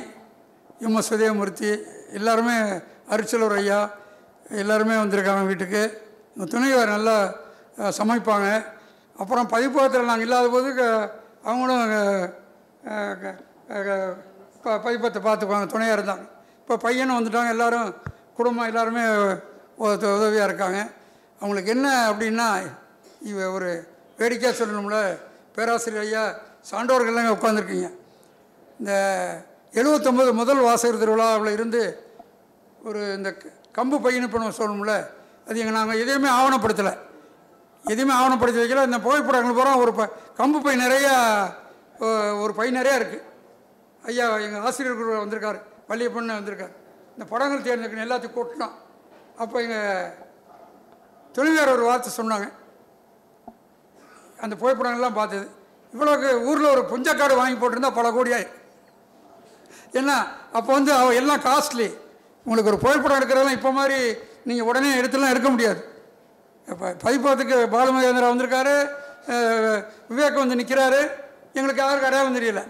எம் 0.82 0.98
எஸ் 0.98 1.12
உதயமூர்த்தி 1.14 1.72
எல்லாருமே 2.12 2.56
அரிச்சலூர் 3.10 3.58
ஐயா 3.58 3.80
எல்லாருமே 4.58 4.96
வந்திருக்காங்க 4.96 5.46
வீட்டுக்கு. 5.46 5.82
எங்கள் 6.34 6.52
துணைவியார் 6.52 6.90
நல்லா 6.90 7.18
சமைப்பாங்க. 8.00 8.48
அப்புறம் 9.16 9.48
பதிப்பகத்தில் 9.48 10.04
நாங்கள் 10.04 10.26
இல்லாத 10.26 10.48
போது 10.50 10.70
அவங்களும் 11.44 11.82
அஹ், 11.96 12.28
அஹ், 12.90 13.16
க- 13.22 13.40
அஹ், 13.74 14.14
ப- 14.64 14.82
பதிப்பகத்தை 14.86 15.22
பார்த்துக்குவாங்க 15.22 15.68
துணையாக 15.68 15.98
இருந்தாங்க 15.98 16.26
இப்போ 16.62 16.78
பையனும் 16.78 17.18
வந்துட்டாங்க 17.18 17.50
எல்லாரும் 17.50 17.90
குடும்பம் 18.36 18.66
எல்லாருமே 18.66 19.04
உதவியாக 19.78 20.44
இருக்காங்க. 20.44 20.80
அவங்களுக்கு 21.40 21.72
என்ன 21.72 22.10
அப்படின்னா 22.12 22.48
இவ 23.22 23.52
ஒரு 23.52 23.88
வேடிக்கையாக 24.18 24.66
சொல்லணும்ல 24.66 24.98
பேராசிரியர் 25.56 26.06
ஐயா 26.06 26.24
சான்றோர்கள்லாம் 26.72 27.36
உட்காந்துருக்கீங்க 27.36 27.88
இந்த 28.80 28.94
எழுபத்தொம்பது 29.72 30.34
முதல் 30.34 30.60
வாசகர் 30.60 30.98
திருவிழாவில் 30.98 31.52
இருந்து 31.52 31.82
ஒரு 32.84 33.14
இந்த 33.14 33.34
க- 33.34 33.52
கம்பு 33.76 33.98
பையனு 33.98 34.22
இப்போ 34.22 34.40
சொல்லணும்ல 34.40 34.94
அது 35.48 35.60
எங்கள் 35.60 35.74
நாங்கள் 35.74 36.00
எதையுமே 36.00 36.30
ஆவணப்படுத்தலை. 36.30 36.94
எதையுமே 37.84 38.14
ஆவணப்படுத்தி 38.14 38.62
வைக்கல. 38.62 38.84
இந்த 38.86 39.00
புகைப்படங்கள் 39.00 39.54
பூரா 39.54 39.78
ஒரு 39.78 39.94
ப 39.94 40.04
கம்பு 40.38 40.60
பை 40.64 40.76
நிறையா 40.78 41.16
ஒரு 42.42 42.54
பை 42.56 42.72
நிறையா 42.72 42.96
இருக்குது 43.02 43.24
ஐயா 44.04 44.38
எங்கள் 44.38 44.62
ஆசிரியர் 44.62 44.98
குரு 44.98 45.18
வந்திருக்கார். 45.18 45.60
வள்ளியப்பண்ண 45.90 46.34
வந்திருக்கார். 46.34 46.74
இந்த 47.16 47.26
படங்கள் 47.32 47.66
தேர்ந்தெடுக்கணும் 47.66 48.06
எல்லாத்தையும் 48.06 48.38
கூட்டினோம் 48.38 48.76
அப்போ 49.44 49.58
எங்கள் 49.66 50.12
தொழிலாளர் 51.36 51.76
ஒரு 51.76 51.86
வார்த்தை 51.88 52.12
சொன்னாங்க. 52.18 52.48
அந்த 54.44 54.54
புகைப்படங்கள்லாம் 54.62 55.18
பார்த்தது. 55.20 55.46
இவ்வளோக்கு 55.94 56.30
ஊரில் 56.50 56.74
ஒரு 56.76 56.84
புஞ்சக்காடு 56.92 57.34
வாங்கி 57.40 57.58
போட்டிருந்தா 57.60 57.92
பல 58.00 58.08
கோடியாய். 58.18 58.48
ஏன்னா 60.00 60.16
அப்போ 60.58 60.70
வந்து 60.78 60.92
அவ 61.00 61.14
எல்லாம் 61.22 61.44
காஸ்ட்லி 61.48 61.90
உங்களுக்கு 62.46 62.72
ஒரு 62.72 62.80
புகைப்படம் 62.84 63.18
எடுக்கிறதெல்லாம் 63.20 63.58
இப்போ 63.60 63.72
மாதிரி 63.80 64.00
நீங்கள் 64.50 64.68
உடனே 64.70 64.90
எடுத்துலாம் 65.00 65.34
எடுக்க 65.34 65.50
முடியாது. 65.54 65.80
இப்போ 66.68 66.86
பதிப்பகத்துக்கு 67.06 67.58
பாலுமகேந்திரா 67.76 68.32
வந்திருக்காரு 68.32 68.76
விவேக் 70.12 70.42
வந்து 70.44 70.60
நிற்கிறாரு 70.62 71.02
எங்களுக்கு 71.58 71.84
யாருக்கு 71.84 72.10
அடையாளம் 72.10 72.38
தெரியல. 72.40 72.62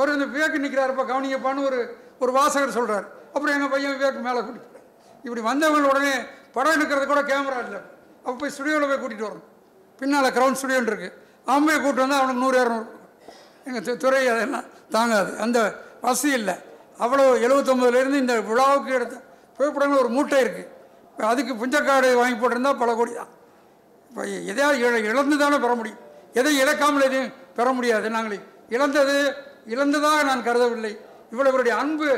ஒரு 0.00 0.10
இந்த 0.16 0.26
விவேக் 0.34 0.64
நிற்கிறாருப்பா 0.64 1.04
கவனிங்கப்பான்னு 1.12 1.68
ஒரு 1.70 1.80
ஒரு 2.22 2.32
வாசகர் 2.38 2.76
சொல்கிறார் 2.76 3.06
அப்புறம் 3.38 3.54
எங்கள் 3.56 3.72
பையன் 3.74 3.94
விவேக் 3.94 4.26
மேலே 4.28 4.40
கூட்டிட்டு 4.46 4.76
இப்படி 5.26 5.42
வந்தவங்க 5.50 5.88
உடனே 5.92 6.12
படம் 6.56 6.74
எடுக்கிறது 6.76 7.06
கூட 7.12 7.20
கேமரா 7.30 7.58
இல்லை. 7.66 7.80
அப்போ 8.22 8.36
போய் 8.40 8.52
ஸ்டுடியோவில் 8.54 8.90
போய் 8.90 9.02
கூட்டிகிட்டு 9.02 9.28
வரணும். 9.28 9.48
பின்னால் 9.98 10.28
கிரவுண்ட் 10.36 10.58
ஸ்டுடியோன்னு 10.60 10.90
இருக்குது 10.92 11.14
அவன் 11.50 11.66
போய் 11.68 11.80
கூப்பிட்டு 11.82 12.04
வந்தால் 12.04 12.20
அவனுக்கு 12.22 12.42
நூறு 12.44 12.56
இரநூறு 12.62 12.86
எங்கள் 13.68 14.02
துறை 14.04 14.20
அதெல்லாம் 14.32 14.66
தாங்காது. 14.94 15.30
அந்த 15.44 15.58
வசதி 16.04 16.32
இல்லை. 16.40 16.54
அவ்வளோ 17.04 17.24
எழுபத்தொம்பதுலேருந்து 17.46 18.22
இந்த 18.24 18.34
விழாவுக்கு 18.50 18.92
எடுத்த 18.98 19.16
புகைப்படங்கள் 19.56 20.02
ஒரு 20.02 20.10
மூட்டை 20.16 20.38
இருக்குது 20.44 21.26
அதுக்கு 21.30 21.52
புஞ்சக்காடு 21.60 22.08
வாங்கி 22.20 22.36
போட்டிருந்தா 22.40 22.72
பல 22.82 22.90
கோடி 22.98 23.12
தான். 23.20 23.32
இப்போ 24.10 24.22
எதையாவது 24.50 24.78
இழ 24.84 24.92
இழந்து 25.10 25.36
தானே 25.42 25.58
பெற 25.64 25.72
முடியும். 25.80 26.02
எதை 26.40 26.52
இழக்காமல் 26.62 27.06
எதையும் 27.08 27.32
பெற 27.58 27.68
முடியாது. 27.78 28.06
நாங்கள் 28.16 28.42
இழந்தது 28.74 29.16
இழந்ததாக 29.74 30.20
நான் 30.30 30.44
கருதவில்லை. 30.48 30.92
இவ்வளவு 31.32 31.72
அன்பு 31.82 32.08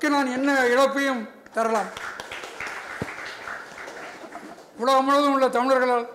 நான் 0.00 0.26
என்ன 0.26 0.66
இழப்பையும் 0.66 1.28
தரலாம். 1.52 1.86
உலகம் 4.78 5.04
முழுவதும் 5.04 5.32
உள்ள 5.32 5.48
தமிழர்களால் 5.48 6.08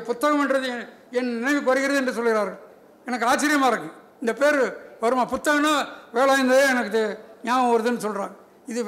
புத்தகம் 0.00 0.40
என்றது 0.40 0.68
என்- 0.68 0.88
நினைவு 1.10 1.22
நினைவுக்கு 1.22 1.64
வருகிறது 1.64 1.98
என்று 1.98 2.12
சொல்கிறார்கள். 2.12 2.58
எனக்கு 3.06 3.26
ஆச்சரியமாக 3.26 3.76
இருக்குது 3.76 3.92
இந்த 4.20 4.32
பேர் 4.32 4.76
வருமா? 5.00 5.22
புத்தகம்னா 5.22 5.86
வேலாய்ந்ததே 6.14 6.68
எனக்கு 6.68 7.18
ஞாபகம் 7.44 7.72
வருதுன்னு 7.72 8.00
சொல்கிறாங்க 8.00 8.36
இது 8.66 8.84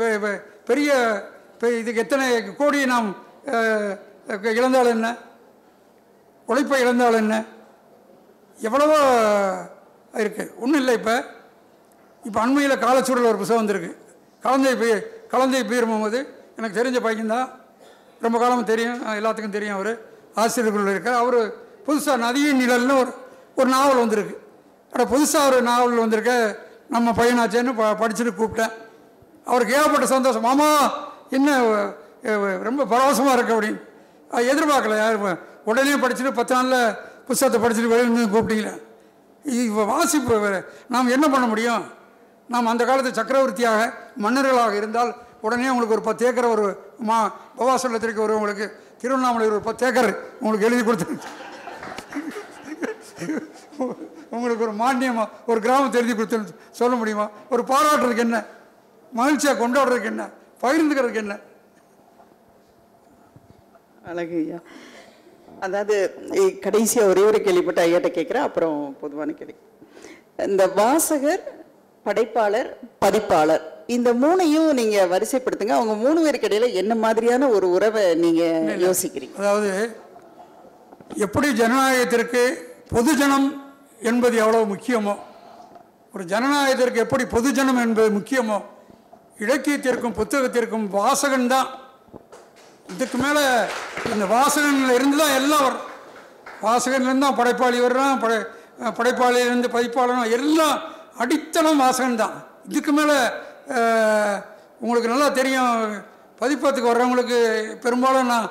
பெரிய 0.64 0.92
இதுக்கு 1.60 1.96
எத்தனை 1.96 2.54
கோடி 2.56 2.86
நாம் 2.86 3.16
இழந்தால் 4.26 4.86
என்ன? 4.86 5.16
உழைப்பை 6.46 6.80
இழந்தால் 6.80 7.14
என்ன? 7.14 7.44
எவ்வளவோ 8.56 8.98
இருக்குது 10.12 10.54
ஒன்றும் 10.54 10.78
இல்லை 10.78 10.94
இப்போ. 10.94 11.24
இப்போ 12.24 12.40
அண்மையில் 12.40 12.78
காலச்சூழல் 12.78 13.26
ஒரு 13.26 13.36
புத்தகம் 13.36 13.56
வந்திருக்கு. 13.56 14.08
கலந்தை 14.42 14.72
பீ 14.80 14.88
கலந்தை 15.32 15.60
பீர் 15.68 15.86
முகமது. 15.86 16.20
எனக்கு 16.56 16.82
தெரிஞ்ச 16.82 16.96
பையன்தான் 17.06 17.48
ரொம்ப 18.20 18.38
காலமாக 18.38 18.62
தெரியும். 18.62 19.00
எல்லாத்துக்கும் 19.06 19.56
தெரியும் 19.56 19.74
அவர். 19.74 19.92
ஆசிரியர்கள் 20.34 20.90
இருக்கார். 20.90 21.20
அவர் 21.24 21.38
புதுசாக 21.86 22.16
நதியின் 22.16 22.60
நிழல்னு 22.60 22.98
ஒரு 22.98 23.12
ஒரு 23.54 23.68
நாவல் 23.68 24.02
வந்திருக்கு. 24.02 24.34
ஆனால் 24.92 25.10
புதுசாக 25.12 25.46
ஒரு 25.46 25.62
நாவல் 25.62 26.02
வந்திருக்க. 26.04 26.32
நம்ம 26.88 27.10
பையனாச்சேன்னு 27.10 27.76
ப 27.76 27.90
படிச்சுட்டு 28.00 28.32
கூப்பிட்டேன். 28.40 28.72
அவருக்கு 29.44 29.76
ஏகப்பட்ட 29.76 30.06
சந்தோஷம். 30.06 30.46
மாமா 30.48 30.68
என்ன 31.30 31.56
ரொம்ப 32.68 32.84
பரவசமாக 32.84 33.36
இருக்கு 33.36 33.54
அப்படின்னு. 33.54 33.80
எதிர்பார்க்கல. 34.52 34.96
யாரும் 34.96 35.38
உடனே 35.64 35.94
படிச்சுட்டு 35.94 36.32
பத்து 36.32 36.54
நாளில் 36.54 36.94
புத்தகத்தை 37.26 37.58
படிச்சுட்டு 37.62 37.92
வெளியிருந்து 37.92 38.32
கூப்பிட்டீங்களே. 38.34 38.74
இப்போ 39.64 39.84
வாசிப்பு 39.84 40.64
நாம் 40.88 41.14
என்ன 41.16 41.28
பண்ண 41.28 41.46
முடியும்? 41.46 41.84
நாம் 42.50 42.66
அந்த 42.66 42.82
காலத்து 42.84 43.18
சக்கரவர்த்தியாக 43.18 43.80
மன்னர்களாக 44.22 44.74
இருந்தால் 44.76 45.10
உடனே 45.40 45.68
உங்களுக்கு 45.68 45.96
ஒரு 45.96 46.06
பத்து 46.08 46.26
ஏக்கர் 46.26 46.52
ஒரு 46.54 46.64
மா 47.08 47.18
பவாசலத்திற்கு 47.58 48.24
ஒரு 48.24 48.34
உங்களுக்கு 48.34 48.66
திருவண்ணாமலை 49.02 49.46
ஒரு 49.50 49.60
பத்து 49.68 49.86
ஏக்கர் 49.88 50.10
உங்களுக்கு 50.40 50.68
எழுதி 50.68 50.82
கொடுத்து 50.82 51.06
உங்களுக்கு 54.32 54.64
ஒரு 54.66 54.74
மானியமாக 54.82 55.28
ஒரு 55.46 55.60
கிராமத்தை 55.60 56.00
எழுதி 56.00 56.14
கொடுத்து 56.14 56.38
சொல்ல 56.70 56.94
முடியுமா? 56.96 57.24
ஒரு 57.50 57.62
பாராட்டுறதுக்கு 57.70 58.26
என்ன? 58.26 58.38
மகிழ்ச்சியாக 59.12 59.58
கொண்டாடுறதுக்கு 59.62 60.10
என்ன? 60.12 60.24
பகிர்ந்துக்கிறதுக்கு 60.62 61.22
என்ன? 61.24 61.34
அழகு 64.04 64.36
ஐயா. 64.42 64.58
அதாவது 65.60 65.94
கடைசியாக 66.60 67.10
ஒரே 67.10 67.22
ஒரு 67.22 67.40
கேள்விப்பட்ட 67.40 67.80
ஐயாட்ட 67.86 68.10
கேட்குறேன் 68.10 68.46
அப்புறம் 68.48 68.76
பொதுவான 69.00 69.32
கேள்வி. 69.32 69.56
இந்த 70.46 70.66
வாசகர் 70.78 71.42
படைப்பாளர் 72.06 72.68
பதிப்பாளர். 73.04 73.64
இந்த 73.96 74.10
மூணையும் 74.22 74.68
நீங்க 74.78 74.98
வரிசைப்படுத்துங்க. 75.12 75.74
அவங்க 75.78 75.94
மூணு 76.02 76.18
பேருக்கு 76.24 76.48
இடையில 76.48 76.68
என்ன 76.80 76.92
மாதிரியான 77.04 77.48
ஒரு 77.56 77.66
உறவை 77.76 78.04
நீங்க 78.24 78.42
யோசிக்கிறீங்க? 78.84 79.34
அதாவது 79.40 79.70
எப்படி 81.24 81.48
ஜனநாயகத்திற்கு 81.60 82.42
பொதுஜனம் 82.94 83.48
என்பது 84.10 84.36
எவ்வளவு 84.42 84.64
முக்கியமோ 84.72 85.14
ஒரு 86.14 86.24
ஜனநாயகத்திற்கு 86.32 87.02
எப்படி 87.06 87.24
பொதுஜனம் 87.34 87.80
என்பது 87.86 88.10
முக்கியமோ 88.18 88.58
இலக்கியத்திற்கும் 89.44 90.16
புத்தகத்திற்கும் 90.20 90.86
வாசகன் 90.96 91.50
தான். 91.54 91.68
இதுக்கு 92.94 93.18
மேலே 93.24 93.42
இந்த 94.14 94.24
வாசகன்ல 94.36 94.94
இருந்து 94.98 95.18
தான் 95.22 95.36
எல்லாம் 95.40 95.64
வரும். 95.66 95.84
வாசகன்லேருந்து 96.64 97.26
தான் 97.26 97.38
படைப்பாளி 97.40 97.78
வர்றான் 97.86 98.18
படை 98.24 98.38
படைப்பாளியிலேருந்து 98.98 99.68
பதிப்பாளனும் 99.76 100.32
எல்லாம் 100.38 100.76
அடித்தளம் 101.22 101.82
வாசகன் 101.84 102.20
தான். 102.22 102.34
இதுக்கு 102.70 102.92
மேலே 102.98 103.16
உங்களுக்கு 104.82 105.12
நல்லா 105.12 105.28
தெரியும். 105.40 105.72
பதிப்பத்துக்கு 106.40 106.90
வர்றவங்களுக்கு 106.90 107.38
பெரும்பாலும் 107.84 108.30
நான் 108.32 108.48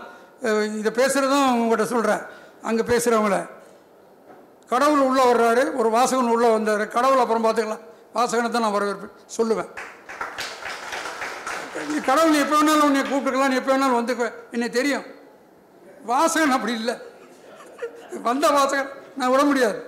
இதை 0.79 0.91
பேசுகிறதும் 0.99 1.47
உங்கள்கிட்ட 1.61 1.87
சொல்கிறேன் 1.93 2.23
அங்கே 2.69 2.83
பேசுகிறவங்கள 2.91 3.37
கடவுள் 4.71 5.05
உள்ளே 5.09 5.23
வர்றாரு 5.29 5.63
ஒரு 5.79 5.89
வாசகன் 5.95 6.33
உள்ளே 6.33 6.49
வந்தார். 6.55 6.83
கடவுள் 6.95 7.23
அப்புறம் 7.23 7.45
பார்த்துக்கலாம். 7.45 7.85
வாசகனை 8.17 8.49
தான் 8.49 8.65
நான் 8.65 8.75
வரவேற்பேன் 8.75 9.15
சொல்லுவேன். 9.37 9.69
நீ 11.91 11.97
கடவுள் 12.09 12.41
எப்போ 12.43 12.55
வேணாலும் 12.59 12.87
உன்னை 12.89 13.01
கூப்பிட்டுக்கலாம். 13.01 13.57
எப்போ 13.59 13.71
வேணாலும் 13.73 13.99
வந்துக்குவேன் 13.99 14.35
என்னை 14.55 14.67
தெரியும். 14.77 15.05
வாசகன் 16.11 16.55
அப்படி 16.57 16.73
இல்லை. 16.79 16.95
வந்த 18.27 18.45
வாசகன். 18.57 18.91
நான் 19.19 19.31
விட 19.33 19.43
முடியாது. 19.49 19.79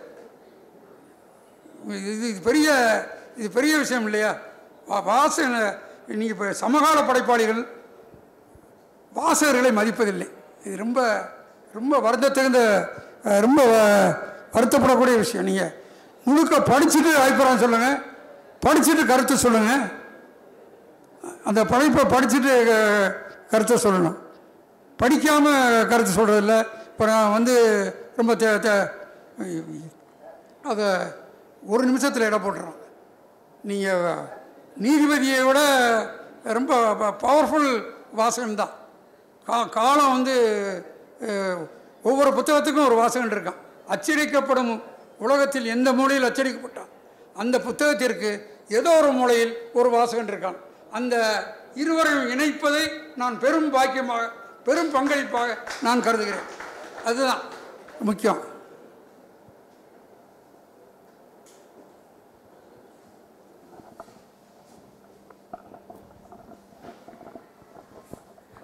இது 1.87 2.29
இது 2.29 2.41
பெரிய 2.41 2.67
இது 3.37 3.51
பெரிய 3.51 3.77
விஷயம் 3.77 4.03
இல்லையா? 4.03 4.37
வா- 4.89 5.03
நீங்கள் 6.07 6.27
இப்போ 6.27 6.53
சமகால 6.53 7.03
படைப்பாளிகள் 7.03 7.61
வாசகர்களை 9.15 9.71
மதிப்பதில்லை. 9.71 10.27
இது 10.65 10.77
ரொம்ப 10.77 10.99
ரொம்ப 11.73 11.99
வருத்தத்தகுந்த 11.99 12.89
ரொம்ப 13.23 13.65
வ- 13.65 14.13
வருத்தப்படக்கூடிய 14.53 15.17
விஷயம். 15.17 15.45
நீங்கள் 15.45 15.73
முழுக்க 16.25 16.57
படிச்சுட்டு 16.57 17.11
அபிப்பிராயம் 17.13 17.57
சொல்லுங்கள் 17.57 17.97
படிச்சுட்டு 18.65 19.05
கருத்து 19.07 19.37
சொல்லுங்கள் 19.37 19.83
அந்த 21.43 21.65
படைப்பை 21.65 22.03
படிச்சுட்டு 22.05 22.51
கருத்தை 23.49 23.77
சொல்லணும். 23.77 24.17
படிக்காமல் 24.97 25.87
கருத்து 25.87 26.11
சொல்கிறதில்ல 26.11 26.55
இப்போ 26.85 27.05
நான் 27.05 27.31
வந்து 27.31 27.55
ரொம்ப 28.15 28.35
தே 28.35 28.49
தே- 28.59 28.89
அதை 30.63 30.87
ஒரு 31.71 31.83
நிமிஷத்தில் 31.89 32.27
இட 32.27 32.37
போட்டுறோம். 32.37 32.77
நீங்கள் 33.69 34.21
நீதிபதியை 34.83 35.39
விட 35.47 35.59
ரொம்ப 36.57 36.73
பவர்ஃபுல் 37.23 37.69
வாசகம் 38.19 38.59
தான். 38.61 38.73
கா 39.47 39.57
காலம் 39.77 40.13
வந்து 40.15 40.35
ஒவ்வொரு 42.09 42.31
புத்தகத்துக்கும் 42.37 42.87
ஒரு 42.89 42.97
வாசகன் 43.01 43.33
இருக்கான். 43.35 43.59
அச்சடிக்கப்படும் 43.93 44.73
உலகத்தில் 45.25 45.71
எந்த 45.75 45.89
மூலையில் 45.99 46.27
அச்சடிக்கப்பட்டான்? 46.29 46.91
அந்த 47.41 47.55
புத்தகத்திற்கு 47.67 48.29
ஏதோ 48.79 48.91
ஒரு 49.01 49.11
மூலையில் 49.19 49.53
ஒரு 49.79 49.89
வாசகன் 49.95 50.31
இருக்கான். 50.31 50.59
அந்த 50.97 51.15
இருவரையும் 51.81 52.29
இணைப்பதை 52.33 52.85
நான் 53.21 53.35
பெரும் 53.43 53.73
பாக்கியமாக 53.75 54.25
பெரும் 54.67 54.93
பங்களிப்பாக 54.95 55.57
நான் 55.85 56.05
கருதுகிறேன். 56.07 56.49
அதுதான் 57.09 57.43
முக்கியம். 58.09 58.41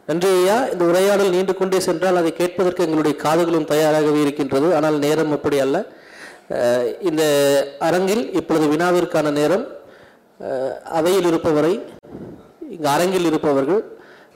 நன்றி 0.10 0.28
ஐயா 0.40 0.58
இந்த 0.74 0.84
உரையாடல் 0.90 1.34
நீண்டு 1.36 1.54
கொண்டே 1.56 1.80
சென்றால் 1.86 2.20
அதை 2.20 2.30
கேட்பதற்கு 2.34 2.84
எங்களுடைய 2.86 3.16
காதுகளும் 3.24 3.70
தயாராகவே 3.72 4.20
இருக்கின்றது. 4.26 4.68
ஆனால் 4.78 4.98
நேரம் 5.06 5.34
அப்படி 5.38 5.58
அல்ல. 5.64 5.78
இந்த 7.10 7.24
அரங்கில் 7.88 8.24
இப்பொழுது 8.40 8.66
வினாவிற்கான 8.74 9.32
நேரம். 9.40 9.66
அவையில் 11.00 11.28
இருப்பவரை 11.32 11.74
இங்கு 12.74 12.88
அரங்கில் 12.96 13.28
இருப்பவர்கள் 13.30 13.82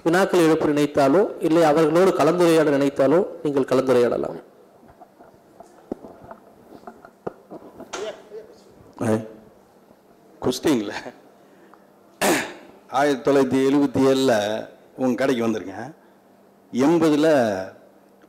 வினாக்கள் 0.05 0.43
எழுப்ப 0.47 0.67
நினைத்தாலோ 0.71 1.21
இல்லை 1.47 1.63
அவர்களோடு 1.71 2.11
கலந்துரையாட 2.19 2.69
நினைத்தாலோ 2.77 3.19
நீங்கள் 3.43 3.69
கலந்துரையாடலாம். 3.71 4.37
கொஸ்டின்ல 10.43 10.93
ஆயிரத்தி 12.99 13.23
தொள்ளாயிரத்தி 13.25 13.59
எழுபத்தி 13.69 14.01
ஏழில் 14.11 14.35
உங்கள் 14.97 15.19
கடைக்கு 15.21 15.45
வந்திருக்கேன். 15.45 15.89
எண்பதில் 16.73 17.31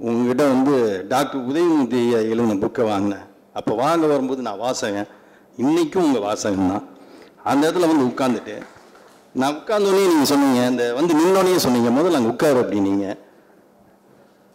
உங்ககிட்ட 0.07 0.45
வந்து 0.53 0.75
டாக்டர் 1.13 1.47
உதயநிதி 1.51 2.01
எழுதின 2.33 2.57
புக்கை 2.63 2.85
வாங்கினேன். 2.91 3.27
அப்போ 3.59 3.73
வாங்க 3.83 4.05
வரும்போது 4.13 4.47
நான் 4.47 4.63
வாசகன். 4.65 5.11
இன்றைக்கும் 5.63 6.07
உங்கள் 6.07 6.25
வாசகம் 6.29 6.71
தான். 6.73 6.87
அந்த 7.51 7.63
இடத்துல 7.67 7.91
வந்து 7.91 8.09
உட்காந்துட்டு 8.11 8.57
நான் 9.41 9.55
உட்காந்தோடனே 9.59 10.09
நீங்கள் 10.13 10.31
சொன்னீங்க 10.31 10.63
இந்த 10.71 10.85
வந்து 10.99 11.13
நின்னோடனே 11.19 11.61
சொன்னீங்க 11.65 11.91
முதல்ல 11.99 12.17
நாங்கள் 12.17 12.33
உட்காரு 12.35 12.59
அப்படின்னீங்க. 12.63 13.07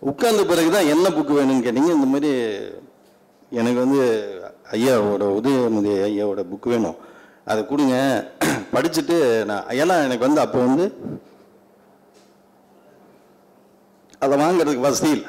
உட்கார்ந்த 0.01 0.43
பிறகு 0.49 0.69
தான் 0.75 0.89
என்ன 0.93 1.05
புக்கு 1.15 1.33
வேணும்னு 1.37 1.65
கேட்டீங்க. 1.67 1.91
இந்த 1.97 2.07
மாதிரி 2.13 2.31
எனக்கு 3.59 3.79
வந்து 3.85 4.01
ஐயாவோட 4.75 5.23
உதயநிதி 5.37 5.93
ஐயாவோட 6.07 6.41
புக் 6.51 6.67
வேணும். 6.73 6.97
அதை 7.51 7.61
கொடுங்க. 7.65 7.95
படிச்சுட்டு 8.73 9.17
நான் 9.49 9.67
ஏன்னா 9.81 9.95
எனக்கு 10.07 10.27
வந்து 10.27 10.41
அப்போ 10.45 10.59
வந்து 10.67 10.85
அதை 14.23 14.35
வாங்குறதுக்கு 14.43 14.87
வசதி 14.87 15.09
இல்லை. 15.15 15.27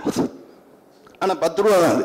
ஆனால் 1.22 1.40
பத்து 1.44 1.62
ரூபா 1.64 1.78
தான் 1.84 1.94
அது. 1.96 2.04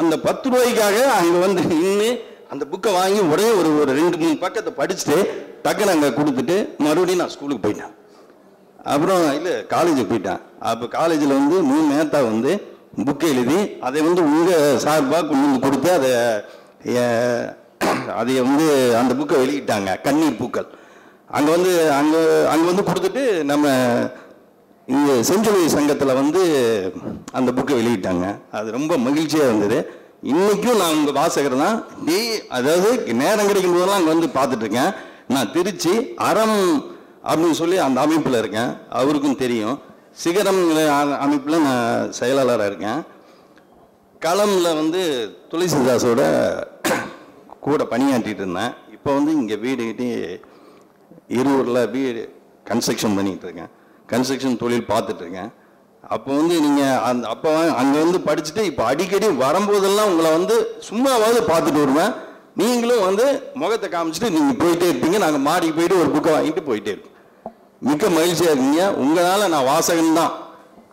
அந்த 0.00 0.14
பத்து 0.26 0.46
ரூபாய்க்காக 0.52 0.96
அங்கே 1.18 1.38
வந்து 1.44 1.62
நின்று 1.72 2.08
அந்த 2.52 2.64
புக்கை 2.72 2.90
வாங்கி 2.96 3.20
ஒரே 3.34 3.46
ஒரு 3.58 3.70
ஒரு 3.82 3.90
ரெண்டு 3.98 4.16
மூணு 4.22 4.36
பக்கத்தை 4.44 4.72
படிச்சுட்டு 4.80 5.16
டக்குன்னு 5.64 5.94
அங்கே 5.94 6.10
கொடுத்துட்டு 6.18 6.56
மறுபடியும் 6.84 7.22
நான் 7.22 7.32
ஸ்கூலுக்கு 7.34 7.64
போயிட்டேன். 7.64 7.92
அப்புறம் 8.92 9.22
இல்லை 9.38 9.54
காலேஜுக்கு 9.74 10.10
போயிட்டேன். 10.12 10.42
அப்போ 10.70 10.86
காலேஜில் 10.96 11.38
வந்து 11.38 11.56
மூணு 11.70 11.86
மேத்தா 11.92 12.20
வந்து 12.32 12.52
புக்கை 13.06 13.28
எழுதி 13.34 13.58
அதை 13.86 14.00
வந்து 14.08 14.20
உங்கள் 14.28 14.78
சார்பாக 14.84 15.22
கொண்டு 15.30 15.46
வந்து 15.46 15.64
கொடுத்து 15.66 15.90
அதை 15.98 16.10
அதை 18.20 18.34
வந்து 18.48 18.66
அந்த 19.00 19.12
புக்கை 19.18 19.36
வெளியிட்டாங்க. 19.42 19.90
கண்ணீர் 20.06 20.38
பூக்கள். 20.40 20.68
அங்கே 21.36 21.50
வந்து 21.56 21.72
அங்கே 21.98 22.20
அங்கே 22.52 22.66
வந்து 22.70 22.86
கொடுத்துட்டு 22.88 23.24
நம்ம 23.50 23.66
இங்கே 24.94 25.14
செஞ்சுரி 25.28 25.60
சங்கத்தில் 25.74 26.18
வந்து 26.18 26.40
அந்த 27.38 27.50
புக்கை 27.56 27.76
வெளியிட்டாங்க. 27.78 28.26
அது 28.58 28.68
ரொம்ப 28.76 28.92
மகிழ்ச்சியாக 29.06 29.48
இருந்தது. 29.48 29.78
இன்றைக்கும் 30.32 30.78
நான் 30.80 30.96
உங்கள் 30.98 31.16
வாசகர் 31.18 31.56
தான். 31.62 31.78
டே 32.08 32.18
அதாவது 32.56 32.90
நேரம் 33.22 33.48
கிடைக்கும் 33.48 33.74
போதெல்லாம் 33.76 33.98
அங்கே 34.00 34.12
வந்து 34.14 34.28
பார்த்துட்ருக்கேன். 34.36 34.92
நான் 35.34 35.52
திருச்சி 35.56 35.94
அறம் 36.28 36.58
அப்படின்னு 37.30 37.58
சொல்லி 37.62 37.76
அந்த 37.86 37.98
அமைப்பில் 38.06 38.40
இருக்கேன். 38.42 38.70
அவருக்கும் 39.00 39.40
தெரியும். 39.44 39.76
சிகரம் 40.24 40.62
அமைப்பில் 41.24 41.64
நான் 41.68 42.12
செயலாளராக 42.18 42.70
இருக்கேன். 42.70 43.00
களமில் 44.26 44.76
வந்து 44.80 45.00
துளசிதாஸோட 45.52 46.22
கூட 47.66 47.82
பணியாற்றிட்டு 47.94 48.44
இருந்தேன். 48.44 48.74
இப்போ 48.96 49.10
வந்து 49.18 49.32
இங்கே 49.40 49.56
வீடு 49.64 49.82
கட்டி 49.88 50.08
இருவரில் 51.38 51.90
வீடு 51.96 52.22
கன்ஸ்ட்ரக்ஷன் 52.70 53.18
பண்ணிகிட்டு 53.18 53.48
இருக்கேன். 53.48 53.72
கன்ஸ்ட்ரக்ஷன் 54.12 54.60
தொழில் 54.62 54.90
பார்த்துட்டு 54.92 55.22
இருக்கேன் 55.24 55.50
அப்போ 56.14 56.30
வந்து 56.38 56.54
நீங்கள் 56.64 56.98
அந்த 57.08 57.28
அப்போ 57.34 57.50
அங்கே 57.80 57.98
வந்து 58.04 58.18
படிச்சுட்டு 58.26 58.62
இப்போ 58.70 58.82
அடிக்கடி 58.90 59.28
வரும்போதெல்லாம் 59.44 60.10
உங்களை 60.12 60.30
வந்து 60.38 60.56
சும்மாவாவது 60.88 61.40
பார்த்துட்டு 61.50 61.82
வருவேன். 61.84 62.12
நீங்களும் 62.60 63.04
வந்து 63.06 63.24
முகத்தை 63.60 63.88
காமிச்சிட்டு 63.94 64.28
நீங்கள் 64.36 64.58
போயிட்டே 64.60 64.86
இருப்பீங்க. 64.90 65.18
நாங்கள் 65.24 65.44
மாடிக்கு 65.48 65.76
போயிட்டு 65.78 66.00
ஒரு 66.02 66.10
புக்கை 66.14 66.30
வாங்கிட்டு 66.34 66.62
போயிட்டே 66.68 66.92
இருப்போம் 66.94 67.14
மிக்க 67.88 68.08
மகிழ்ச்சியாக 68.18 68.52
இருக்கீங்க. 68.52 68.84
உங்களால் 69.02 69.50
நான் 69.54 69.66
வாசகன் 69.70 70.18
தான். 70.20 70.32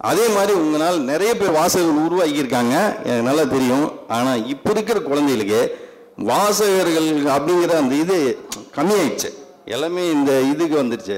அதே 0.10 0.26
மாதிரி 0.38 0.54
உங்களால் 0.64 0.98
நிறைய 1.12 1.32
பேர் 1.42 1.58
வாசகர்கள் 1.60 2.08
உருவாக்கியிருக்காங்க. 2.08 2.76
எனக்கு 3.08 3.28
நல்லா 3.30 3.46
தெரியும். 3.54 3.88
ஆனால் 4.16 4.44
இப்போ 4.54 4.72
இருக்கிற 4.76 5.00
குழந்தைகளுக்கு 5.10 5.62
வாசகர்கள் 6.32 7.10
அப்படிங்கிற 7.36 7.78
அந்த 7.84 7.96
இது 8.04 8.18
கம்மியாயிடுச்சு. 8.80 9.32
எல்லாமே 9.76 10.04
இந்த 10.18 10.32
இதுக்கு 10.52 10.76
வந்துருச்சு 10.82 11.18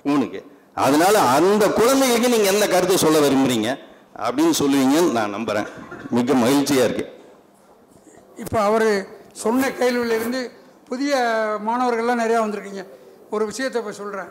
ஃபோனுக்கு 0.00 0.42
அதனால 0.84 1.18
அந்த 1.36 1.64
குழந்தைகளுக்கு 1.78 2.32
நீங்கள் 2.34 2.52
எந்த 2.54 2.64
கருத்தை 2.68 2.96
சொல்ல 2.96 3.18
விரும்புறீங்க? 3.24 3.68
அப்படின்னு 4.26 4.54
சொல்லுவீங்கன்னு 4.62 5.16
நான் 5.18 5.34
நம்புகிறேன் 5.36 5.68
மிக 6.16 6.34
மகிழ்ச்சியாக 6.34 6.86
இருக்கு. 6.88 7.04
இப்போ 8.42 8.58
அவர் 8.68 8.88
சொன்ன 9.42 9.70
கேள்வியிலிருந்து 9.80 10.40
புதிய 10.90 11.12
மாணவர்கள்லாம் 11.66 12.22
நிறையா 12.22 12.40
வந்திருக்கீங்க. 12.44 12.82
ஒரு 13.34 13.44
விஷயத்தை 13.50 13.80
இப்போ 13.82 13.92
சொல்கிறேன் 14.00 14.30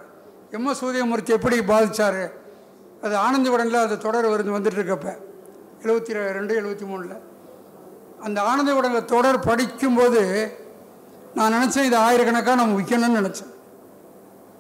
எம்எஸ் 0.57 0.81
சூரியமூர்த்தி 0.81 1.31
எப்படி 1.37 1.57
பாதித்தார் 1.71 2.21
அது 3.05 3.15
ஆனந்த 3.23 3.49
விடனில் 3.53 3.83
அது 3.85 3.95
தொடர் 4.05 4.27
வந்து 4.33 4.55
வந்துட்டு 4.57 4.79
இருக்கப்ப. 4.81 5.09
எழுபத்தி 5.83 6.13
ரெண்டு 6.37 6.53
எழுபத்தி 6.61 6.85
மூணில். 6.91 7.17
அந்த 8.25 8.37
ஆனந்த 8.51 8.71
விடனில் 8.73 9.09
தொடர் 9.15 9.39
படிக்கும்போது 9.39 10.21
நான் 11.37 11.53
நினச்சேன் 11.57 11.87
இது 11.89 11.97
ஆயிரக்கணக்காக 12.05 12.57
நம்ம 12.61 12.77
விற்கணும்னு 12.79 13.19
நினச்சேன். 13.21 13.51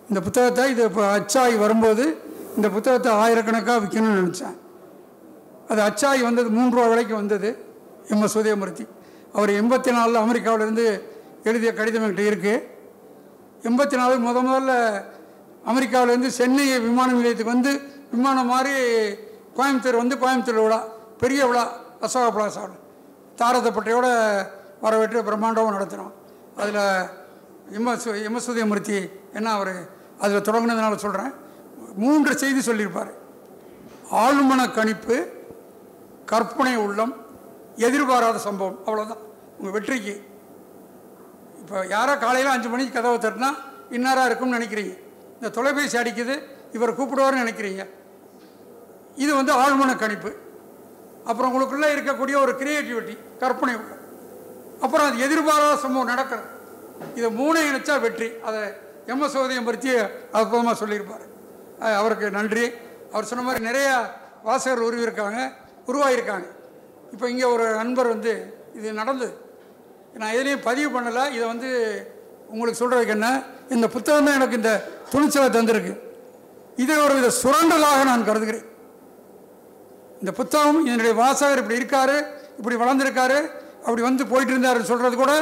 இந்த 0.09 0.21
புத்தகத்தை 0.21 0.69
இது 0.71 0.83
இப்போ 0.83 1.03
அச்சாகி 1.17 1.57
வரும்போது 1.57 2.03
இந்த 2.55 2.69
புத்தகத்தை 2.69 3.11
ஆயிரக்கணக்காக 3.11 3.79
விற்கணும்னு 3.83 4.19
நினச்சேன் 4.21 4.55
அது 5.69 5.81
அச்சாகி 5.81 6.21
வந்தது 6.21 6.49
மூன்று 6.49 6.77
ரூபா 6.77 6.87
விலைக்கு 6.87 7.15
வந்தது 7.15 7.49
எம் 8.09 8.21
எஸ் 8.21 8.37
உதயமூர்த்தி. 8.37 8.85
அவர் 9.33 9.49
எண்பத்தி 9.49 9.91
நாலில் 9.91 10.15
அமெரிக்காவிலேருந்து 10.15 10.85
எழுதிய 11.43 11.73
கடிதம் 11.73 12.03
என்கிட்ட 12.03 12.23
இருக்குது 12.31 12.63
எண்பத்தி 13.63 13.95
நாலு 13.95 14.15
முத 14.17 14.41
முதல்ல 14.41 14.73
அமெரிக்காவிலேருந்து 15.65 16.27
சென்னை 16.27 16.79
விமான 16.79 17.11
நிலையத்துக்கு 17.11 17.53
வந்து 17.53 17.71
விமானம் 18.11 18.45
மாதிரி 18.45 18.73
கோயம்புத்தூர் 19.57 19.95
வந்து 19.95 20.15
கோயம்புத்தூர் 20.17 20.61
விழா 20.61 20.79
பெரிய 21.17 21.45
விழா 21.45 21.63
அசோகா 22.01 22.29
பிளாசாவில் 22.35 22.81
தாரதப்பட்டையோட 23.41 24.07
வரவேற்று 24.81 25.23
பிரம்மாண்டமாக 25.23 25.75
நடத்தினோம். 25.77 26.13
அதில் 26.57 26.81
எம்எஸ் 27.77 28.07
எம்எஸ் 28.27 28.49
உதயமூர்த்தி 28.51 28.97
என்ன 29.33 29.53
அவர் 29.53 29.73
அதில் 30.19 30.45
தொடங்கினதுனால 30.47 30.95
சொல்கிறேன் 30.95 31.33
மூன்று 32.03 32.37
செய்தி 32.41 32.61
சொல்லியிருப்பார். 32.61 33.11
ஆழ்மன 34.23 34.61
கணிப்பு 34.77 35.17
கற்பனை 36.31 36.75
உள்ளம் 36.85 37.13
எதிர்பாராத 37.87 38.37
சம்பவம். 38.37 38.79
அவ்வளோதான் 38.85 39.23
உங்கள் 39.57 39.75
வெற்றிக்கு. 39.75 40.15
இப்போ 41.59 41.85
யாரோ 41.89 42.17
காலையில் 42.17 42.53
அஞ்சு 42.53 42.69
மணிக்கு 42.69 42.95
கதவை 42.97 43.17
தட்டினா 43.17 43.49
இன்னாராக 43.95 44.29
இருக்கும்னு 44.29 44.57
நினைக்கிறீங்க. 44.57 44.93
இந்த 45.35 45.49
தொலைபேசி 45.57 45.97
அடிக்குது 45.97 46.35
இவர் 46.71 46.97
கூப்பிடுவார்னு 46.97 47.43
நினைக்கிறீங்க. 47.43 47.83
இது 49.23 49.31
வந்து 49.35 49.53
ஆழ்மன 49.61 49.91
கணிப்பு. 49.97 50.31
அப்புறம் 51.25 51.51
உங்களுக்குள்ளே 51.51 51.89
இருக்கக்கூடிய 51.95 52.35
ஒரு 52.45 52.53
கிரியேட்டிவிட்டி 52.61 53.17
கற்பனை 53.37 53.75
உள்ளம். 53.75 54.01
அப்புறம் 54.81 55.07
அது 55.07 55.19
எதிர்பாராத 55.27 55.75
சம்பவம் 55.83 56.11
நடக்கிறது. 56.13 56.49
இதை 57.15 57.29
மூணு 57.31 57.59
இணைச்சா 57.69 57.95
வெற்றி. 58.01 58.27
அதை 58.47 58.61
எம்எஸ் 59.13 59.35
சோதயம் 59.35 59.67
பற்றி 59.69 59.89
அற்புதமாக 60.37 60.75
சொல்லியிருப்பார். 60.81 61.25
அவருக்கு 61.99 62.27
நன்றி. 62.37 62.65
அவர் 63.13 63.29
சொன்ன 63.29 63.45
மாதிரி 63.47 63.61
நிறைய 63.69 63.89
வாசகர் 64.47 64.85
உருவிருக்காங்க 64.87 65.39
உருவாகியிருக்காங்க 65.89 66.47
இப்போ 67.13 67.25
இங்கே 67.33 67.47
ஒரு 67.55 67.65
நண்பர் 67.79 68.13
வந்து 68.13 68.31
இது 68.77 68.93
நடந்தது 69.01 69.33
நான் 70.21 70.35
எதுலேயும் 70.37 70.65
பதிவு 70.67 70.89
பண்ணலை 70.95 71.23
இதை 71.35 71.45
வந்து 71.53 71.69
உங்களுக்கு 72.53 72.79
சொல்கிறதுக்கு 72.81 73.15
என்ன 73.17 73.29
இந்த 73.75 73.87
புத்தகம் 73.95 74.27
தான் 74.27 74.37
எனக்கு 74.39 74.59
இந்த 74.61 74.71
துணிச்சலை 75.11 75.47
தந்திருக்கு. 75.55 75.93
இதை 76.83 76.95
ஒரு 77.05 77.13
வித 77.17 77.27
சுரண்டலாக 77.41 77.99
நான் 78.09 78.27
கருதுகிறேன். 78.29 78.65
இந்த 80.21 80.31
புத்தகம் 80.39 80.79
என்னுடைய 80.91 81.13
வாசகர் 81.21 81.61
இப்படி 81.61 81.79
இருக்காரு 81.81 82.17
இப்படி 82.59 82.75
வளர்ந்துருக்காரு 82.81 83.39
அப்படி 83.85 84.01
வந்து 84.09 84.23
போயிட்டு 84.31 84.53
இருந்தாருன்னு 84.53 84.91
சொல்கிறது 84.91 85.15
கூட 85.23 85.33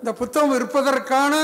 இந்த 0.00 0.12
புத்தகம் 0.20 0.56
இருப்பதற்கான 0.58 1.34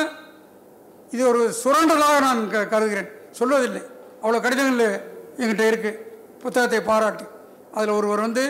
இது 1.14 1.22
ஒரு 1.30 1.40
சுரண்டலாக 1.62 2.18
நான் 2.26 2.42
க 2.52 2.64
கருதுகிறேன். 2.72 3.10
சொல்வதில்லை. 3.38 3.82
அவ்வளோ 4.22 4.38
கடிதங்கள் 4.44 4.92
என்கிட்ட 5.40 5.64
இருக்குது 5.70 6.00
புத்தகத்தை 6.42 6.80
பாராட்டி. 6.90 7.26
அதில் 7.76 7.96
ஒருவர் 7.98 8.24
வந்து 8.26 8.44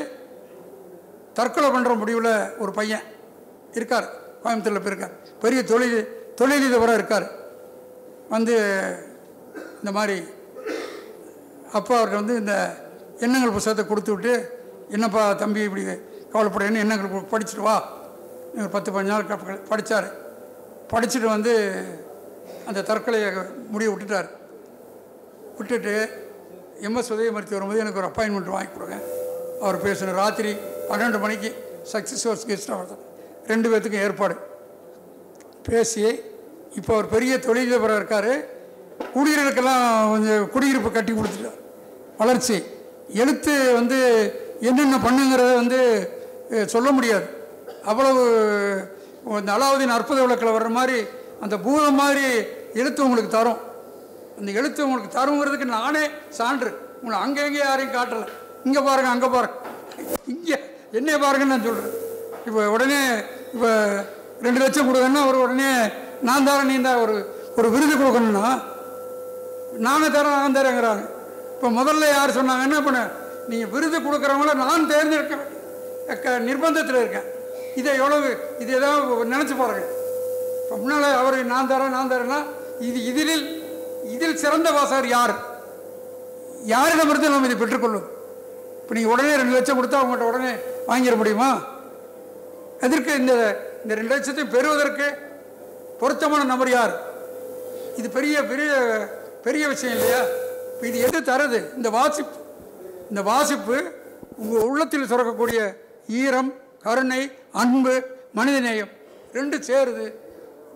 தற்கொலை 1.39 1.69
பண்ணுற 1.75 1.93
முடிவில் 2.03 2.33
ஒரு 2.63 2.73
பையன் 2.79 3.07
இருக்கார். 3.79 4.07
கோயம்புத்தூரில் 4.43 4.85
போயிருக்கார். 4.85 5.15
பெரிய 5.43 5.61
தொழில் 5.73 5.99
தொழிலதிபராக 6.41 6.99
இருக்கார். 7.01 7.27
வந்து 8.35 8.55
இந்த 9.81 9.93
மாதிரி 9.99 10.17
அப்பா 11.79 11.95
அவர்கிட்ட 11.99 12.23
வந்து 12.23 12.37
இந்த 12.43 12.55
எண்ணங்கள் 13.25 13.55
புத்தகத்தை 13.57 13.85
கொடுத்து 13.87 14.13
விட்டு 14.15 14.33
என்னப்பா 14.97 15.23
தம்பி 15.43 15.61
இப்படி 15.69 15.85
கவலைப்படையன்னு 16.33 16.83
எண்ணங்கள் 16.85 17.29
படிச்சுட்டு 17.33 17.67
வா. 17.69 17.77
பத்து 18.75 18.89
பதினஞ்சு 18.91 19.13
நாள் 19.13 19.29
படித்தார் 19.31 19.69
படிச்சார். 19.71 20.09
படிச்சுட்டு 20.93 21.29
வந்து 21.37 21.53
அந்த 22.69 22.81
தற்கொலையை 22.89 23.29
முடிய 23.73 23.91
விட்டுட்டார். 23.91 24.29
விட்டுட்டு 25.59 25.95
எம்எஸ் 26.87 27.13
உதயமூர்த்தி 27.15 27.57
வரும்போது 27.57 27.83
எனக்கு 27.85 28.01
ஒரு 28.03 28.09
அப்பாயின்மெண்ட் 28.11 28.55
வாங்கி 28.55 28.73
கொடுங்க. 28.75 28.97
அவர் 29.65 29.79
பேசின 29.85 30.15
ராத்திரி 30.23 30.53
பன்னெண்டு 30.91 31.19
மணிக்கு 31.25 31.51
சக்ஸஸ் 31.93 32.25
ஹோர்ஸ் 32.29 32.47
கெஸ்ட் 32.51 32.73
அவர் 32.77 33.01
ரெண்டு 33.51 33.69
பேர்த்துக்கும் 33.71 34.05
ஏற்பாடு. 34.07 34.37
பேசி 35.69 36.05
இப்போ 36.79 36.93
அவர் 36.95 37.09
பெரிய 37.15 37.33
தொழிலதிபராக 37.47 38.01
இருக்கார். 38.01 38.33
குடியிருக்கெல்லாம் 39.15 39.85
கொஞ்சம் 40.13 40.45
குடியிருப்பு 40.55 40.91
கட்டி 40.93 41.13
கொடுத்துட்டார். 41.13 41.59
வளர்ச்சி. 42.21 42.57
எழுத்து 43.23 43.55
வந்து 43.79 43.99
என்னென்ன 44.69 44.97
பண்ணுங்கிறத 45.07 45.53
வந்து 45.61 45.81
சொல்ல 46.75 46.89
முடியாது. 46.97 47.27
அவ்வளவு 47.91 48.23
இந்த 49.41 49.53
அலாவுதீன் 49.57 49.97
அற்புத 49.97 50.21
விளக்கில் 50.25 50.57
வர்ற 50.57 50.71
மாதிரி 50.79 50.99
அந்த 51.45 51.57
பூதம் 51.67 51.99
மாதிரி 52.01 52.25
எழுத்து 52.81 53.01
உங்களுக்கு 53.07 53.31
தரும். 53.39 53.61
அந்த 54.39 54.51
எழுத்து 54.61 54.81
உங்களுக்கு 54.87 55.17
தருங்கிறதுக்கு 55.19 55.67
நானே 55.79 56.05
சான்று. 56.39 56.71
உங்களை 57.01 57.17
அங்கே 57.25 57.41
எங்கே 57.49 57.61
யாரையும் 57.69 57.95
காட்டலை. 57.97 58.27
இங்கே 58.67 58.81
பாருங்க 58.89 59.11
அங்கே 59.15 59.29
பாருங்க. 59.35 59.57
இங்கே 60.33 60.57
என்னைய 60.99 61.17
பாருங்கன்னு 61.25 61.55
நான் 61.55 61.67
சொல்கிறேன் 61.69 61.95
இப்போ 62.49 62.63
உடனே 62.75 63.01
இப்போ 63.55 63.71
ரெண்டு 64.47 64.61
லட்சம் 64.63 64.89
கொடுக்கணும்னா 64.89 65.23
ஒரு 65.31 65.39
உடனே 65.45 65.71
நான் 66.29 66.47
தரேன் 66.49 66.71
நீ 66.73 66.77
தான் 66.89 67.01
ஒரு 67.05 67.15
ஒரு 67.59 67.69
விருது 67.75 67.95
கொடுக்கணும்னா 67.95 68.47
நானே 69.87 70.09
தரேன் 70.17 70.39
நான் 70.43 70.57
தரேங்கிறாங்க. 70.59 71.05
இப்போ 71.55 71.69
முதல்ல 71.79 72.05
யார் 72.17 72.37
சொன்னாங்க 72.39 72.67
என்ன 72.69 72.79
பண்ண? 72.87 73.01
நீங்கள் 73.51 73.73
விருது 73.75 73.99
கொடுக்குறவங்கள 74.07 74.55
நான் 74.65 74.89
தேர்ந்தெடுக்க 74.93 76.39
நிர்பந்தத்தில் 76.49 77.01
இருக்கேன். 77.03 77.29
இதை 77.81 77.91
எவ்வளவு 78.01 78.31
இது 78.63 78.71
ஏதாவது 78.79 79.31
நினச்சி 79.35 79.55
பாருங்க. 79.61 79.85
முன்னால் 80.73 81.09
அவர் 81.21 81.37
நான் 81.53 81.71
தரேன் 81.71 81.95
நான் 81.97 82.11
தரேன்னா 82.13 82.39
இது 82.89 82.99
இதில் 83.11 83.45
இதில் 84.15 84.41
சிறந்த 84.43 84.69
வாசகர் 84.77 85.09
யார்? 85.09 85.35
யாரிடமிருந்து 86.73 87.33
நம்ம 87.33 87.49
இதை 87.49 87.57
பெற்றுக்கொள்ளும் 87.57 88.07
இப்போ 88.81 88.95
நீங்கள் 88.97 89.13
உடனே 89.15 89.35
ரெண்டு 89.41 89.57
லட்சம் 89.57 89.79
கொடுத்தா 89.79 90.01
அவங்கள்ட்ட 90.01 90.31
உடனே 90.31 90.53
வாங்கிட 90.89 91.15
முடியுமா? 91.21 91.51
எதற்கு 92.87 93.13
இந்த 93.21 93.33
இந்த 93.83 93.93
ரெண்டு 93.99 94.13
லட்சத்தை 94.15 94.45
பெறுவதற்கு 94.55 95.07
பொருத்தமான 96.01 96.47
நபர் 96.53 96.73
யார்? 96.75 96.95
இது 98.01 98.09
பெரிய 98.17 98.37
பெரிய 98.53 98.71
பெரிய 99.47 99.65
விஷயம் 99.69 99.95
இல்லையா? 99.97 100.21
இப்போ 100.73 100.87
இது 100.91 100.99
எது 101.07 101.19
தருது? 101.31 101.61
இந்த 101.79 101.89
வாசிப்பு 101.99 102.37
இந்த 103.11 103.23
வாசிப்பு 103.31 103.77
உங்கள் 104.43 104.67
உள்ளத்தில் 104.69 105.11
சுரக்கக்கூடிய 105.11 105.61
ஈரம் 106.21 106.51
கருணை 106.85 107.23
அன்பு 107.63 107.95
மனிதநேயம் 108.39 108.93
ரெண்டு 109.33 109.57
சேருது. 109.69 110.07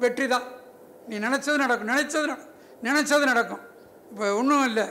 வெற்றி 0.03 0.27
தான் 0.35 0.47
நீ 1.09 1.17
நினச்சது 1.27 1.59
நடக்கும் 1.65 1.91
நினச்சது 1.97 2.27
நடக்கும் 2.33 3.25
நடக்கும். 3.31 3.63
இப்போ 4.11 4.25
ஒன்றும் 4.41 4.65
இல்லை. 4.71 4.85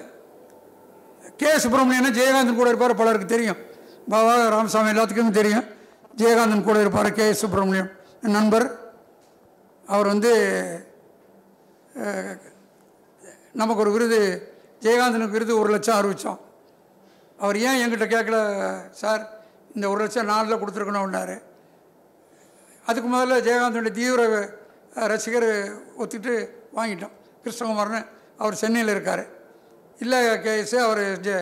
கே 1.41 1.51
சுப்பிரமணியன் 1.63 2.17
ஜெயகாந்தன் 2.17 2.59
கூட 2.59 2.69
இருப்பார் 2.71 2.99
பலருக்கு 3.01 3.27
தெரியும். 3.33 3.59
பாபா 4.11 4.33
ராமசாமி 4.55 4.91
எல்லாத்துக்கும் 4.93 5.37
தெரியும். 5.39 5.65
ஜெயகாந்தன் 6.21 6.67
கூட 6.67 6.77
இருப்பார் 6.83 7.09
கே 7.19 7.25
சுப்பிரமணியம். 7.43 7.89
என் 8.23 8.37
நண்பர். 8.39 8.67
அவர் 9.93 10.11
வந்து 10.13 10.31
நமக்கு 13.61 13.83
ஒரு 13.85 13.91
விருது 13.95 14.19
ஜெயகாந்தனுக்கு 14.85 15.37
விருது 15.37 15.53
ஒரு 15.61 15.69
லட்சம் 15.75 15.97
அறிவித்தோம் 15.99 16.39
அவர் 17.39 17.57
ஏன் 17.67 17.79
எங்கிட்ட 17.83 18.05
கேட்கல 18.15 18.37
சார்? 19.01 19.23
இந்த 19.75 19.85
ஒரு 19.93 19.99
லட்சம் 20.03 20.31
நாளில் 20.31 20.59
கொடுத்துருக்கணும்னாரு. 20.61 21.35
அதுக்கு 22.89 23.09
முதல்ல 23.13 23.37
ஜெயகாந்தனுடைய 23.47 23.93
தீவிர 23.99 24.21
ரசிகர் 24.95 25.75
ஒத்துட்டு 25.99 26.49
வாங்கிட்டோம். 26.75 27.11
கிருஷ்ணகுமார்னு 27.43 28.05
அவர் 28.37 28.55
சென்னையில் 28.55 28.91
இருக்கார். 28.91 29.25
இல்லை 29.99 30.27
கேஎஸ் 30.27 30.75
அவர் 30.75 31.19
ஜே 31.19 31.33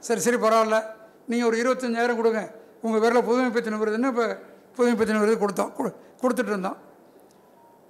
சரி 0.00 0.20
சரி 0.20 0.36
பரவாயில்ல. 0.36 0.82
நீங்கள் 1.26 1.48
ஒரு 1.48 1.56
இருபத்தஞ்சாயிரம் 1.56 2.16
கொடுங்க. 2.16 2.50
உங்கள் 2.82 3.00
பேரில் 3.00 3.24
புதுமை 3.24 3.50
விருதுன்னு 3.80 4.06
இப்போ 4.06 4.38
புதுமை 4.76 5.18
விருது 5.18 5.46
கொடுத்தோம். 5.46 5.72
கொடு- 5.78 5.94
கொடுத்துட்டு 6.22 6.46
இருந்தோம். 6.46 6.76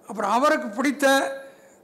அப்புறம் 0.07 0.31
அவருக்கு 0.31 0.69
பிடித்த 0.69 1.33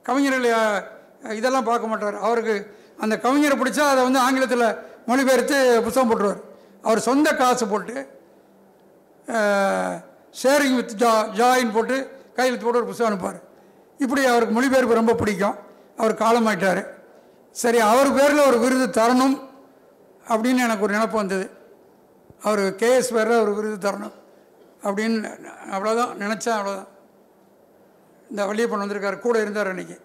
கவிஞர்களை 0.08 0.82
இதெல்லாம் 1.30 1.64
பார்க்க 1.64 1.86
மாட்டார். 1.86 2.16
அவருக்கு 2.16 2.78
அந்த 2.98 3.16
கவிஞரை 3.16 3.56
பிடிச்சா 3.56 3.80
அதை 3.80 4.02
வந்து 4.02 4.18
ஆங்கிலத்தில் 4.18 4.74
மொழிபெயர்த்து 5.06 5.82
புத்தகம் 5.82 6.10
போட்டுருவார். 6.10 6.40
அவர் 6.82 7.00
சொந்த 7.00 7.34
காசு 7.34 7.68
போட்டு 7.68 8.06
ஷேரிங் 10.42 10.76
வித் 10.76 11.02
ஜா 11.02 11.26
ஜாயின் 11.34 11.72
போட்டு 11.72 12.17
கையெழுத்து 12.38 12.64
போட்டு 12.64 12.80
ஒரு 12.80 12.90
புஸ்தகம் 12.90 13.10
அனுப்பார் 13.10 13.38
இப்படி 14.04 14.22
அவருக்கு 14.32 14.54
மொழிபெயர்ப்பு 14.56 14.98
ரொம்ப 14.98 15.14
பிடிக்கும். 15.20 15.56
அவர் 16.00 16.20
காலமாயிட்டார். 16.22 16.82
சரி 17.60 17.78
அவர் 17.92 18.10
பேரில் 18.16 18.48
ஒரு 18.48 18.58
விருது 18.64 18.86
தரணும் 18.98 19.36
அப்படின்னு 20.32 20.64
எனக்கு 20.66 20.84
ஒரு 20.86 20.94
நினப்பு 20.96 21.16
வந்தது. 21.22 21.46
அவர் 22.48 22.62
கேஎஸ் 22.82 23.10
பேரில் 23.16 23.42
ஒரு 23.44 23.52
விருது 23.56 23.78
தரணும் 23.86 24.14
அப்படின்னு 24.86 25.30
அவ்வளோதான் 25.74 26.12
நினச்சேன் 26.22 26.56
அவ்வளோதான் 26.58 26.90
இந்த 28.30 28.42
வள்ளியப்பன் 28.48 28.82
வந்திருக்கார் 28.84 29.24
கூட 29.26 29.36
இருந்தார் 29.44 29.70
அன்றைக்கி 29.72 29.96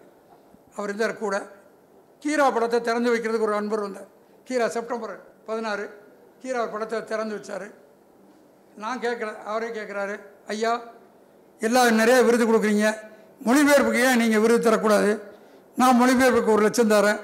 அவர் 0.75 0.89
இருந்தார் 0.89 1.21
கூட. 1.23 1.35
கீரா 2.23 2.47
படத்தை 2.55 2.79
திறந்து 2.87 3.13
வைக்கிறதுக்கு 3.13 3.47
ஒரு 3.49 3.55
அன்பர் 3.59 3.85
வந்தார். 3.85 4.09
கீரா 4.47 4.67
செப்டம்பர் 4.77 5.15
பதினாறு. 5.49 5.85
கீரா 6.41 6.61
படத்தை 6.73 7.03
திறந்து 7.11 7.37
வச்சார். 7.37 7.67
நான் 8.83 9.03
கேட்கல 9.05 9.31
அவரே 9.51 9.69
கேட்குறாரு 9.77 10.15
ஐயா 10.53 10.73
எல்லா 11.65 11.81
நிறைய 12.01 12.17
விருது 12.27 12.45
கொடுக்குறீங்க. 12.45 12.87
மொழிபெயர்ப்புக்கு 13.45 14.01
ஏன் 14.07 14.19
நீங்கள் 14.21 14.43
விருது 14.43 14.61
தரக்கூடாது? 14.65 15.11
நான் 15.81 15.99
மொழிபெயர்ப்புக்கு 16.01 16.53
ஒரு 16.55 16.63
லட்சம் 16.65 16.91
தரேன். 16.95 17.19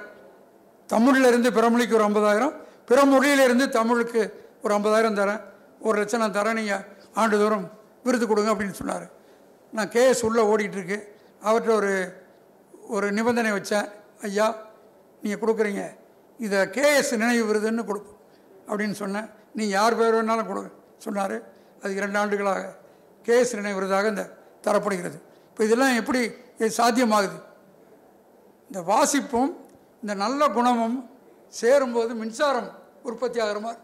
தமிழிலிருந்து 0.93 1.49
இருந்து 1.53 1.95
ஒரு 1.97 2.05
ஐம்பதாயிரம் 2.09 2.53
பிற 2.89 2.99
மொழியிலிருந்து 3.13 3.65
தமிழுக்கு 3.77 4.21
ஒரு 4.63 4.71
ஐம்பதாயிரம் 4.77 5.17
தரேன். 5.19 5.41
ஒரு 5.79 5.95
லட்சம் 5.99 6.23
நான் 6.23 6.37
தரேன். 6.37 6.57
நீங்கள் 6.59 6.83
ஆண்டுதோறும் 7.21 7.65
விருது 8.03 8.25
கொடுங்க 8.27 8.51
அப்படின்னு 8.53 8.79
சொன்னார். 8.81 9.05
நான் 9.75 9.91
கேஎஸ் 9.95 10.25
உள்ளே 10.27 10.41
ஓடிட்டுருக்கு 10.51 10.97
அவர்கிட்ட 11.47 11.73
ஒரு 11.81 11.91
ஒரு 12.95 13.07
நிபந்தனை 13.17 13.51
வச்சேன். 13.51 13.87
ஐயா 14.21 14.47
நீங்கள் 15.23 15.41
கொடுக்குறீங்க. 15.43 15.83
இதை 16.45 16.59
கேஎஸ் 16.59 17.11
நினைவு 17.21 17.43
விருதுன்னு 17.49 17.85
கொடுப்போம் 17.89 18.19
அப்படின்னு 18.69 18.97
சொன்னேன். 19.03 19.29
நீ 19.57 19.67
யார் 19.77 19.97
பேர் 19.99 20.17
வேணாலும் 20.17 20.49
கொடு 20.49 20.71
சொன்னார். 21.05 21.35
அதுக்கு 21.81 22.03
ரெண்டு 22.05 22.19
ஆண்டுகளாக 22.19 22.63
கேஎஸ் 23.27 23.57
நினைவுறதாக 23.59 24.09
இந்த 24.13 24.23
தரப்படுகிறது. 24.65 25.17
இப்போ 25.49 25.61
இதெல்லாம் 25.67 25.97
எப்படி 26.01 26.21
இது 26.59 26.69
சாத்தியமாகுது? 26.79 27.37
இந்த 28.69 28.79
வாசிப்பும் 28.91 29.51
இந்த 30.03 30.13
நல்ல 30.23 30.41
குணமும் 30.57 30.97
சேரும்போது 31.59 32.11
மின்சாரம் 32.21 32.69
உற்பத்தி 33.09 33.39
ஆகிற 33.43 33.59
மாதிரி 33.65 33.81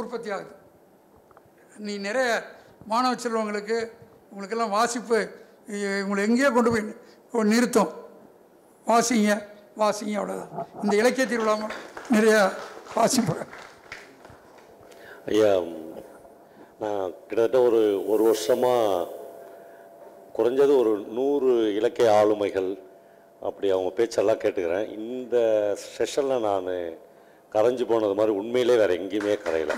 உற்பத்தி 0.00 0.28
ஆகுது. 0.36 0.52
நீ 1.86 1.94
நிறைய 2.08 2.30
மாணவ 2.92 3.12
செல்வங்களுக்கு 3.24 3.78
உங்களுக்கெல்லாம் 4.30 4.74
வாசிப்பு 4.78 5.18
உங்களை 6.02 6.20
எங்கேயோ 6.28 6.50
கொண்டு 6.56 6.72
போய் 6.72 7.48
நிறுத்தும். 7.52 7.92
வாசிங்க 8.90 9.32
வாசிங்க 9.80 10.14
அவ்வளோதான் 10.20 10.52
இந்த 10.82 10.94
இலக்கிய 11.00 11.24
திருவிழாமல் 11.32 11.74
நிறையா 12.16 12.42
வாசிப்பு. 12.96 13.34
ஐயா 15.32 15.50
நான் 16.82 17.12
கிட்டத்தட்ட 17.28 17.58
ஒரு 17.66 17.78
ஒரு 18.12 18.22
வருஷமாக 18.28 19.06
குறைஞ்சது 20.36 20.72
ஒரு 20.80 20.90
நூறு 21.18 21.50
இலக்கிய 21.76 22.08
ஆளுமைகள் 22.16 22.68
அப்படி 23.48 23.66
அவங்க 23.74 23.90
பேச்செல்லாம் 23.98 24.40
கேட்டுக்கிறேன். 24.42 24.88
இந்த 24.98 25.36
செஷனில் 25.94 26.44
நான் 26.48 26.68
கரைஞ்சு 27.54 27.84
போனது 27.92 28.16
மாதிரி 28.18 28.34
உண்மையிலே 28.40 28.76
வேறு 28.80 28.98
எங்கேயுமே 29.00 29.36
கரையலை. 29.44 29.76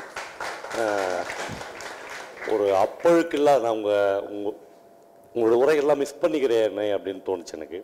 ஒரு 2.54 2.66
அப்பழுக்கில்லாத 2.84 3.62
நான் 3.66 3.78
உங்கள் 3.78 4.26
உங்கள் 4.32 4.56
உங்களோட 5.34 5.60
உரையெல்லாம் 5.62 6.02
மிஸ் 6.02 6.20
பண்ணிக்கிறேனே 6.24 6.88
அப்படின்னு 6.96 7.22
தோணுச்சு 7.28 7.56
எனக்கு. 7.58 7.80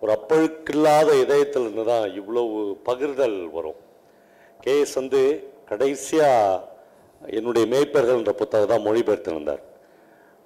ஒரு 0.00 0.10
அப்பழுக்கில்லாத 0.16 1.08
இதயத்தில் 1.22 1.64
இருந்து 1.66 1.84
தான் 1.92 2.06
இவ்வளவு 2.20 2.58
பகிர்தல் 2.88 3.38
வரும். 3.56 3.80
கேஎஸ் 4.66 4.98
வந்து 5.00 5.22
கடைசியாக 5.70 6.68
என்னுடைய 7.26 7.64
மேய்ப்பர்கள் 7.72 8.18
என்ற 8.18 8.32
புத்தகம் 8.32 8.68
தான் 8.68 8.86
மொழிபெயர்த்திருந்தார் 8.86 9.62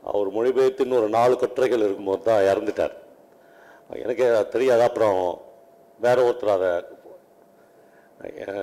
அவர் 0.03 0.29
மொழிபெயர்த்துன்னு 0.35 0.99
ஒரு 0.99 1.09
நாலு 1.09 1.39
கட்டுரைகள் 1.39 1.85
இருக்கும்போது 1.87 2.22
தான் 2.22 2.43
இறந்துட்டார். 2.43 2.95
எனக்கு 4.05 4.49
தெரியாது. 4.51 4.83
அப்புறம் 4.83 5.41
வேற 6.01 6.18
ஒருத்தர் 6.29 6.55
அதை 6.57 6.70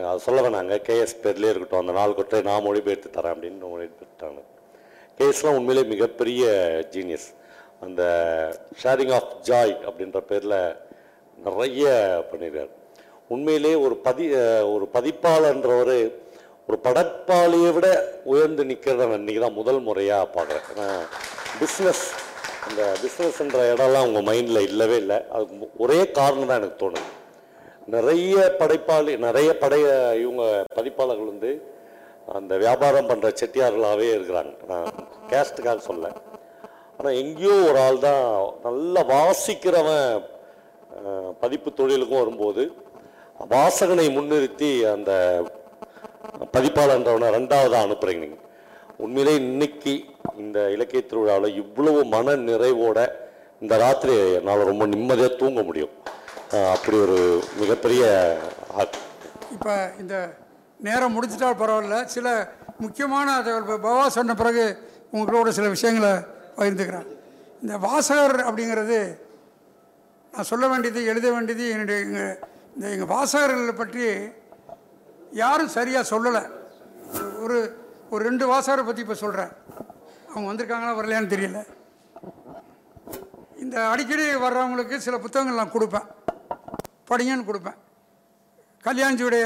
அது 0.09 0.19
சொல்ல 0.19 0.41
வேணாங்க 0.41 0.75
கேஎஸ் 0.87 1.19
பேர்லேயே 1.23 1.51
இருக்கட்டும் 1.51 1.79
அந்த 1.79 1.91
நாலு 1.91 2.15
கட்டுரை 2.15 2.41
நான் 2.51 2.63
மொழிபெயர்த்து 2.63 3.09
தரேன் 3.09 3.33
அப்படின்னு 3.35 3.71
மொழிபெயர்த்தாங்க 3.73 4.41
கேஎஸ்லாம் 5.17 5.57
உண்மையிலே 5.59 5.87
மிகப்பெரிய 5.87 6.45
ஜீனியஸ் 6.91 7.27
அந்த 7.79 8.01
ஷேரிங் 8.83 9.13
ஆஃப் 9.13 9.33
ஜாய் 9.45 9.73
அப்படின்ற 9.89 10.19
பேரில் 10.19 10.75
நிறைய 11.43 11.87
பண்ணியிருக்கார். 12.31 12.69
உண்மையிலே 13.27 13.75
ஒரு 13.75 13.95
பதி 13.95 14.25
ஒரு 14.73 14.89
பதிப்பாளன்றவர் 14.93 15.95
ஒரு 16.67 16.77
படைப்பாளியை 16.85 17.69
விட 17.75 17.87
உயர்ந்து 18.31 18.63
நிற்கிறத 18.69 19.07
இன்றைக்கி 19.19 19.41
தான் 19.43 19.57
முதல் 19.59 19.79
முறையாக 19.87 20.27
பார்க்குறேன் 20.35 20.67
ஏன்னா 20.73 20.87
பிஸ்னஸ் 21.61 22.03
அந்த 22.67 22.81
பிஸ்னஸ்ன்ற 23.03 23.61
இடம்லாம் 23.73 24.07
உங்கள் 24.07 24.25
மைண்டில் 24.29 24.67
இல்லவே 24.69 24.97
இல்லை. 25.03 25.17
அதுக்கு 25.35 25.67
ஒரே 25.83 25.99
காரணம் 26.19 26.49
தான் 26.49 26.59
எனக்கு 26.61 26.81
தோணுது. 26.83 27.09
நிறைய 27.95 28.35
படைப்பாளி 28.59 29.13
நிறைய 29.27 29.49
படைய 29.63 29.85
இவங்க 30.23 30.43
பதிப்பாளர்கள் 30.77 31.31
வந்து 31.33 31.51
அந்த 32.39 32.53
வியாபாரம் 32.63 33.09
பண்ணுற 33.11 33.29
செட்டியார்களாகவே 33.39 34.09
இருக்கிறாங்க. 34.17 34.53
நான் 34.71 34.91
கேஸ்ட்டுக்காக 35.31 35.81
சொல்ல. 35.89 36.11
ஆனால் 36.97 37.17
எங்கேயோ 37.23 37.55
ஒரு 37.69 37.79
ஆள் 37.85 38.05
தான் 38.07 38.25
நல்லா 38.67 39.03
வாசிக்கிறவன் 39.15 40.07
பதிப்பு 41.43 41.69
தொழிலுக்கும் 41.79 42.21
வரும்போது 42.21 42.63
வாசகனை 43.53 44.07
முன்னிறுத்தி 44.17 44.71
அந்த 44.95 45.11
பதிப்பாளன்றவனை 46.55 47.27
ரெண்டாவதாக 47.37 47.85
அனுப்புகிறீங்க 47.85 48.23
நீங்கள் 48.25 48.47
உண்மையிலே 49.03 49.33
இன்னைக்கு 49.43 49.93
இந்த 50.41 50.57
இலக்கிய 50.75 51.01
திருவிழாவில் 51.03 51.57
இவ்வளவு 51.61 52.01
மன 52.15 52.35
நிறைவோட 52.49 52.99
இந்த 53.63 53.73
ராத்திரி 53.83 54.13
என்னால் 54.37 54.69
ரொம்ப 54.69 54.83
நிம்மதியாக 54.93 55.37
தூங்க 55.41 55.61
முடியும். 55.69 55.93
அப்படி 56.75 56.95
ஒரு 57.05 57.17
மிகப்பெரிய 57.61 58.03
இப்போ 59.55 59.73
இந்த 60.01 60.15
நேரம் 60.87 61.15
முடிஞ்சிட்டால் 61.15 61.59
பரவாயில்ல. 61.61 61.97
சில 62.15 62.27
முக்கியமான 62.83 63.27
அதை 63.39 63.51
பவா 63.87 64.05
சொன்ன 64.17 64.35
பிறகு 64.41 64.65
உங்களோட 65.15 65.49
சில 65.57 65.67
விஷயங்களை 65.75 66.13
பகிர்ந்துக்கிறேன். 66.57 67.09
இந்த 67.63 67.75
வாசகர் 67.87 68.37
அப்படிங்கிறது 68.47 68.99
நான் 70.33 70.49
சொல்ல 70.51 70.65
வேண்டியது 70.71 71.01
எழுத 71.11 71.27
வேண்டியது 71.35 71.65
என்னுடைய 71.73 71.99
எங்கள் 72.05 72.37
இந்த 72.75 72.85
எங்கள் 72.95 73.11
வாசகர்களை 73.15 73.75
பற்றி 73.81 74.05
யாரும் 75.39 75.75
சரியாக 75.77 76.09
சொல்லலை. 76.13 76.43
ஒரு 77.43 77.57
ஒரு 78.13 78.21
ரெண்டு 78.29 78.45
வாசகரை 78.51 78.83
பற்றி 78.85 79.03
இப்போ 79.05 79.17
சொல்கிறேன் 79.23 79.51
அவங்க 80.31 80.45
வந்திருக்காங்களா 80.49 80.97
வரலையான்னு 80.99 81.33
தெரியல. 81.33 81.59
இந்த 83.63 83.75
அடிக்கடி 83.91 84.25
வர்றவங்களுக்கு 84.45 84.95
சில 85.05 85.17
புத்தகங்கள் 85.25 85.61
நான் 85.61 85.75
கொடுப்பேன். 85.75 86.07
படிங்கன்னு 87.09 87.47
கொடுப்பேன். 87.49 87.77
கல்யாண்ஜியுடைய 88.87 89.45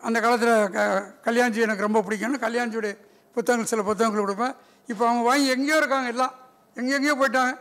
அந்த 0.00 0.18
காலத்தில் 0.24 0.54
க 0.74 0.78
கல்யாண்ஜி 1.26 1.60
எனக்கு 1.66 1.86
ரொம்ப 1.86 2.00
பிடிக்கும்னு 2.06 2.44
கல்யாண்ஜியுடைய 2.46 2.94
புத்தகங்கள் 3.36 3.72
சில 3.72 3.82
புத்தகங்கள் 3.88 4.26
கொடுப்பேன். 4.26 4.54
இப்போ 4.92 5.02
அவங்க 5.08 5.24
வாங்கி 5.28 5.48
எங்கேயோ 5.56 5.78
இருக்காங்க 5.82 6.08
எல்லாம். 6.14 6.34
எங்கே 6.80 6.96
எங்கேயோ 6.98 7.16
போயிட்டாங்க. 7.20 7.54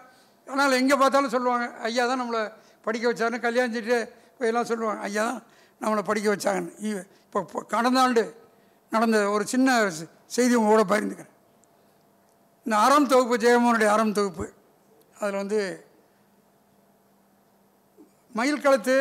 ஆனால் 0.48 0.80
எங்கே 0.82 0.96
பார்த்தாலும் 1.02 1.34
சொல்லுவாங்க 1.36 1.66
ஐயா 1.88 2.04
தான் 2.10 2.22
நம்மளை 2.22 2.42
படிக்க 2.86 3.06
வச்சாருன்னு 3.10 3.46
கல்யாண்ஜிட்டு 3.46 3.98
போய் 4.38 4.52
எல்லாம் 4.52 4.70
சொல்லுவாங்க. 4.72 5.02
ஐயா 5.08 5.24
தான் 5.30 5.42
நம்மளை 5.82 6.04
படிக்க 6.10 6.28
வச்சாங்கன்னு. 6.34 6.74
இப்போ 7.26 7.40
இப்போ 7.46 7.60
கடந்த 7.74 8.00
ஆண்டு 8.04 8.24
நடந்த 8.94 9.18
ஒரு 9.36 9.44
சின்ன 9.54 9.76
செய்தி 10.36 10.54
உங்களோட 10.60 10.84
பகிர்ந்துக்கிறேன். 10.92 11.34
இந்த 12.66 12.76
அறம் 12.86 13.10
தொகுப்பு 13.12 13.36
ஜெயமோகனுடைய 13.44 13.90
அறம் 13.96 14.16
தொகுப்பு 14.18 14.46
அதில் 15.20 15.42
வந்து 15.42 15.60
மயில் 18.38 18.64
கழுத்து 18.66 18.98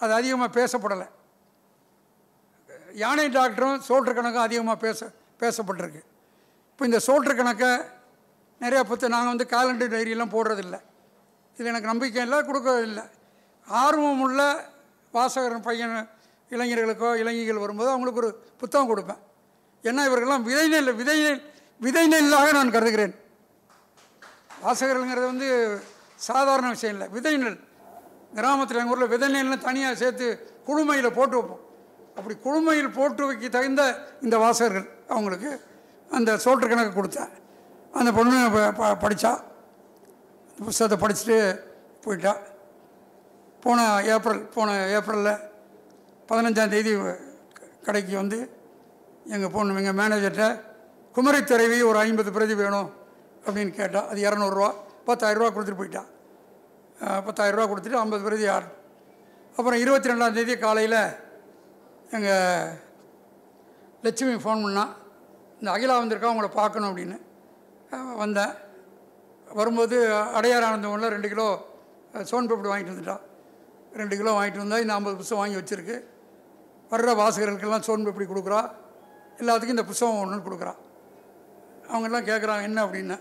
அது 0.00 0.12
அதிகமாக 0.18 0.50
பேசப்படலை. 0.58 1.08
யானை 3.02 3.26
டாக்டரும் 3.38 3.82
சோற்று 3.88 4.12
கணக்கும் 4.14 4.46
அதிகமாக 4.46 4.78
பேச 4.84 5.08
பேசப்பட்டிருக்கு. 5.42 6.02
இப்போ 6.70 6.84
இந்த 6.88 6.98
சோற்று 7.06 7.32
கணக்கை 7.40 7.70
நிறையா 8.60 8.82
பத்து 8.90 9.12
நாங்கள் 9.14 9.32
வந்து 9.32 9.46
காலண்டர் 9.52 9.92
டைரியெல்லாம் 9.94 10.34
போடுறதில்ல. 10.34 10.76
இது 11.58 11.70
எனக்கு 11.72 11.90
நம்பிக்கை 11.92 12.20
இல்லை 12.26 12.38
கொடுக்கறதில்லை 12.48 13.04
ஆர்வம் 13.68 14.22
வாசகரன் 15.12 15.60
வாசகர் 15.60 15.60
பையன் 15.60 16.08
இளைஞர்களுக்கோ 16.50 17.14
இளைஞர்கள் 17.14 17.56
வரும்போது 17.56 17.90
அவங்களுக்கு 17.90 18.26
ஒரு 18.26 18.42
புத்தகம் 18.58 18.96
கொடுப்பேன். 18.96 19.18
ஏன்னா 19.82 20.00
இவர்கள்லாம் 20.00 20.42
விதை 20.42 20.68
நெல் 20.68 20.92
விதை 20.92 21.22
நெல் 21.22 21.50
விதை 21.80 22.06
நெல்லாக 22.06 22.52
நான் 22.52 22.70
கருதுகிறேன். 22.70 23.14
வாசகர்கள்ங்கிறது 24.62 25.24
வந்து 25.24 25.80
சாதாரண 26.16 26.68
விஷயம் 26.68 26.94
இல்லை. 26.94 27.10
விதை 27.12 27.36
நெல். 27.36 27.60
கிராமத்தில் 28.34 28.76
எங்கள் 28.76 28.96
ஊரில் 28.96 29.08
விதை 29.08 29.34
நெல்னு 29.34 29.58
தனியாக 29.58 29.94
சேர்த்து 29.94 30.52
குழுமையில் 30.66 31.14
போட்டு 31.14 31.36
வைப்போம். 31.36 31.60
அப்படி 32.16 32.38
குழுமையில் 32.44 32.92
போட்டு 32.92 33.26
வைக்க 33.26 33.48
தகுந்த 33.48 34.08
இந்த 34.22 34.38
வாசகர்கள் 34.38 34.90
அவங்களுக்கு 35.08 35.60
அந்த 36.10 36.36
சோற்று 36.36 36.68
கணக்கு 36.68 37.02
கொடுத்தேன். 37.02 37.30
அந்த 37.92 38.12
பொண்ணு 38.12 38.48
ப- 38.76 38.94
படித்தா 38.94 39.42
அந்த 40.50 40.64
புஸ்தகத்தை 40.64 41.08
படிச்சுட்டு 41.08 41.58
போயிட்டா. 42.00 42.36
போன 43.62 43.80
ஏப்ரல் 44.06 44.42
போன 44.48 44.68
ஏப்ரலில் 44.88 45.34
பதினஞ்சாம் 46.28 46.68
தேதி 46.68 46.92
கடைக்கு 47.84 48.16
வந்து 48.16 48.38
எங்கள் 49.26 49.50
பொண்ணு 49.50 49.80
எங்கள் 49.80 49.98
மேனேஜர்கிட்ட 50.00 50.46
குமரி 51.14 51.44
துறைவி 51.44 51.78
ஒரு 51.82 51.98
ஐம்பது 51.98 52.30
பிரதி 52.32 52.54
வேணும் 52.54 52.88
அப்படின்னு 53.46 53.72
கேட்டால் 53.72 54.08
அது 54.08 54.20
இரநூறுவா 54.20 54.68
பத்தாயிரரூவா 55.06 55.50
கொடுத்துட்டு 55.52 55.80
போயிட்டான் 55.80 56.08
பத்தாயிரரூவா 57.26 57.66
கொடுத்துட்டு 57.68 57.98
ஐம்பது 57.98 58.22
பிரதி 58.22 58.46
ஆர் 58.46 58.66
அப்புறம் 59.56 59.80
இருபத்தி 59.80 60.10
ரெண்டாம் 60.10 60.32
தேதி 60.32 60.54
காலையில் 60.56 61.00
எங்கள் 62.10 62.70
லட்சுமி 64.02 64.34
ஃபோன் 64.34 64.62
பண்ணா 64.62 64.84
இந்த 65.60 65.70
அகிலா 65.72 65.96
வந்திருக்கா 65.98 66.30
உங்களை 66.30 66.48
பார்க்கணும் 66.50 66.88
அப்படின்னு. 66.90 67.16
வந்தேன். 68.16 68.52
வரும்போது 69.50 69.96
அடையார் 70.34 70.66
ஆனந்தவனில் 70.68 71.08
ரெண்டு 71.08 71.28
கிலோ 71.28 71.46
சோன் 72.24 72.48
பப்படி 72.50 72.70
வாங்கிட்டு 72.70 72.94
வந்துட்டான் 72.94 73.22
ரெண்டு 74.00 74.14
கிலோ 74.16 74.30
வாங்கிட்டு 74.36 74.62
வந்தால் 74.62 74.80
இந்த 74.80 74.94
ஐம்பது 74.98 75.16
புஸ்தகம் 75.16 75.42
வாங்கி 75.42 75.58
வச்சுருக்கு. 75.60 75.96
வர்ற 76.90 77.10
வாசகர்களுக்கெல்லாம் 77.20 77.84
சோன் 77.86 78.10
எப்படி 78.12 78.26
கொடுக்குறா? 78.30 78.60
எல்லாத்துக்கும் 79.40 79.76
இந்த 79.76 79.84
புஸ்தகம் 79.90 80.20
ஒன்று 80.22 80.46
கொடுக்குறா. 80.48 80.72
அவங்கெல்லாம் 81.90 82.26
கேட்குறாங்க 82.30 82.62
என்ன 82.68 82.78
அப்படின்னு? 82.86 83.16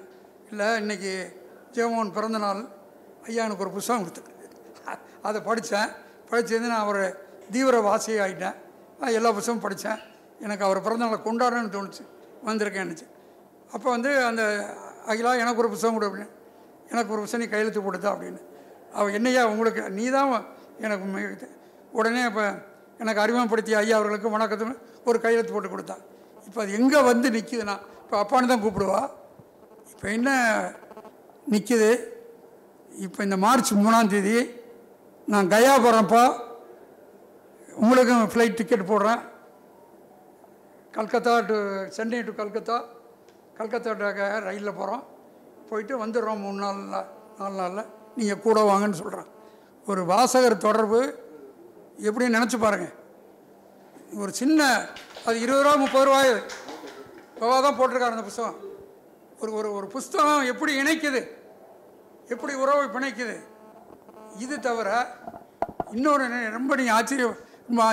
இல்லை 0.51 0.67
இன்றைக்கி 0.82 1.11
ஜெயமோகன் 1.76 2.13
பிறந்த 2.17 2.38
நாள். 2.38 2.61
ஐயா 3.28 3.43
எனக்கு 3.47 3.65
ஒரு 3.65 3.74
புஸ்தகம் 3.78 4.01
கொடுத்துருக்கு 4.01 4.39
அதை 5.28 5.41
படித்தேன் 5.41 5.89
படித்தது 6.30 6.67
நான் 6.74 6.89
ஒரு 6.91 7.01
தீவிர 7.53 7.80
வாசி 7.88 8.11
ஆகிட்டேன் 8.24 8.55
நான் 8.99 9.15
எல்லா 9.17 9.30
புஸ்தகமும் 9.38 9.65
படித்தேன் 9.65 9.99
எனக்கு 10.45 10.63
அவர் 10.67 10.82
பிறந்த 10.86 11.03
நாளை 11.05 11.19
கொண்டாடணும்னு 11.28 11.74
தோணுச்சு. 11.78 12.03
வந்திருக்கேன்னுச்சு 12.47 13.05
அப்போ 13.74 13.88
வந்து 13.89 14.11
அந்த 14.30 14.43
அகிலா 15.11 15.34
எனக்கு 15.43 15.61
ஒரு 15.63 15.69
புஸ்தகம் 15.74 15.95
கொடு 15.95 16.07
அப்படின்னு. 16.09 16.30
எனக்கு 16.91 17.13
ஒரு 17.15 17.22
புஸ்தகம் 17.22 17.43
நீ 17.45 17.49
கையெழுத்து 17.51 17.82
கொடுத்தா 17.82 18.09
அப்படின்னு. 18.13 18.41
அவள் 18.97 19.13
என்னையா 19.13 19.43
உங்களுக்கு 19.51 19.84
நீ 19.89 20.09
தான் 20.09 20.32
எனக்கு 20.82 21.05
மிக- 21.05 21.49
உடனே 21.91 22.25
இப்போ 22.25 22.43
எனக்கு 22.97 23.21
அறிமுகப்படுத்திய 23.21 23.77
ஐயா 23.77 23.95
அவர்களுக்கு 23.95 24.29
வணக்கத்தில் 24.29 24.77
ஒரு 25.05 25.21
கையெழுத்து 25.21 25.53
போட்டு 25.53 25.69
கொடுத்தா. 25.69 25.95
இப்போ 26.45 26.61
அது 26.61 26.73
எங்கே 26.73 27.01
வந்து 27.01 27.29
நிற்கிதுன்னா 27.29 27.75
இப்போ 28.03 28.21
அப்பான்னு 28.23 28.47
தான் 28.47 28.63
கூப்பிடுவா. 28.63 29.01
இப்போ 29.91 30.09
என்ன 30.09 30.29
நிற்கிது 31.51 31.89
இப்போ 32.97 33.23
இந்த 33.23 33.38
மார்ச் 33.38 33.73
மூணாம் 33.73 34.07
தேதி 34.07 34.36
நான் 35.27 35.47
கயா 35.47 35.79
போகிறப்போ 35.79 36.23
உங்களுக்கும் 37.75 38.29
ஃப்ளைட் 38.29 38.55
டிக்கெட் 38.55 38.89
போடுறேன். 38.89 39.21
Calcutta 40.91 41.39
to 41.39 41.55
Chennai 41.89 42.21
to 42.21 42.32
Calcutta. 42.32 42.77
Calcutta 43.57 43.91
ரயிலில் 44.39 44.73
போகிறோம் 44.73 45.03
போயிட்டு 45.69 46.05
வந்துடுறோம் 46.05 46.39
மூணு 46.39 46.59
நாளில் 46.59 47.05
நாலு 47.38 47.55
நாளில். 47.55 47.86
நீங்கள் 48.15 48.39
கூட 48.39 48.61
வாங்கன்னு 48.61 48.91
சொல்கிறேன் 48.91 49.29
ஒரு 49.86 50.05
வாசகர் 50.05 50.57
தொடர்பு 50.57 51.19
எப்படின்னு 52.01 52.38
நினச்சி 52.38 52.59
பாருங்கள் 52.59 52.93
ஒரு 54.13 54.34
சின்ன 54.34 54.88
அது 55.25 55.39
இருபது 55.39 55.63
ரூபா 55.63 55.75
முப்பது 55.75 56.05
ரூபாய் 56.05 56.41
ரூபா 57.39 57.61
தான் 57.61 57.79
போட்டிருக்காரு 57.79 58.09
அந்த 58.09 58.21
புஸ்தகம். 58.21 58.55
ஒரு 59.39 59.53
ஒரு 59.53 59.73
ஒரு 59.73 59.88
புஸ்தகம் 59.88 60.45
எப்படி 60.45 60.82
இணைக்குது? 60.82 61.27
எப்படி 62.27 62.53
உறவை 62.53 62.88
பிணைக்குது? 62.88 63.39
இது 64.38 64.59
தவிர 64.59 65.17
இன்னொரு 65.91 66.49
ரொம்ப 66.49 66.75
நீங்கள் 66.75 66.95
ஆச்சரியம் 66.95 67.36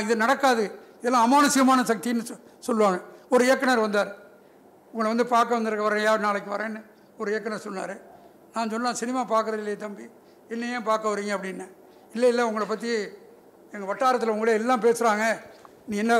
இது 0.00 0.16
நடக்காது. 0.16 0.78
இதெல்லாம் 0.98 1.32
அமானுஷ்யமான 1.32 1.84
சக்தின்னு 1.84 2.26
சொ- 2.32 2.40
சொல்லுவாங்க. 2.58 3.00
ஒரு 3.30 3.44
இயக்குனர் 3.44 3.78
வந்தார். 3.78 4.16
உங்களை 4.86 5.06
வந்து 5.06 5.26
பார்க்க 5.26 5.54
வந்திருக்க 5.54 5.90
வரையா 5.90 6.18
நாளைக்கு 6.18 6.52
வரேன்னு 6.52 6.84
ஒரு 7.18 7.30
இயக்குனர் 7.30 7.58
சொன்னார். 7.58 8.00
நான் 8.52 8.70
சொன்னால் 8.70 8.94
சினிமா 8.94 9.20
பார்க்குறது 9.20 9.52
இல்லையே 9.52 9.76
தம்பி. 9.76 10.08
என்ன 10.48 10.82
பார்க்க 10.82 11.08
வரீங்க 11.08 11.36
அப்படின்னேன். 11.36 11.76
இல்லை 12.14 12.28
இல்லை 12.28 12.44
உங்களை 12.44 12.66
பற்றி 12.68 12.90
எங்கள் 13.72 13.90
வட்டாரத்தில் 13.90 14.34
உங்களே 14.34 14.52
எல்லாம் 14.52 14.82
பேசுகிறாங்க 14.82 15.24
நீ 15.86 15.96
என்ன 15.96 16.14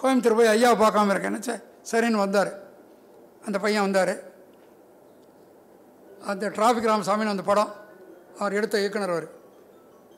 கோயம்புத்தூர் 0.00 0.38
போய் 0.38 0.52
ஐயாவை 0.54 0.76
பார்க்காம 0.82 1.12
இருக்கேன்னு 1.14 1.40
சரி 1.48 1.62
சரின்னு 1.90 2.24
வந்தார். 2.24 2.50
அந்த 3.46 3.58
பையன் 3.58 3.82
வந்தார். 3.82 4.14
அந்த 6.30 6.48
டிராஃபிக் 6.48 6.88
ராமசாமின்னு 6.90 7.34
அந்த 7.34 7.42
படம் 7.42 7.70
அவர் 8.38 8.56
எடுத்த 8.58 8.78
இயக்குனர் 8.78 9.10
அவர். 9.10 9.28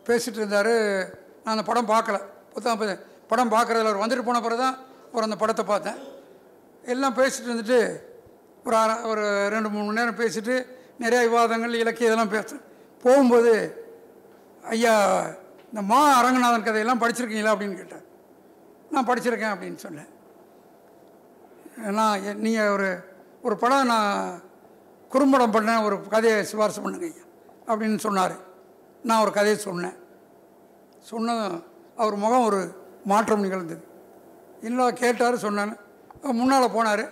பேசிகிட்டு 0.06 0.40
இருந்தார். 0.40 0.72
நான் 1.42 1.54
அந்த 1.54 1.62
படம் 1.62 1.88
பார்க்கல. 1.88 2.18
புத்தகம் 2.54 3.02
படம் 3.30 3.52
பார்க்குறதுல 3.52 3.90
அவர் 3.90 4.02
வந்துட்டு 4.04 4.24
போன 4.24 4.40
பிறகு 4.40 4.62
தான் 4.62 4.78
ஒரு 5.12 5.22
அந்த 5.22 5.36
படத்தை 5.36 5.64
பார்த்தேன். 5.64 5.98
எல்லாம் 6.82 7.16
பேசிட்டு 7.16 7.48
இருந்துட்டு 7.50 7.80
ஒரு 8.64 8.76
அரை 8.76 8.94
ஒரு 9.10 9.22
ரெண்டு 9.48 9.68
மூணு 9.68 9.84
மணி 9.84 9.98
நேரம் 10.00 10.20
பேசிட்டு 10.22 10.54
நிறையா 11.02 11.22
விவாதங்கள் 11.28 11.80
இலக்கியம் 11.82 12.10
இதெல்லாம் 12.10 12.34
பேச 12.34 12.56
போகும்போது 13.02 13.52
ஐயா 14.70 14.94
இந்த 15.68 15.82
மா 15.82 15.98
அரங்கநாதன் 16.18 16.64
கதையெல்லாம் 16.64 17.00
படிச்சிருக்கீங்களா 17.00 17.52
அப்படின்னு 17.52 17.76
கேட்டேன் 17.76 18.04
நான் 18.90 19.06
படிச்சிருக்கேன் 19.08 19.52
அப்படின்னு 19.54 19.80
சொன்னேன். 19.84 20.10
நான் 21.98 22.38
நீங்கள் 22.44 22.68
ஒரு 22.68 22.88
ஒரு 23.42 23.56
படம் 23.56 23.86
நான் 23.86 24.42
குறும்படம் 25.08 25.54
பண்ணேன் 25.54 25.84
ஒரு 25.86 25.96
கதையை 26.08 26.44
சிபாரிசு 26.44 26.82
பண்ணுங்க 26.82 27.06
ஐயா 27.06 27.24
அப்படின்னு 27.66 27.98
சொன்னார். 27.98 28.36
நான் 29.02 29.22
ஒரு 29.22 29.32
கதையை 29.32 29.58
சொன்னேன். 29.58 29.96
சொன்னதும் 30.98 31.64
அவர் 31.96 32.16
முகம் 32.16 32.44
ஒரு 32.44 32.60
மாற்றம் 33.04 33.44
நிகழ்ந்தது. 33.46 33.84
இல்லை 34.68 34.92
கேட்டார் 34.92 35.44
சொன்னேன் 35.46 35.76
முன்னால் 36.40 36.74
போனார். 36.76 37.04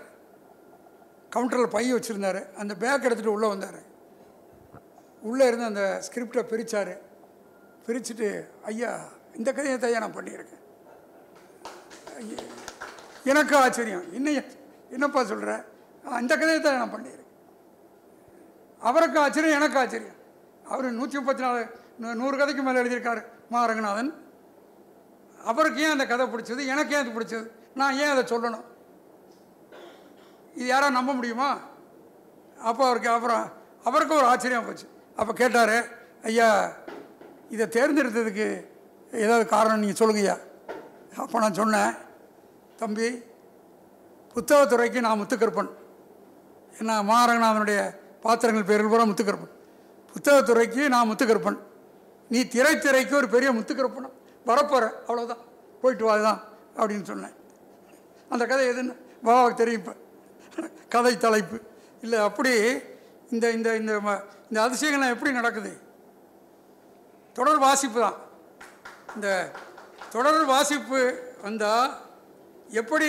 கவுண்டரில் 1.34 1.74
பை 1.76 1.94
வச்சுருந்தார். 1.94 2.40
அந்த 2.54 2.74
பேக் 2.82 3.06
எடுத்துகிட்டு 3.06 3.36
உள்ளே 3.36 3.48
வந்தார். 3.48 3.80
உள்ளே 5.22 5.46
இருந்து 5.46 5.64
அந்த 5.64 6.02
ஸ்கிரிப்டை 6.06 6.42
பிரித்தார் 6.42 6.92
பிரிச்சுட்டு 7.90 8.46
ஐயா 8.64 8.98
இந்த 9.34 9.52
கதையை 9.52 9.78
தான் 9.78 9.90
நான் 9.90 10.16
பண்ணியிருக்கேன். 10.16 10.58
ஐயா, 12.16 12.38
எனக்கு 13.24 13.56
ஆச்சரியம். 13.56 14.12
என்ன 14.12 14.42
என்னப்பா 14.90 15.24
சொல்கிற 15.24 15.64
இந்த 16.20 16.34
கதையை 16.34 16.60
தான் 16.60 16.76
நான் 16.76 16.94
பண்ணியிருக்கேன். 16.94 17.26
அவருக்கு 18.80 19.20
ஆச்சரியம் 19.20 19.56
எனக்கு 19.56 19.78
ஆச்சரியம். 19.78 20.14
அவர் 20.64 20.92
நூற்றி 20.92 21.16
முப்பத்தி 21.16 21.42
நாலு 21.42 21.66
நூ- 22.00 22.14
நூறு 22.14 22.36
கதைக்கு 22.36 22.62
மேலே 22.62 22.82
எழுதியிருக்கார் 22.82 23.24
மா 23.50 23.64
ரங்கநாதன் 23.64 24.26
அவருக்கு 25.44 25.82
ஏன் 25.82 25.90
அந்த 25.90 26.06
கதை 26.06 26.26
பிடிச்சது? 26.26 26.66
எனக்கு 26.66 26.96
ஏன் 26.96 27.10
அது 27.10 27.20
பிடிச்சது? 27.20 27.50
நான் 27.74 27.94
ஏன் 27.94 28.08
அதை 28.08 28.22
சொல்லணும்? 28.22 28.64
இது 30.54 30.66
யாராவது 30.66 30.94
நம்ப 30.94 31.12
முடியுமா? 31.12 31.58
அப்போ 32.58 32.84
அவருக்கு 32.84 33.08
அப்புறம் 33.08 33.52
அவருக்கும் 33.84 34.16
ஒரு 34.16 34.26
ஆச்சரியம் 34.26 34.66
போச்சு. 34.66 34.88
அப்போ 35.16 35.32
கேட்டார் 35.32 35.84
ஐயா 36.22 36.72
இதை 37.50 37.66
தேர்ந்தெடுத்ததுக்கு 37.66 38.66
ஏதாவது 39.12 39.46
காரணம் 39.46 39.78
நீங்கள் 39.78 40.06
சொல்லுங்கய்யா. 40.06 40.38
அப்போ 41.16 41.38
நான் 41.38 41.54
சொன்னேன் 41.54 41.92
தம்பி 42.76 43.22
புத்தகத்துறைக்கு 44.34 45.00
நான் 45.00 45.20
முத்துக்கருப்பன். 45.20 45.68
என்ன 46.78 47.02
மாரங்கநாதனுடைய 47.02 47.96
பாத்திரங்கள் 48.20 48.64
பேரில் 48.64 48.86
பூரா 48.86 49.04
முத்துக்கருப்பன். 49.04 49.50
புத்தகத்துறைக்கு 50.14 50.88
நான் 50.88 51.10
முத்துக்கருப்பன். 51.10 51.58
நீ 52.28 52.42
திரைத்துறைக்கு 52.42 53.14
ஒரு 53.14 53.28
பெரிய 53.28 53.52
முத்துக்கருப்பனும் 53.52 54.12
வரப்போகிற 54.46 54.90
அவ்வளோதான் 55.08 55.38
போயிட்டு 55.80 56.16
வாதான் 56.16 56.38
அப்படின்னு 56.76 57.02
சொன்னேன். 57.02 57.34
அந்த 58.28 58.46
கதை 58.46 58.68
எதுன்னு 58.68 58.96
பாபாவுக்கு 59.24 59.54
தெரியும் 59.54 59.80
இப்போ. 59.80 59.94
கதை 60.88 61.16
தலைப்பு. 61.16 61.60
இல்லை 62.02 62.18
அப்படி 62.18 62.78
இந்த 63.30 63.50
இந்த 63.50 63.76
இந்த 63.76 63.98
ம- 63.98 64.24
இந்த 64.42 64.66
அதிசயங்கள்லாம் 64.66 65.10
எப்படி 65.10 65.32
நடக்குது? 65.32 65.88
தொடர் 67.38 67.60
வாசிப்பு 67.66 67.98
தான். 68.00 68.18
இந்த 69.14 69.28
தொடர் 70.14 70.44
வாசிப்பு 70.52 71.00
வந்தால் 71.42 71.92
எப்படி 72.80 73.08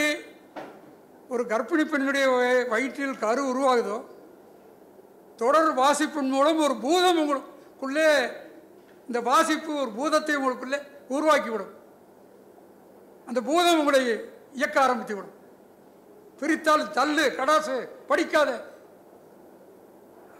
ஒரு 1.33 1.43
கர்ப்பிணி 1.51 1.83
பெண்ணுடைய 1.91 2.25
வயிற்றில் 2.71 3.21
கரு 3.23 3.41
உருவாகுதோ 3.51 3.97
தொடர் 5.41 5.71
வாசிப்பின் 5.81 6.31
மூலம் 6.35 6.63
ஒரு 6.65 6.75
பூதம் 6.85 7.19
உங்களுக்குள்ளே 7.21 8.09
இந்த 9.07 9.19
வாசிப்பு 9.29 9.71
ஒரு 9.83 9.91
பூதத்தை 9.99 10.35
உங்களுக்குள்ளே 10.39 10.79
உருவாக்கிவிடும். 11.15 11.71
அந்த 13.29 13.39
பூதம் 13.49 13.79
உங்களை 13.81 14.01
இயக்க 14.59 14.77
ஆரம்பித்து 14.81 15.15
விடும் 15.15 15.37
பிரித்தால் 16.39 16.91
தள்ளு 16.97 17.25
கடாசு 17.39 17.75
படிக்காத 18.09 18.51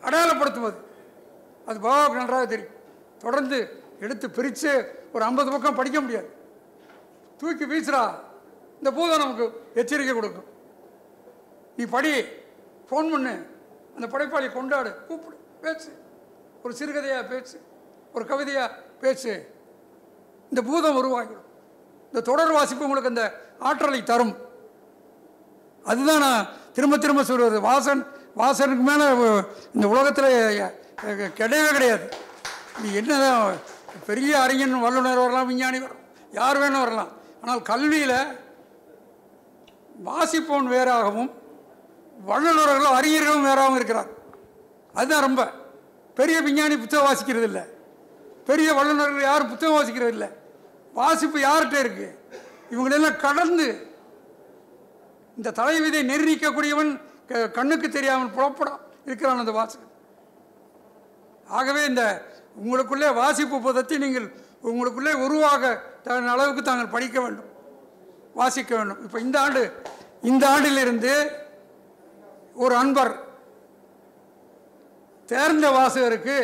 அடையாளப்படுத்துவது. 0.06 0.78
அது 1.68 1.78
பாபாவுக்கு 1.88 2.22
நன்றாக 2.22 2.46
தெரியும். 2.54 2.78
தொடர்ந்து 3.22 3.84
எடுத்து 4.00 4.30
பிரித்து 4.30 5.00
ஒரு 5.14 5.24
ஐம்பது 5.24 5.52
பக்கம் 5.52 5.76
படிக்க 5.76 6.02
முடியாது. 6.02 6.34
தூக்கி 7.38 7.66
வீசுறா. 7.66 8.14
இந்த 8.78 8.92
பூதம் 8.92 9.18
நமக்கு 9.18 9.62
எச்சரிக்கை 9.74 10.16
கொடுக்கும். 10.16 10.44
நீ 11.78 11.84
படி 11.84 12.22
ஃபோன் 12.88 13.12
பண்ணு. 13.12 13.46
அந்த 13.96 14.08
படைப்பாளி 14.08 14.50
கொண்டாடு. 14.50 15.06
கூப்பிடு. 15.06 15.40
பேசு. 15.62 15.92
ஒரு 16.64 16.74
சிறுகதையாக 16.74 17.26
பேசு. 17.26 17.62
ஒரு 18.14 18.26
கவிதையாக 18.26 18.76
பேசு. 19.02 19.52
இந்த 20.44 20.62
பூதம் 20.62 20.98
உருவாகிடும். 20.98 21.44
இந்த 22.06 22.22
தொடர் 22.22 22.52
வாசிப்பு 22.52 22.84
உங்களுக்கு 22.84 23.10
அந்த 23.10 23.46
ஆற்றலை 23.60 24.04
தரும். 24.04 24.38
அதுதான் 25.84 26.20
நான் 26.20 26.48
திரும்ப 26.74 26.98
திரும்ப 26.98 27.24
சொல்வது 27.24 27.62
வாசன் 27.62 28.06
வாசனுக்கு 28.38 28.76
மேலே 28.76 29.42
இந்த 29.74 29.88
உலகத்தில் 29.88 30.72
கிடையவே 31.06 31.72
கிடையாது. 31.72 32.30
நீ 32.84 32.94
என்னதான் 32.94 33.56
பெரிய 34.06 34.42
அறிஞன் 34.42 34.80
வல்லுநர் 34.80 35.18
வரலாம் 35.18 35.48
விஞ்ஞானி 35.48 35.80
வரலாம் 35.80 36.04
யார் 36.32 36.58
வேணும் 36.58 36.80
வரலாம். 36.80 37.08
ஆனால் 37.42 37.62
கல்வியில் 37.62 38.40
வாசிப்போன் 40.06 40.72
வேறாகவும் 40.72 41.32
வல்லுநர்களும் 42.28 42.96
அறிஞர்களும் 42.96 43.46
வேறாகவும் 43.46 43.76
இருக்கிறார். 43.76 44.08
அதுதான் 44.94 45.22
ரொம்ப. 45.22 45.52
பெரிய 46.16 46.42
விஞ்ஞானி 46.42 46.78
புத்தகம் 46.78 47.14
வாசிக்கிறது 47.14 47.44
இல்லை. 47.44 47.62
பெரிய 48.46 48.74
வல்லுநர்கள் 48.74 49.22
யாரும் 49.22 49.50
புத்தகம் 49.50 49.84
வாசிக்கிறது 49.84 50.08
இல்லை. 50.08 50.28
வாசிப்பு 50.94 51.40
யார்கிட்ட 51.40 51.80
இருக்கு? 51.80 52.20
இவங்களெல்லாம் 52.72 53.16
கடந்து 53.16 53.96
இந்த 55.36 55.52
தலைவிதை 55.52 56.04
நிர்ணயிக்கக்கூடியவன் 56.04 57.00
க- 57.28 57.50
கண்ணுக்கு 57.50 57.90
தெரியாமல் 57.90 58.30
புலப்படம் 58.30 58.80
இருக்கிறான் 59.06 59.38
அந்த 59.38 59.52
வாசகன். 59.52 59.90
ஆகவே 61.48 61.86
இந்த 61.86 62.26
உங்களுக்குள்ளே 62.60 63.10
வாசிப்பு 63.22 63.58
பதத்தை 63.68 63.98
நீங்கள் 64.06 64.28
உங்களுக்குள்ளே 64.70 65.14
உருவாக 65.26 65.74
தன் 66.06 66.32
அளவுக்கு 66.34 66.62
தாங்கள் 66.70 66.94
படிக்க 66.96 67.18
வேண்டும். 67.24 67.50
வாசிக்க 68.40 68.72
வேண்டும். 68.80 69.00
இப்போ 69.06 69.20
இந்த 69.26 69.38
ஆண்டு 69.46 69.64
இந்த 70.32 70.44
ஆண்டிலிருந்து 70.54 71.14
ஒரு 72.64 72.74
அன்பர் 72.82 73.14
தேர்ந்த 75.32 75.68
வாசகருக்கு 75.78 76.38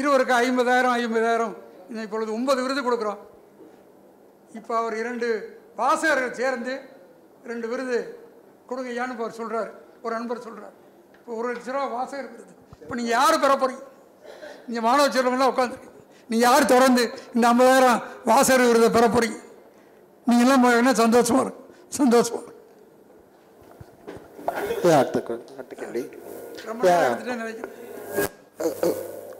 இருவருக்கு 0.00 0.34
ஐம்பதாயிரம் 0.44 0.96
ஐம்பதாயிரம் 1.00 1.54
இப்பொழுது 2.04 2.30
ஒன்பது 2.38 2.60
விருது 2.64 2.82
கொடுக்குறோம். 2.86 3.20
இப்போ 4.58 4.72
அவர் 4.80 4.94
இரண்டு 5.02 5.28
வாசகர்கள் 5.80 6.38
சேர்ந்து 6.40 6.74
ரெண்டு 7.50 7.66
விருது 7.72 7.98
கொடுங்கய்யான்னு 8.70 9.16
அவர் 9.20 9.38
சொல்கிறார் 9.40 9.70
ஒரு 10.04 10.14
அன்பர் 10.18 10.46
சொல்கிறார் 10.46 10.74
இப்போ 11.18 11.30
ஒரு 11.38 11.46
லட்ச 11.50 11.70
ரூபா 11.74 11.86
வாசகர் 11.96 12.30
விருது. 12.32 12.52
இப்போ 12.82 12.94
நீங்கள் 12.98 13.16
யார் 13.18 13.42
பெற 13.44 13.54
போகிறீங்க 13.54 13.84
நீங்கள் 14.70 14.86
மாணவ 14.88 15.06
செல்வங்களாம் 15.14 15.52
உட்காந்துருக்கீங்க 15.52 15.96
நீங்கள் 16.30 16.46
யார் 16.48 16.72
தொடர்ந்து 16.74 17.02
இந்த 17.34 17.44
ஐம்பதாயிரம் 17.52 18.00
வாசகர் 18.30 18.68
விருதை 18.70 18.90
பெற 18.96 19.06
போகிறீங்க 19.14 19.38
நீங்களாம் 20.26 20.66
என்ன 20.82 20.92
சந்தோஷமாக 21.02 21.44
இருக்கும் 21.44 21.68
சந்தோஷமாக 22.00 22.46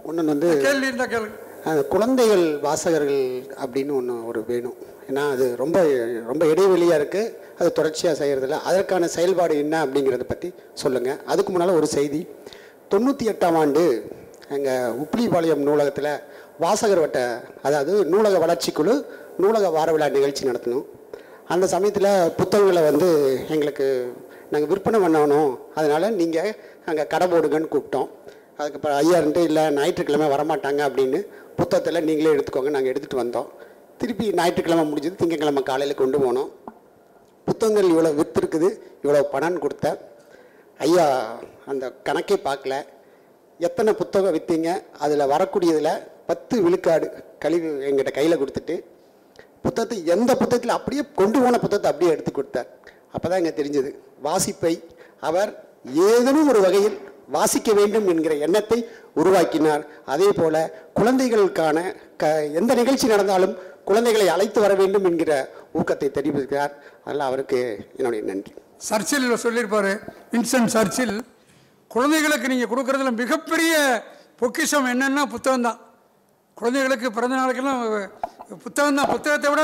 ஒன்று 0.09 0.23
வந்து 0.33 0.49
கேள்வி 0.67 0.87
இருந்தால் 0.89 1.11
கேளுங்க. 1.13 1.37
அந்த 1.71 1.81
குழந்தைகள் 1.93 2.45
வாசகர்கள் 2.67 3.25
அப்படின்னு 3.63 3.93
ஒன்று 3.99 4.15
ஒரு 4.31 4.41
வேணும். 4.51 4.77
ஏன்னா 5.09 5.23
அது 5.35 5.47
ரொம்ப 5.63 5.77
ரொம்ப 6.31 6.43
இடைவெளியாக 6.53 6.99
இருக்குது 7.01 7.33
அது 7.59 7.69
தொடர்ச்சியாக 7.79 8.15
செய்கிறதில்ல 8.21 8.59
அதற்கான 8.71 9.09
செயல்பாடு 9.17 9.55
என்ன 9.65 9.77
அப்படிங்கிறத 9.85 10.27
பற்றி 10.33 10.49
சொல்லுங்கள் 10.83 11.21
அதுக்கு 11.33 11.53
முன்னால் 11.53 11.79
ஒரு 11.81 11.89
செய்தி. 11.97 12.21
தொண்ணூற்றி 12.93 13.27
எட்டாம் 13.33 13.59
ஆண்டு 13.63 13.85
எங்கள் 14.55 14.95
உப்ளிபாளையம் 15.03 15.67
நூலகத்தில் 15.67 16.13
வாசகர் 16.63 17.03
வட்ட 17.03 17.21
அதாவது 17.67 17.93
நூலக 18.13 18.39
வளர்ச்சிக்குழு 18.45 18.95
நூலக 19.43 19.69
வார 19.77 19.89
விழா 19.95 20.09
நிகழ்ச்சி 20.17 20.43
நடத்தணும். 20.49 20.87
அந்த 21.53 21.65
சமயத்தில் 21.75 22.11
புத்தகங்களை 22.39 22.83
வந்து 22.89 23.09
எங்களுக்கு 23.55 23.87
நாங்கள் 24.53 24.71
விற்பனை 24.73 24.99
பண்ணணும். 25.05 25.53
அதனால் 25.79 26.17
நீங்கள் 26.21 26.51
அங்கே 26.91 27.05
கடை 27.13 27.27
போடுங்கன்னு 27.33 27.73
கூப்பிட்டோம். 27.75 28.09
அதுக்கப்புறம் 28.59 28.99
ஐயா 29.03 29.17
இருந்துட்டு 29.21 29.49
இல்லை 29.51 29.65
ஞாயிற்றுக்கிழமை 29.79 30.29
வரமாட்டாங்க 30.35 30.83
அப்படின்னு 30.89 31.19
புத்தகத்தில் 31.59 32.07
நீங்களே 32.09 32.35
எடுத்துக்கோங்க 32.35 32.73
நாங்கள் 32.77 32.93
எடுத்துகிட்டு 32.93 33.23
வந்தோம். 33.23 33.49
திருப்பி 34.01 34.27
ஞாயிற்றுக்கிழமை 34.39 34.85
முடிஞ்சது 34.91 35.21
திங்கக்கிழமை 35.23 35.63
காலையில் 35.71 36.01
கொண்டு 36.03 36.19
போனோம். 36.25 36.51
புத்தகங்கள் 37.49 37.93
இவ்வளோ 37.95 38.11
விற்றுருக்குது 38.21 38.69
இவ்வளோ 39.03 39.21
பணம் 39.35 39.63
கொடுத்த. 39.65 39.87
ஐயா 40.87 41.07
அந்த 41.73 41.87
கணக்கே 42.09 42.37
பார்க்கல. 42.49 42.75
எத்தனை 43.67 43.93
புத்தகம் 44.01 44.35
விற்றீங்க 44.37 44.71
அதில் 45.05 45.31
வரக்கூடியதில் 45.33 45.93
பத்து 46.29 46.55
விழுக்காடு 46.65 47.07
கழிவு 47.43 47.71
எங்கிட்ட 47.89 48.11
கையில் 48.19 48.41
கொடுத்துட்டு 48.41 48.75
புத்தகத்தை 49.65 49.97
எந்த 50.15 50.31
புத்தகத்தில் 50.41 50.77
அப்படியே 50.77 51.03
கொண்டு 51.21 51.39
போன 51.43 51.59
புத்தகத்தை 51.65 51.89
அப்படியே 51.93 52.13
எடுத்து 52.15 52.33
கொடுத்தார். 52.33 52.69
அப்போ 53.15 53.27
தான் 53.27 53.41
எங்கே 53.43 53.55
தெரிஞ்சது 53.59 53.91
வாசிப்பை 54.27 54.75
அவர் 55.29 55.51
ஏதேனும் 56.09 56.51
ஒரு 56.53 56.61
வகையில் 56.67 56.97
வாசிக்க 57.37 57.71
வேண்டும் 57.79 58.07
என்கிற 58.13 58.35
எண்ணத்தை 58.47 58.79
உருவாக்கினார். 59.21 59.83
அதே 60.13 60.29
போல 60.39 60.55
குழந்தைகளுக்கான 60.99 61.79
க 62.23 62.31
எந்த 62.61 62.75
நிகழ்ச்சி 62.81 63.07
நடந்தாலும் 63.13 63.55
குழந்தைகளை 63.91 64.27
அழைத்து 64.35 64.59
வர 64.65 64.73
வேண்டும் 64.81 65.07
என்கிற 65.11 65.33
ஊக்கத்தை 65.81 66.09
தெரிவிக்கிறார் 66.19 66.73
அதனால் 67.05 67.29
அவருக்கு 67.29 67.61
என்னுடைய 67.99 68.23
நன்றி. 68.31 68.53
சர்ச்சில் 68.89 69.29
சொல்லியிருப்பார் 69.45 69.93
வின்சென்ட் 70.35 70.73
சர்ச்சில் 70.77 71.15
குழந்தைகளுக்கு 71.91 72.51
நீங்கள் 72.53 72.71
கொடுக்குறதுல 72.73 73.13
மிகப்பெரிய 73.23 73.75
பொக்கிஷம் 74.41 74.91
என்னென்னா 74.93 75.23
புத்தகம் 75.35 75.67
தான் 75.69 75.79
குழந்தைகளுக்கு 76.57 77.09
பிறந்த 77.17 77.35
நாளுக்கெல்லாம் 77.41 77.81
புத்தகம் 78.65 78.99
தான் 78.99 79.11
புத்தகத்தை 79.15 79.49
விட 79.53 79.63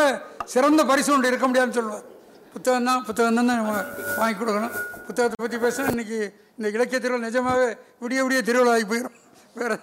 சிறந்த 0.53 0.81
பரிசு 0.91 1.11
ஒன்று 1.15 1.31
இருக்க 1.31 1.47
முடியாதுன்னு 1.49 1.77
சொல்லுவார். 1.79 2.05
புத்தகம் 2.55 2.89
தான் 2.89 3.05
புத்தகம் 3.09 3.39
தான் 3.39 3.49
நம்ம 3.51 3.73
வாங்கி 4.21 4.37
கொடுக்கணும். 4.41 4.75
புத்தகத்தை 5.07 5.37
பற்றி 5.43 5.59
பேச 5.65 5.87
இன்றைக்கி 5.93 6.19
இந்த 6.57 6.67
இலக்கிய 6.77 6.99
திருவிழா 7.05 7.27
நிஜமாகவே 7.29 7.69
விடிய 8.03 8.21
விடிய 8.27 8.41
திருவிழா 8.49 8.75
ஆகி 8.77 8.87
போயிடும் 8.93 9.17
வேறு 9.61 9.77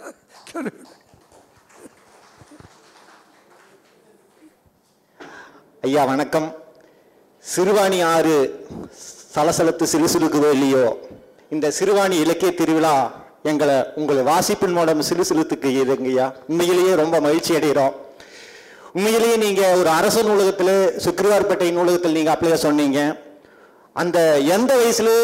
ஐயா 5.88 6.04
வணக்கம். 6.12 6.50
சிறுவாணி 7.44 8.00
ஆறு 8.14 8.36
சலசலத்து 9.36 9.86
சிலுசிலுக்குதோ 9.94 10.50
இல்லையோ? 10.56 10.86
இந்த 11.54 11.68
சிறுவாணி 11.78 12.16
இலக்கிய 12.24 12.52
திருவிழா 12.60 12.94
எங்களை 13.50 13.76
உங்களை 14.00 14.22
வாசிப்பின் 14.30 14.76
மூலம் 14.76 15.02
சிலுசிலுத்துக்கு 15.08 15.70
இதுங்கய்யா 15.82 16.26
உண்மையிலேயே 16.50 16.94
ரொம்ப 17.02 17.16
மகிழ்ச்சி 17.26 17.52
அடைகிறோம். 17.58 17.94
உண்மையிலேயே 18.96 19.36
நீங்கள் 19.44 19.76
ஒரு 19.82 19.90
அரசு 19.98 20.22
நூலகத்தில் 20.30 20.76
சுக்ரிவார்பேட்டை 21.06 21.68
நூலகத்தில் 21.78 22.16
நீங்கள் 22.18 22.34
அப்ளை 22.36 22.58
சொன்னீங்க. 22.66 23.00
அந்த 24.02 24.18
எந்த 24.56 24.72
வயசில் 24.82 25.16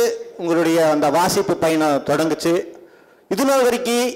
உங்களுடைய 0.42 0.80
அந்த 0.94 1.08
வாசிப்பு 1.18 1.56
பயணம் 1.64 2.04
தொடங்குச்சு? 2.10 2.54
இது 3.34 3.44
நாள் 3.50 3.66
வரைக்கும் 3.68 4.08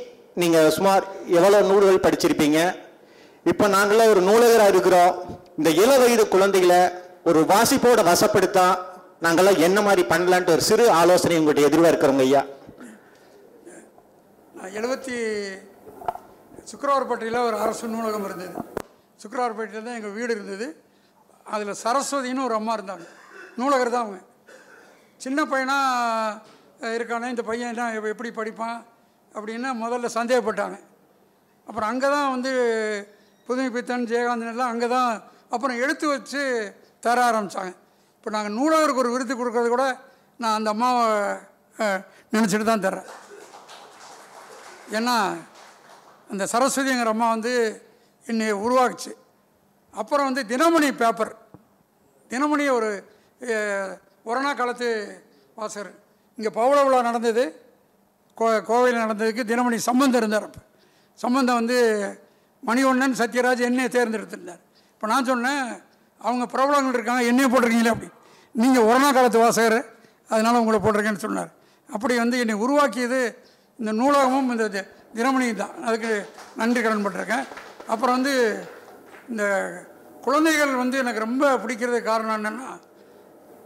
நீங்கள் 0.42 0.72
சுமார் 0.78 1.04
எவ்வளோ 1.38 1.62
நூல்கள் 1.70 2.04
படிச்சிருப்பீங்க? 2.06 2.60
இப்போ 3.52 3.66
நாங்களாம் 3.78 4.12
ஒரு 4.14 4.24
நூலகராக 4.30 4.74
இருக்கிறோம். 4.76 5.14
இந்த 5.60 5.70
இள 5.84 5.92
வயது 6.04 6.26
குழந்தைகளை 6.36 6.82
ஒரு 7.30 7.42
வாசிப்போட 7.54 8.02
வசப்படுத்தா 8.12 8.68
நாங்கள்லாம் 9.24 9.60
என்ன 9.68 9.80
மாதிரி 9.88 10.04
பண்ணலான்ட்டு 10.12 10.54
ஒரு 10.56 10.64
சிறு 10.70 10.86
ஆலோசனை 11.00 11.36
உங்கள்கிட்ட 11.40 11.68
எதிர்பார்க்கிறோங்க 11.70 12.24
ஐயா. 12.28 12.42
நான் 14.58 14.74
எழுபத்தி 14.80 15.16
சுக்கரவார்பேட்டையில் 16.72 17.46
ஒரு 17.48 17.58
அரசு 17.64 17.86
நூலகம் 17.94 18.26
இருந்தது. 18.30 18.54
சுக்கரவார்பேட்டையில் 19.24 19.88
தான் 19.88 19.98
எங்கள் 20.00 20.16
வீடு 20.18 20.32
இருந்தது. 20.38 20.68
அதில் 21.54 21.80
சரஸ்வதின்னு 21.84 22.46
ஒரு 22.48 22.56
அம்மா 22.60 22.74
இருந்தாங்க. 22.78 23.06
நூலகர் 23.60 23.94
தான் 23.96 24.06
அவங்க 24.06 24.20
சின்ன 25.26 25.40
பையனாக 25.52 26.92
இருக்கானே 26.98 27.30
இந்த 27.34 27.44
பையன் 27.50 27.72
என்ன 27.74 28.10
எப்படி 28.14 28.32
படிப்பான் 28.40 28.80
அப்படின்னு 29.36 29.70
முதல்ல 29.84 30.10
சந்தேகப்பட்டாங்க. 30.18 30.78
அப்புறம் 31.68 31.90
அங்கே 31.92 32.10
தான் 32.16 32.32
வந்து 32.36 32.52
புதுமை 33.48 33.70
பித்தன் 33.76 34.10
ஜெயகாந்தன் 34.12 34.54
எல்லாம் 34.54 34.74
அங்கே 34.74 34.90
தான் 34.98 35.12
அப்புறம் 35.56 35.80
எடுத்து 35.84 36.06
வச்சு 36.14 36.42
தர 37.06 37.18
ஆரம்பித்தாங்க 37.30 37.74
இப்போ 38.24 38.32
நாங்கள் 38.36 38.54
நூலகருக்கு 38.58 39.02
ஒரு 39.02 39.10
விருது 39.14 39.34
கொடுக்கறது 39.38 39.70
கூட 39.72 39.86
நான் 40.42 40.58
அந்த 40.58 40.70
அம்மாவை 40.74 41.08
நினச்சிட்டு 42.34 42.66
தான் 42.70 42.84
தர்றேன். 42.86 43.10
ஏன்னா 44.98 45.16
அந்த 46.32 46.44
சரஸ்வதிங்கிற 46.54 47.12
அம்மா 47.16 47.28
வந்து 47.34 47.54
என்னை 48.26 48.48
உருவாக்குச்சு. 48.66 49.12
அப்புறம் 49.94 50.28
வந்து 50.30 50.44
தினமணி 50.52 50.90
பேப்பர் 51.02 51.34
தினமணி 52.32 52.66
ஒரு 52.78 52.90
ஒரணா 54.30 54.52
காலத்து 54.60 54.88
வாசகர். 55.60 55.94
இங்கே 56.38 56.52
பவள 56.60 56.78
விழா 56.86 57.02
நடந்தது. 57.10 57.44
கோ 58.40 58.46
கோவையில் 58.72 59.04
நடந்ததுக்கு 59.06 59.50
தினமணி 59.52 59.80
சம்பந்தம் 59.90 60.22
இருந்தார் 60.22 60.48
அப்போ. 60.50 60.62
சம்பந்தம் 61.20 61.60
வந்து 61.62 61.80
மணிவண்ணன் 62.70 63.20
சத்யராஜ் 63.24 63.70
என்னையை 63.70 63.90
தேர்ந்தெடுத்திருந்தார். 63.98 64.64
இப்போ 64.94 65.08
நான் 65.14 65.30
சொன்னேன் 65.34 65.66
அவங்க 66.24 66.46
பிரபலங்கள் 66.46 66.94
இருக்காங்க 66.94 67.24
என்னையும் 67.24 67.54
போட்டிருக்கீங்களே 67.54 67.88
அப்படி. 67.88 68.12
நீங்கள் 68.52 68.84
ஒரணா 68.84 69.14
காலத்து 69.14 69.40
வாசகர் 69.40 69.86
அதனால் 70.30 70.56
உங்களை 70.56 70.80
போட்டிருக்கேன்னு 70.80 71.18
சொன்னார். 71.18 71.50
அப்படி 71.92 72.18
வந்து 72.18 72.40
என்னை 72.40 72.56
உருவாக்கியது 72.56 73.38
இந்த 73.80 73.94
நூலகமும் 73.94 74.52
இந்த 74.52 74.70
தி- 74.70 75.18
தினமணியும் 75.18 75.56
தான். 75.56 75.84
அதுக்கு 75.84 76.30
நன்றி 76.56 76.82
கடன் 76.82 77.06
பட்டிருக்கேன். 77.06 77.48
அப்புறம் 77.88 78.16
வந்து 78.16 78.64
இந்த 79.30 79.44
குழந்தைகள் 80.22 80.76
வந்து 80.76 80.98
எனக்கு 80.98 81.20
ரொம்ப 81.20 81.58
பிடிக்கிறதுக்கு 81.58 82.04
காரணம் 82.04 82.44
என்னென்னா 82.44 82.80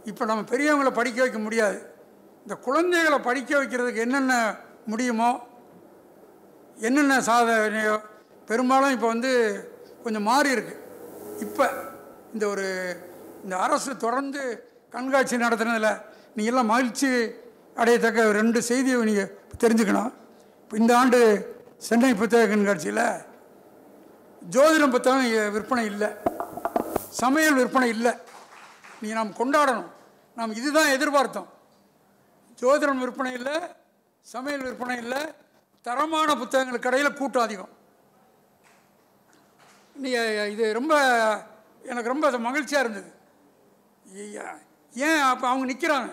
இப்போ 0.04 0.24
நம்ம 0.24 0.42
பெரியவங்களை 0.42 0.90
படிக்க 0.90 1.20
வைக்க 1.20 1.38
முடியாது. 1.38 1.94
இந்த 2.42 2.54
குழந்தைகளை 2.54 3.18
படிக்க 3.18 3.62
வைக்கிறதுக்கு 3.62 3.96
என்னென்ன 3.96 4.54
முடியுமோ 4.86 5.46
என்னென்ன 6.76 7.20
சாதனையோ 7.20 8.00
பெரும்பாலும் 8.46 8.90
இப்போ 8.90 9.06
வந்து 9.06 9.30
கொஞ்சம் 10.02 10.22
மாறி 10.22 10.50
இருக்குது 10.50 10.78
இப்போ 11.40 11.64
இந்த 12.34 12.44
ஒரு 12.52 12.66
இந்த 13.44 13.54
அரசு 13.64 13.90
தொடர்ந்து 14.04 14.42
கண்காட்சி 14.94 15.36
நடத்துனதில் 15.44 15.92
நீங்க 16.34 16.50
எல்லாம் 16.52 16.72
மகிழ்ச்சி 16.72 17.10
அடையத்தக்க 17.80 18.24
ரெண்டு 18.40 18.58
செய்தியை 18.70 18.98
நீங்கள் 19.10 19.32
தெரிஞ்சுக்கணும். 19.62 20.12
இப்போ 20.62 20.76
இந்த 20.82 20.92
ஆண்டு 21.00 21.20
சென்னை 21.88 22.12
புத்தக 22.20 22.48
கண்காட்சியில் 22.52 23.04
ஜோதிடம் 24.54 24.94
புத்தகம் 24.94 25.54
விற்பனை 25.56 25.84
இல்லை. 25.92 26.08
சமையல் 27.20 27.58
விற்பனை 27.60 27.88
இல்லை. 27.96 28.12
நீ 29.02 29.08
நாம் 29.18 29.38
கொண்டாடணும். 29.40 29.90
நாம் 30.38 30.56
இதுதான் 30.60 30.94
எதிர்பார்த்தோம். 30.96 31.48
ஜோதிடம் 32.60 33.02
விற்பனை 33.04 33.32
இல்லை 33.38 33.56
சமையல் 34.32 34.64
விற்பனை 34.66 34.96
இல்லை 35.04 35.20
தரமான 35.86 36.28
புத்தகங்கள் 36.40 36.86
கடையில் 36.86 37.18
கூட்டம் 37.20 37.46
அதிகம். 37.46 37.72
நீ 40.02 40.10
இது 40.54 40.64
ரொம்ப 40.78 40.94
எனக்கு 41.90 42.12
ரொம்ப 42.12 42.24
அது 42.30 42.38
மகிழ்ச்சியாக 42.46 42.84
இருந்தது. 42.84 43.10
ஐயா, 44.24 44.46
ஏன் 45.06 45.22
அப்போ 45.32 45.46
அவங்க 45.50 45.66
நிற்கிறாங்க 45.70 46.10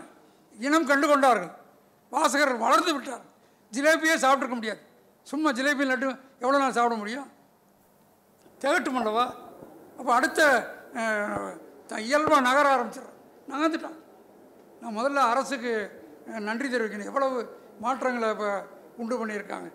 இனம் 0.65 0.89
கண்டு 0.89 1.05
கொண்டார்கள். 1.11 1.53
வாசகர் 2.13 2.63
வளர்ந்து 2.65 2.91
விட்டார். 2.95 3.23
ஜிலேபியே 3.75 4.15
சாப்பிட்ருக்க 4.23 4.57
முடியாது. 4.59 4.81
சும்மா 5.31 5.49
ஜிலேபி 5.57 5.85
லட்டு 5.89 6.09
எவ்வளோ 6.43 6.57
நாள் 6.61 6.77
சாப்பிட 6.77 6.95
முடியும்? 7.01 7.27
திகட்டும் 8.61 8.99
அல்லவா 8.99 9.25
அப்போ 9.99 10.11
அடுத்த 10.17 10.41
இயல்பாக 12.07 12.45
நகர 12.47 12.65
ஆரம்பிச்சிடும் 12.75 13.15
நகர்ந்துட்டான் 13.51 13.99
நான் 14.81 14.95
முதல்ல 14.97 15.23
அரசுக்கு 15.31 15.71
நன்றி 16.47 16.67
தெரிவிக்கணும். 16.69 17.09
எவ்வளவு 17.11 17.37
மாற்றங்களை 17.83 18.29
இப்போ 18.35 18.49
உண்டு 19.01 19.15
பண்ணியிருக்காங்க. 19.19 19.69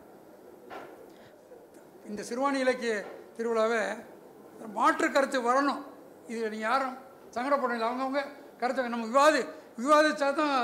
இந்த 2.09 2.20
சிறுவாணி 2.28 2.59
இலக்கிய 2.64 2.94
திருவிழாவை 3.36 3.82
மாற்று 4.76 5.07
கருத்து 5.09 5.38
வரணும். 5.48 5.82
இது 6.31 6.51
நீங்கள் 6.51 6.70
யாரும் 6.70 6.97
சங்கடப்படல 7.35 7.89
அவங்கவுங்க 7.89 8.22
கருத்து 8.59 8.89
நம்ம 8.89 9.07
விவாதி 9.07 9.43
விவாதித்தா 9.78 10.35
தான் 10.35 10.55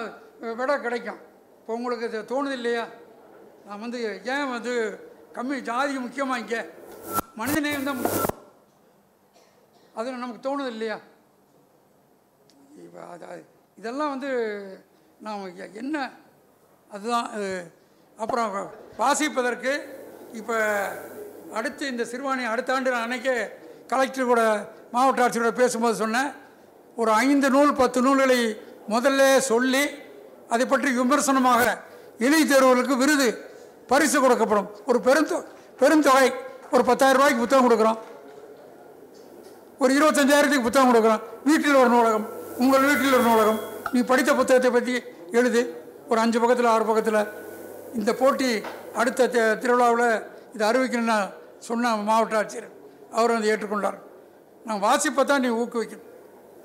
விட 0.56 0.78
கிடைக்கும். 0.78 1.20
இப்போ 1.58 1.74
உங்களுக்கு 1.74 2.04
இது 2.04 2.18
தோணுது 2.22 2.52
இல்லையா? 2.52 2.84
நான் 3.66 3.80
வந்து 3.80 4.22
ஏன் 4.24 4.50
வந்து 4.50 4.72
கம்மி 5.34 5.60
ஜாதி 5.60 5.98
முக்கியமாக 5.98 6.38
இங்கே? 6.38 6.60
மனிதநேயம் 7.36 7.82
தான் 7.82 7.96
முக்கியம். 7.96 8.32
அது 9.94 10.12
நமக்கு 10.12 10.48
தோணுது 10.48 10.66
இல்லையா? 10.66 10.98
இப்போ 12.84 13.00
அது 13.06 13.26
அது- 13.26 13.46
இதெல்லாம் 13.76 14.10
வந்து 14.10 14.30
நாம் 15.20 15.46
என்ன? 15.74 15.96
அதுதான் 16.90 17.30
அது 17.30 17.48
அப்புறம் 18.18 18.72
வாசிப்பதற்கு 18.98 19.72
இப்போ 20.32 20.56
அடுத்து 21.52 21.86
இந்த 21.86 22.04
சிறுவாணி 22.04 22.44
அடுத்த 22.44 22.74
ஆண்டு 22.74 22.90
நான் 22.90 23.02
அன்னைக்கே 23.02 23.34
கலெக்டர் 23.86 24.24
கூட 24.24 24.42
மாவட்ட 24.96 25.24
ஆட்சியோட 25.24 25.50
பேசும்போது 25.60 25.96
சொன்னேன் 26.02 26.28
ஒரு 27.00 27.10
ஐந்து 27.24 27.48
நூல் 27.54 27.72
பத்து 27.80 27.98
நூல்களை 28.04 28.38
முதல்ல 28.92 29.22
சொல்லி 29.50 29.84
அதை 30.54 30.64
பற்றி 30.66 30.90
விமர்சனமாக 30.98 31.64
இணை 32.26 32.40
தேர்வுகளுக்கு 32.42 32.94
விருது 33.02 33.28
பரிசு 33.90 34.18
கொடுக்கப்படும். 34.22 34.68
ஒரு 34.88 34.98
பெருந்தொ 35.08 35.38
பெருந்தொகை 35.80 36.28
ஒரு 36.74 36.82
பத்தாயிரம் 36.90 37.18
ரூபாய்க்கு 37.18 37.42
புத்தகம் 37.42 37.66
கொடுக்குறோம். 37.66 37.98
ஒரு 39.82 39.90
இருபத்தஞ்சாயிரத்துக்கு 39.98 40.68
புத்தகம் 40.68 40.90
கொடுக்குறோம். 40.92 41.22
வீட்டில் 41.48 41.80
ஒரு 41.82 41.90
நூலகம் 41.94 42.26
உங்கள் 42.62 42.86
வீட்டில் 42.88 43.16
ஒரு 43.18 43.26
நூலகம். 43.28 43.60
நீ 43.92 44.00
படித்த 44.12 44.30
புத்தகத்தை 44.40 44.70
பற்றி 44.76 44.94
எழுது. 45.38 45.62
ஒரு 46.10 46.18
அஞ்சு 46.24 46.38
பக்கத்தில் 46.42 46.72
ஆறு 46.74 46.84
பக்கத்தில். 46.90 47.22
இந்த 47.98 48.10
போட்டி 48.22 48.50
அடுத்த 49.02 49.28
திருவிழாவில் 49.62 50.08
இதை 50.54 50.64
அறிவிக்கணும்னா 50.70 51.20
சொன்ன 51.68 51.94
மாவட்ட 52.08 52.42
ஆட்சியர் 52.42 52.68
அவர் 53.16 53.34
வந்து 53.36 53.50
ஏற்றுக்கொண்டார். 53.52 53.98
நான் 54.66 54.80
வாசிப்பை 54.80 55.24
தான் 55.24 55.40
நீ 55.40 55.48
ஊக்குவிக்கணும். 55.48 56.04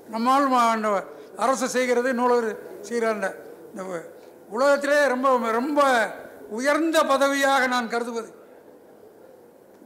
நம்மால் 0.08 0.50
மா- 0.50 0.70
அந்த 0.70 1.04
அரசு 1.36 1.68
செய்கிறது 1.68 2.14
நூலகர் 2.14 2.58
செய்கிறாண்ட 2.80 3.34
இந்த 3.70 4.02
உலகத்திலே 4.48 5.06
ரொம்ப 5.06 5.50
ரொம்ப 5.50 6.06
உயர்ந்த 6.48 7.02
பதவியாக 7.02 7.66
நான் 7.66 7.88
கருதுவது. 7.88 8.34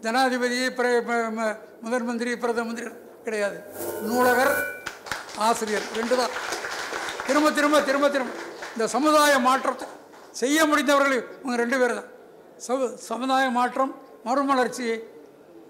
ஜனாதிபதி 0.00 0.66
பிர- 0.66 1.02
ம- 1.02 1.58
ம- 1.84 2.04
மந்திரி 2.04 2.36
பிரதம 2.36 2.66
மந்திரி 2.66 2.90
கிடையாது. 3.24 3.62
நூலகர் 4.02 4.82
ஆசிரியர் 5.36 5.82
ரெண்டு 5.96 6.16
தான் 6.16 6.28
திரும்ப 7.26 7.50
திரும்ப 7.50 7.82
திரும்ப 7.82 8.08
திரும்ப. 8.10 8.32
இந்த 8.72 8.86
சமுதாய 8.86 9.38
மாற்றத்தை 9.38 9.88
செய்ய 10.30 10.64
முடிந்தவர்கள் 10.64 11.24
இவங்க 11.44 11.56
ரெண்டு 11.56 11.78
பேர் 11.78 11.94
தான் 11.94 12.04
சமு 12.56 12.98
சமுதாய 12.98 13.50
மாற்றம் 13.50 14.00
மறுமலர்ச்சி 14.24 15.00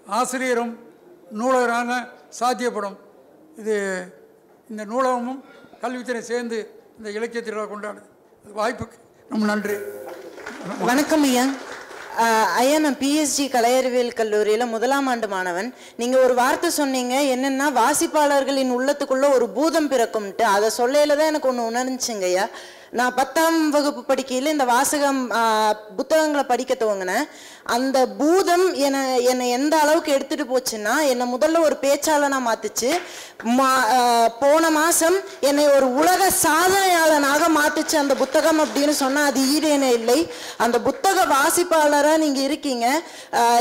ஆசிரியரும் 0.07 0.86
நூலகரான 1.39 1.91
சாத்தியப்படும். 2.39 2.97
இது 3.61 3.75
இந்த 4.71 4.83
நூலகமும் 4.91 5.41
கல்வித்துறை 5.83 6.21
சேர்ந்து 6.31 6.57
இந்த 6.97 7.09
இலக்கிய 7.17 7.41
திருவிழா 7.43 7.65
கொண்டாடுது. 7.71 8.07
அது 8.43 8.53
வாய்ப்புக்கு 8.61 8.97
ரொம்ப 9.31 9.45
நன்றி. 9.51 9.75
வணக்கம் 10.89 11.25
ஐயா. 11.29 11.45
ஐயா 12.61 12.77
நான் 12.83 12.99
பிஎஸ்ஜி 13.01 13.45
கலையறிவியல் 13.55 14.17
கல்லூரியில் 14.19 14.71
முதலாம் 14.73 15.07
ஆண்டு 15.11 15.27
மாணவன். 15.33 15.69
நீங்கள் 15.99 16.23
ஒரு 16.25 16.33
வார்த்தை 16.39 16.69
சொன்னீங்க 16.77 17.15
என்னென்னா 17.33 17.67
வாசிப்பாளர்களின் 17.81 18.71
உள்ளத்துக்குள்ளே 18.77 19.27
ஒரு 19.37 19.47
பூதம் 19.57 19.89
பிறக்கும்ட்டு. 19.91 20.45
அதை 20.55 20.69
சொல்லையில் 20.79 21.17
தான் 21.19 21.31
எனக்கு 21.31 21.49
ஒன்று 21.51 21.69
உணர்ந்துச்சுங்க 21.71 22.27
ஐயா. 22.31 22.45
நான் 22.91 23.13
பத்தாம் 23.13 23.69
வகுப்பு 23.69 24.15
படிக்கையில் 24.15 24.45
இந்த 24.45 24.63
வாசகம் 24.63 25.27
புத்தகங்களை 25.97 26.43
படிக்க 26.43 26.75
துவங்கினேன். 26.79 27.25
அந்த 27.63 28.07
பூதம் 28.07 28.73
என்னை 28.73 29.23
என்னை 29.23 29.49
எந்த 29.49 29.77
அளவுக்கு 29.77 30.17
எடுத்துகிட்டு 30.17 30.55
போச்சுன்னா 30.55 31.07
என்னை 31.07 31.33
முதல்ல 31.33 31.59
ஒரு 31.59 31.77
பேச்சாளனாக 31.81 32.45
மாற்றுச்சு 32.47 33.01
மா 33.43 33.83
போன 34.39 34.69
மாதம் 34.69 35.15
என்னை 35.39 35.67
ஒரு 35.67 35.93
உலக 35.93 36.31
சாதனையாளனாக 36.43 37.43
மாற்றுச்சு 37.57 37.95
அந்த 37.95 38.15
புத்தகம் 38.15 38.59
அப்படின்னு 38.59 38.89
சொன்னால் 38.89 39.25
அது 39.25 39.41
ஈடேனே 39.41 39.91
இல்லை. 39.91 40.31
அந்த 40.57 40.81
புத்தக 40.81 41.25
வாசிப்பாளராக 41.25 42.17
நீங்கள் 42.17 42.43
இருக்கீங்க. 42.43 43.01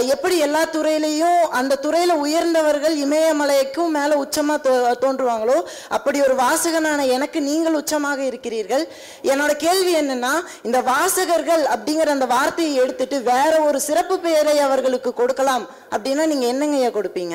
எப்படி 0.00 0.38
எல்லா 0.38 0.62
துறையிலையும் 0.62 1.40
அந்த 1.40 1.76
துறையில் 1.76 2.14
உயர்ந்தவர்கள் 2.14 2.96
இமயமலைக்கும் 2.96 3.88
மேலே 3.88 4.14
உச்சமாக 4.14 4.58
தோ- 4.62 4.94
தோன்றுவாங்களோ 5.00 5.62
அப்படி 5.88 6.22
ஒரு 6.22 6.34
வாசகனான 6.34 7.06
எனக்கு 7.06 7.42
நீங்கள் 7.42 7.74
உச்சமாக 7.74 8.18
இருக்கிறீர்கள். 8.18 8.88
என்னோட 9.32 9.52
கேள்வி 9.56 9.92
என்னன்னா 10.00 10.32
இந்த 10.62 10.80
வாசகர்கள் 10.90 11.64
அப்படிங்கிற 11.74 12.10
அந்த 12.16 12.26
வார்த்தையை 12.26 12.74
எடுத்துட்டு 12.82 13.18
வேற 13.32 13.52
ஒரு 13.68 13.80
சிறப்பு 13.88 14.16
பெயரை 14.26 14.56
அவர்களுக்கு 14.66 15.12
கொடுக்கலாம் 15.14 15.64
அப்படின்னா 15.94 16.26
நீங்க 16.26 16.46
என்னங்கய்யா 16.52 16.90
கொடுப்பீங்க? 16.98 17.34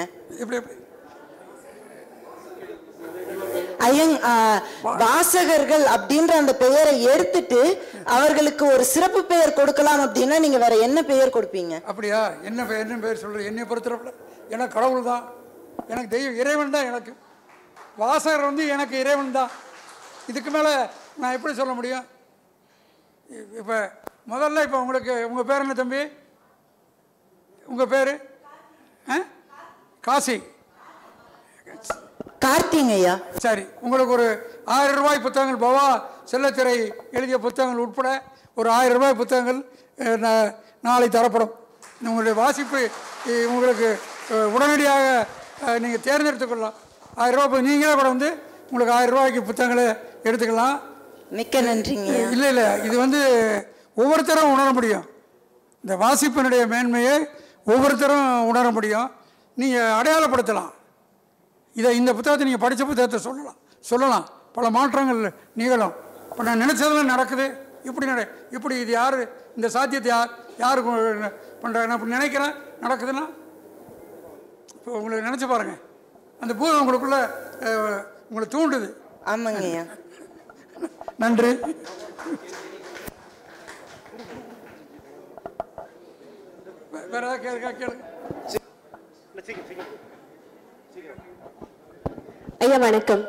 ஐயங் 3.87 4.15
வாசகர்கள் 5.03 5.85
அப்படின்ற 5.95 6.33
அந்த 6.41 6.53
பெயரை 6.63 6.93
எடுத்துட்டு 7.13 7.61
அவர்களுக்கு 8.15 8.63
ஒரு 8.73 8.83
சிறப்பு 8.93 9.21
பெயர் 9.31 9.57
கொடுக்கலாம் 9.59 10.01
அப்படின்னா 10.05 10.37
நீங்க 10.39 10.57
வேற 10.65 10.75
என்ன 10.87 10.99
பெயர் 11.11 11.35
கொடுப்பீங்க? 11.37 11.73
அப்படியா? 11.91 12.19
என்ன 12.49 12.65
பேர் 12.69 12.83
என்ன 12.85 12.97
பேர் 13.05 13.21
சொல்கிறது 13.23 13.49
என்னை 13.51 13.65
பொறுத்தளவில் 13.71 14.13
எனக்கு 14.55 14.75
கடவுள் 14.77 15.09
தான். 15.11 15.23
எனக்கு 15.91 16.09
தெய்வம் 16.15 16.39
இறைவன் 16.41 16.73
தான் 16.75 16.87
எனக்கு. 16.91 17.11
வாசகர் 18.01 18.47
வந்து 18.49 18.63
எனக்கு 18.75 18.95
இறைவன் 19.03 19.35
தான். 19.37 19.51
இதுக்கு 20.31 20.51
மேலே 20.57 20.73
நான் 21.19 21.35
எப்படி 21.37 21.53
சொல்ல 21.59 21.73
முடியும்? 21.77 22.05
இப்போ 23.59 23.77
முதல்ல 24.31 24.63
இப்போ 24.65 24.77
உங்களுக்கு 24.83 25.13
உங்கள் 25.29 25.47
பேர் 25.49 25.63
என்ன 25.65 25.75
தம்பி? 25.81 26.01
உங்கள் 27.71 27.91
பேர்? 27.93 28.13
காசி. 30.07 30.35
கார்த்திங் 32.45 32.91
ஐயா. 32.97 33.13
சரி 33.45 33.63
உங்களுக்கு 33.85 34.13
ஒரு 34.17 34.27
ஆயிரம் 34.75 34.99
ரூபாய் 34.99 35.23
புத்தகங்கள் 35.25 35.63
பவா 35.65 35.87
செல்லத்திரை 36.31 36.75
எழுதிய 37.17 37.37
புத்தகங்கள் 37.45 37.83
உட்பட 37.85 38.09
ஒரு 38.59 38.69
ஆயிரம் 38.77 38.97
ரூபாய் 38.97 39.19
புத்தகங்கள் 39.21 39.59
நாளை 40.87 41.07
தரப்படும். 41.15 41.53
உங்களுடைய 42.09 42.35
வாசிப்பு 42.41 42.81
உங்களுக்கு 43.53 43.89
உடனடியாக 44.55 45.05
நீங்கள் 45.83 46.05
தேர்ந்தெடுத்துக் 46.07 46.51
கொள்ளலாம். 46.51 46.77
ஆயிரம் 47.21 47.37
ரூபாய் 47.37 47.49
இப்ப 47.49 47.67
நீங்களே 47.69 47.93
கூட 47.99 48.07
வந்து 48.15 48.29
உங்களுக்கு 48.71 48.95
ஆயிரம் 48.97 49.15
ரூபாய்க்கு 49.15 49.49
புத்தகங்களை 49.49 49.85
எடுத்துக்கலாம். 50.27 50.77
மிக்க 51.37 51.61
நன்றிங்க. 51.67 52.11
இல்லை 52.35 52.47
இல்லை 52.53 52.67
இது 52.87 52.95
வந்து 53.03 53.19
ஒவ்வொருத்தரும் 54.01 54.51
உணர 54.55 54.67
முடியும். 54.77 55.05
இந்த 55.83 55.93
வாசிப்பினுடைய 56.03 56.63
மேன்மையை 56.73 57.15
ஒவ்வொருத்தரும் 57.71 58.29
உணர 58.51 58.65
முடியும். 58.77 59.09
நீங்கள் 59.61 59.93
அடையாளப்படுத்தலாம். 59.99 60.71
இதை 61.79 61.89
இந்த 62.01 62.11
புத்தகத்தை 62.17 62.45
நீங்கள் 62.47 62.65
படித்த 62.65 62.85
புத்தகத்தை 62.89 63.19
சொல்லலாம். 63.27 63.57
சொல்லலாம். 63.91 64.25
பல 64.55 64.69
மாற்றங்கள் 64.77 65.21
நிகழும். 65.59 65.93
இப்போ 66.29 66.43
நான் 66.47 66.61
நினச்சதெல்லாம் 66.63 67.13
நடக்குது. 67.13 67.45
இப்படி 67.89 68.07
நட 68.09 68.23
இப்படி 68.55 68.75
இது 68.83 68.91
யார் 68.99 69.17
இந்த 69.57 69.67
சாத்தியத்தை 69.75 70.09
யார் 70.15 70.31
யார் 70.63 70.79
பண்ணுறாங்க 71.61 71.87
நான் 71.89 71.97
இப்படி 71.97 72.17
நினைக்கிறேன். 72.17 72.53
நடக்குதுன்னா? 72.83 73.23
இப்போ 74.75 74.91
உங்களுக்கு 74.99 75.27
நினச்சி 75.29 75.47
பாருங்கள் 75.53 75.81
அந்த 76.43 76.53
பூதம் 76.59 76.81
உங்களுக்குள்ள 76.83 77.17
உங்களை 78.29 78.47
தூண்டுது. 78.55 78.89
ஆமாங்க 79.31 79.61
நன்றி. 81.17 81.51
வேற 87.11 87.25
ஏதாவது 87.27 87.41
கேளுங்க 87.43 87.71
கேளுங்க 87.81 88.09
ஐயா 92.63 92.77
வணக்கம். 92.85 93.21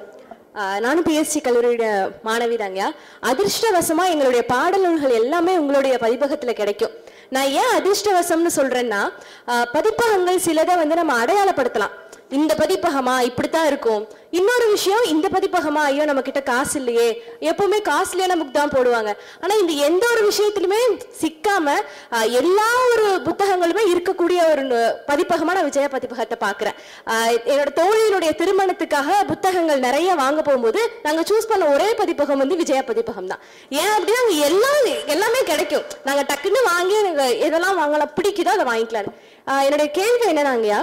நானும் 0.84 1.04
பிஎஸ்சி 1.04 1.38
கல்லூரியோட 1.44 1.84
மாணவி 2.28 2.56
தாங்கயா 2.62 2.88
அதிர்ஷ்டவசமா 3.30 4.04
எங்களுடைய 4.14 4.42
பாடல் 4.52 4.84
நூல்கள் 4.84 5.18
எல்லாமே 5.20 5.54
உங்களுடைய 5.62 5.94
பதிப்பகத்துல 6.02 6.52
கிடைக்கும். 6.60 6.94
நான் 7.34 7.52
ஏன் 7.62 7.72
அதிர்ஷ்டவசம்னு 7.78 8.52
சொல்றேன்னா 8.58 9.00
பதிப்பகங்கள் 9.76 10.44
சிலதை 10.46 10.76
வந்து 10.82 10.98
நம்ம 11.00 11.14
அடையாளப்படுத்தலாம். 11.24 11.96
இந்த 12.38 12.52
பதிப்பகமா 12.60 13.14
இப்படித்தான் 13.28 13.68
இருக்கும். 13.70 14.02
இன்னொரு 14.38 14.66
விஷயம் 14.74 15.02
இந்த 15.12 15.26
பதிப்பகமா 15.32 15.80
ஐயோ 15.88 16.04
நம்ம 16.08 16.20
கிட்ட 16.26 16.40
காசு 16.50 16.74
இல்லையே. 16.80 17.08
எப்பவுமே 17.50 17.78
காஸ்ட்லியான 17.88 18.36
புக் 18.40 18.54
தான் 18.58 18.72
போடுவாங்க. 18.74 19.10
ஆனா 19.42 19.54
இந்த 19.62 19.72
எந்த 19.88 20.04
ஒரு 20.12 20.22
விஷயத்திலுமே 20.28 20.78
சிக்காம 21.22 21.74
எல்லா 22.40 22.68
ஒரு 22.92 23.06
புத்தகங்களுமே 23.26 23.82
இருக்கக்கூடிய 23.92 24.38
ஒரு 24.52 24.62
பதிப்பகமா 25.10 25.56
நான் 25.58 25.68
விஜய 25.70 25.88
பதிப்பகத்தை 25.96 26.38
பாக்குறேன் 26.46 26.78
என்னோட 27.52 27.72
தோழியினுடைய 27.80 28.30
திருமணத்துக்காக 28.40 29.18
புத்தகங்கள் 29.32 29.84
நிறைய 29.88 30.14
வாங்க 30.22 30.40
போகும்போது 30.48 30.82
நாங்க 31.06 31.24
சூஸ் 31.32 31.50
பண்ண 31.52 31.66
ஒரே 31.74 31.90
பதிப்பகம் 32.00 32.42
வந்து 32.44 32.60
விஜயா 32.62 32.82
பதிப்பகம் 32.92 33.30
தான். 33.34 33.44
ஏன் 33.82 33.92
அப்படின்னா 33.98 34.24
அங்க 34.24 34.38
எல்லாம் 34.48 34.80
எல்லாமே 35.16 35.42
கிடைக்கும். 35.52 35.86
நாங்க 36.08 36.24
டக்குன்னு 36.32 36.62
வாங்கி 36.72 36.98
எதெல்லாம் 37.48 37.78
வாங்கலாம் 37.82 38.16
பிடிக்குதோ 38.18 38.56
அதை 38.56 38.66
வாங்கிக்கலாம் 38.72 39.14
என்னுடைய 39.66 39.88
கேள்வி 40.00 40.26
என்னன்னாங்கயா 40.32 40.80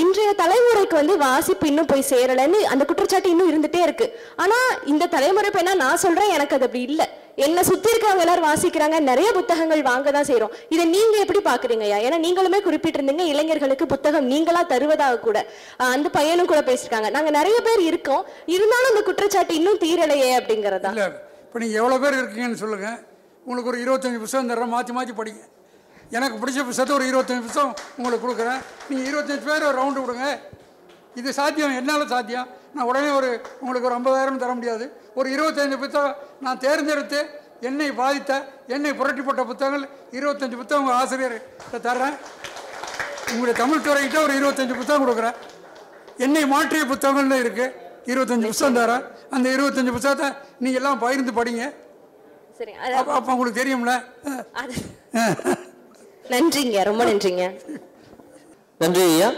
இன்றைய 0.00 0.30
தலைமுறைக்கு 0.40 0.94
வந்து 1.00 1.14
வாசிப்பு 1.22 1.66
இன்னும் 1.70 1.88
போய் 1.90 2.08
சேரலைன்னு 2.10 2.58
அந்த 2.72 2.82
குற்றச்சாட்டு 2.88 3.28
இன்னும் 3.32 3.50
இருந்துட்டே 3.50 3.80
இருக்கு. 3.86 4.06
ஆனா 4.42 4.56
இந்த 4.92 5.08
தலைமுறை 5.14 5.50
பையனா 5.54 5.74
நான் 5.82 6.02
சொல்றேன் 6.04 6.32
எனக்கு 6.36 6.56
அது 6.56 6.66
அப்படி 6.68 6.82
இல்ல. 6.90 7.02
என்ன 7.46 7.62
சுத்தி 7.68 7.88
இருக்கிறவங்க 7.90 8.24
எல்லாரும் 8.24 8.46
வாசிக்கிறாங்க 8.48 8.96
நிறைய 9.10 9.28
புத்தகங்கள் 9.38 9.82
வாங்க 9.88 10.10
தான் 10.16 10.26
செய்யறோம் 10.30 10.52
இதை 10.74 10.84
நீங்க 10.96 11.14
எப்படி 11.24 11.40
பாக்குறீங்கய்யா? 11.48 11.98
ஏன்னா 12.06 12.18
நீங்களுமே 12.24 12.58
குறிப்பிட்டிருந்தீங்க 12.66 13.26
இளைஞர்களுக்கு 13.32 13.86
புத்தகம் 13.94 14.28
நீங்களா 14.32 14.62
தருவதாக 14.72 15.20
கூட. 15.26 15.38
அந்த 15.94 16.08
பையனும் 16.16 16.50
கூட 16.52 16.60
பேசிருக்காங்க 16.68 17.10
நாங்க 17.16 17.32
நிறைய 17.38 17.60
பேர் 17.68 17.82
இருக்கோம். 17.90 18.22
இருந்தாலும் 18.56 18.92
அந்த 18.92 19.02
குற்றச்சாட்டு 19.08 19.56
இன்னும் 19.60 19.80
தீரலையே 19.84 20.30
அப்படிங்கறதா? 20.40 20.92
இப்போ 21.46 21.58
நீங்கள் 21.64 21.80
எவ்வளோ 21.82 21.98
பேர் 22.04 22.20
இருக்கீங்கன்னு 22.20 22.62
சொல்லுங்கள் 22.64 22.98
உங்களுக்கு 23.46 23.72
ஒரு 23.72 23.80
இருபத்தஞ்சி 23.84 24.20
புத்தகம் 24.24 24.52
தர்றேன் 24.52 24.74
மாற்றி 24.76 24.92
மாற்றி 24.98 25.14
படிங்க. 25.20 25.42
எனக்கு 26.16 26.36
பிடிச்ச 26.40 26.60
புத்தகத்தை 26.68 26.94
ஒரு 26.98 27.04
இருபத்தஞ்சி 27.10 27.42
புத்தகம் 27.46 27.76
உங்களுக்கு 27.98 28.24
கொடுக்குறேன். 28.24 28.60
நீங்கள் 28.88 29.06
இருபத்தஞ்சி 29.10 29.44
பேர் 29.50 29.68
ஒரு 29.68 29.76
ரவுண்டு 29.80 30.02
விடுங்க 30.04 30.26
இது 31.20 31.28
சாத்தியம். 31.38 31.76
என்னால் 31.80 32.10
சாத்தியம்? 32.14 32.48
நான் 32.74 32.88
உடனே 32.90 33.10
ஒரு 33.18 33.30
உங்களுக்கு 33.62 33.88
ஒரு 33.88 33.96
ஐம்பதாயிரம் 33.98 34.42
தர 34.42 34.52
முடியாது. 34.58 34.84
ஒரு 35.18 35.28
இருபத்தஞ்சு 35.36 35.78
புத்தகம் 35.84 36.16
நான் 36.44 36.60
தேர்ந்தெடுத்து 36.64 37.20
என்னை 37.68 37.88
பாதித்த 38.00 38.32
என்னை 38.74 38.92
புரட்டி 39.00 39.22
போட்ட 39.26 39.42
புத்தகங்கள் 39.50 39.84
இருபத்தஞ்சி 40.18 40.56
புத்தகம் 40.60 40.82
உங்கள் 40.84 40.98
ஆசிரியர் 41.00 41.36
தர்றேன். 41.88 42.16
உங்களுடைய 43.32 43.56
தமிழ் 43.62 43.84
துறைகிட்ட 43.88 44.18
ஒரு 44.26 44.34
இருபத்தஞ்சி 44.40 44.76
புத்தகம் 44.80 45.04
கொடுக்குறேன். 45.04 45.36
என்னை 46.26 46.44
மாற்றிய 46.54 46.84
புத்தகங்கள்னு 46.92 47.42
இருக்கு. 47.44 47.66
இருபத்தஞ்சு 48.12 48.48
புத்தகம் 48.52 48.78
தரேன் 48.80 49.04
அந்த 49.34 49.46
இருபத்தஞ்சு 49.56 49.92
புத்தகத்தை 49.96 50.28
நீங்க 50.62 50.78
எல்லாம் 50.82 51.02
பகிர்ந்து 51.04 51.34
படிங்க. 51.40 51.66
சரி 52.58 52.72
அப்ப 53.00 53.32
உங்களுக்கு 53.34 53.60
தெரியும்ல. 53.62 53.92
நன்றிங்க 56.30 56.82
ரொம்ப 56.84 57.04
நன்றிங்க. 57.04 57.44
நன்றி 58.78 59.02
ஐயா. 59.02 59.30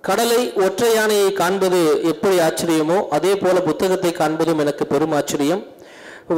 கடலை 0.00 0.52
ஒற்றை 0.52 0.94
யானையை 0.94 1.32
காண்பது 1.32 2.00
எப்படி 2.02 2.38
ஆச்சரியமோ 2.38 3.08
அதே 3.08 3.36
போல 3.36 3.60
புத்தகத்தை 3.60 4.12
காண்பதும் 4.12 4.58
எனக்கு 4.58 4.86
பெரும் 4.86 5.12
ஆச்சரியம். 5.12 5.62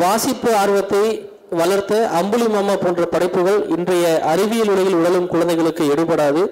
வாசிப்பு 0.03 0.57
ஆர்வத்தை 0.57 1.31
வளர்த்த 1.51 2.09
அம்புலி 2.09 2.49
மாமா 2.49 2.77
போன்ற 2.77 3.05
படைப்புகள் 3.05 3.69
இன்றைய 3.69 4.21
அறிவியல் 4.25 4.69
உலகில் 4.69 4.95
உழலும் 4.95 5.27
குழந்தைகளுக்கு 5.27 5.85
எடுபடாது. 5.95 6.43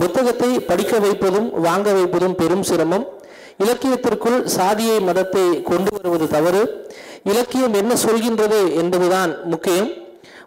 புத்தகத்தை 0.00 0.60
படிக்க 0.60 0.98
வைப்பதும் 0.98 1.60
வாங்க 1.60 1.92
வைப்பதும் 1.92 2.34
பெரும் 2.34 2.62
சிரமம். 2.62 3.06
இலக்கியத்திற்குள் 3.58 4.44
சாதியை 4.44 5.00
மதத்தை 5.00 5.62
கொண்டு 5.62 5.90
வருவது 5.96 6.28
தவறு. 6.28 6.88
இலக்கியம் 7.24 7.74
என்ன 7.74 7.94
சொல்கின்றது 7.94 8.74
என்பதுதான் 8.74 9.44
முக்கியம். 9.44 9.90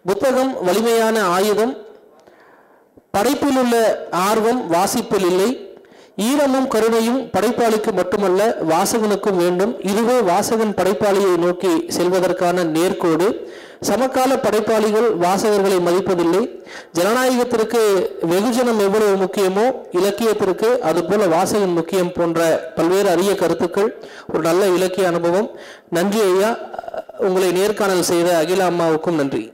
புத்தகம் 0.06 0.64
வலிமையான 0.64 1.24
ஆயுதம். 1.24 1.74
படைப்பில் 3.18 3.58
உள்ள 3.58 4.08
ஆர்வம் 4.12 4.68
வாசிப்பில் 4.68 5.26
இல்லை. 5.26 5.50
ஈரமும் 6.18 6.68
கருணையும் 6.68 7.30
படைப்பாளிக்கு 7.32 7.92
மட்டுமல்ல 7.94 8.58
வாசகனுக்கும் 8.70 9.36
வேண்டும். 9.36 9.82
இதுவே 9.82 10.20
வாசகன் 10.20 10.74
படைப்பாளியை 10.74 11.38
நோக்கி 11.38 11.86
செல்வதற்கான 11.98 12.64
நேர்கோடு. 12.64 13.28
சமகால 13.82 14.36
படைப்பாளிகள் 14.36 15.08
வாசகர்களை 15.18 15.80
மதிப்பதில்லை. 15.80 16.44
ஜனநாயகத்திற்கு 17.00 17.82
வெகுஜனம் 18.22 18.80
எவ்வளவு 18.80 19.16
முக்கியமோ 19.16 19.66
இலக்கியத்திற்கு 19.92 20.82
அதுபோல 20.82 21.26
வாசகன் 21.26 21.74
முக்கியம் 21.74 22.12
போன்ற 22.12 22.72
பல்வேறு 22.76 23.10
அரிய 23.10 23.36
கருத்துக்கள். 23.36 24.04
ஒரு 24.34 24.44
நல்ல 24.44 24.66
இலக்கிய 24.68 25.08
அனுபவம். 25.08 25.50
நன்றி 25.90 26.22
ஐயா. 26.22 26.58
உங்களை 27.18 27.52
நேர்காணல் 27.52 28.10
செய்த 28.14 28.38
அகில 28.38 28.66
அம்மாவுக்கும் 28.66 29.16
நன்றி. 29.16 29.54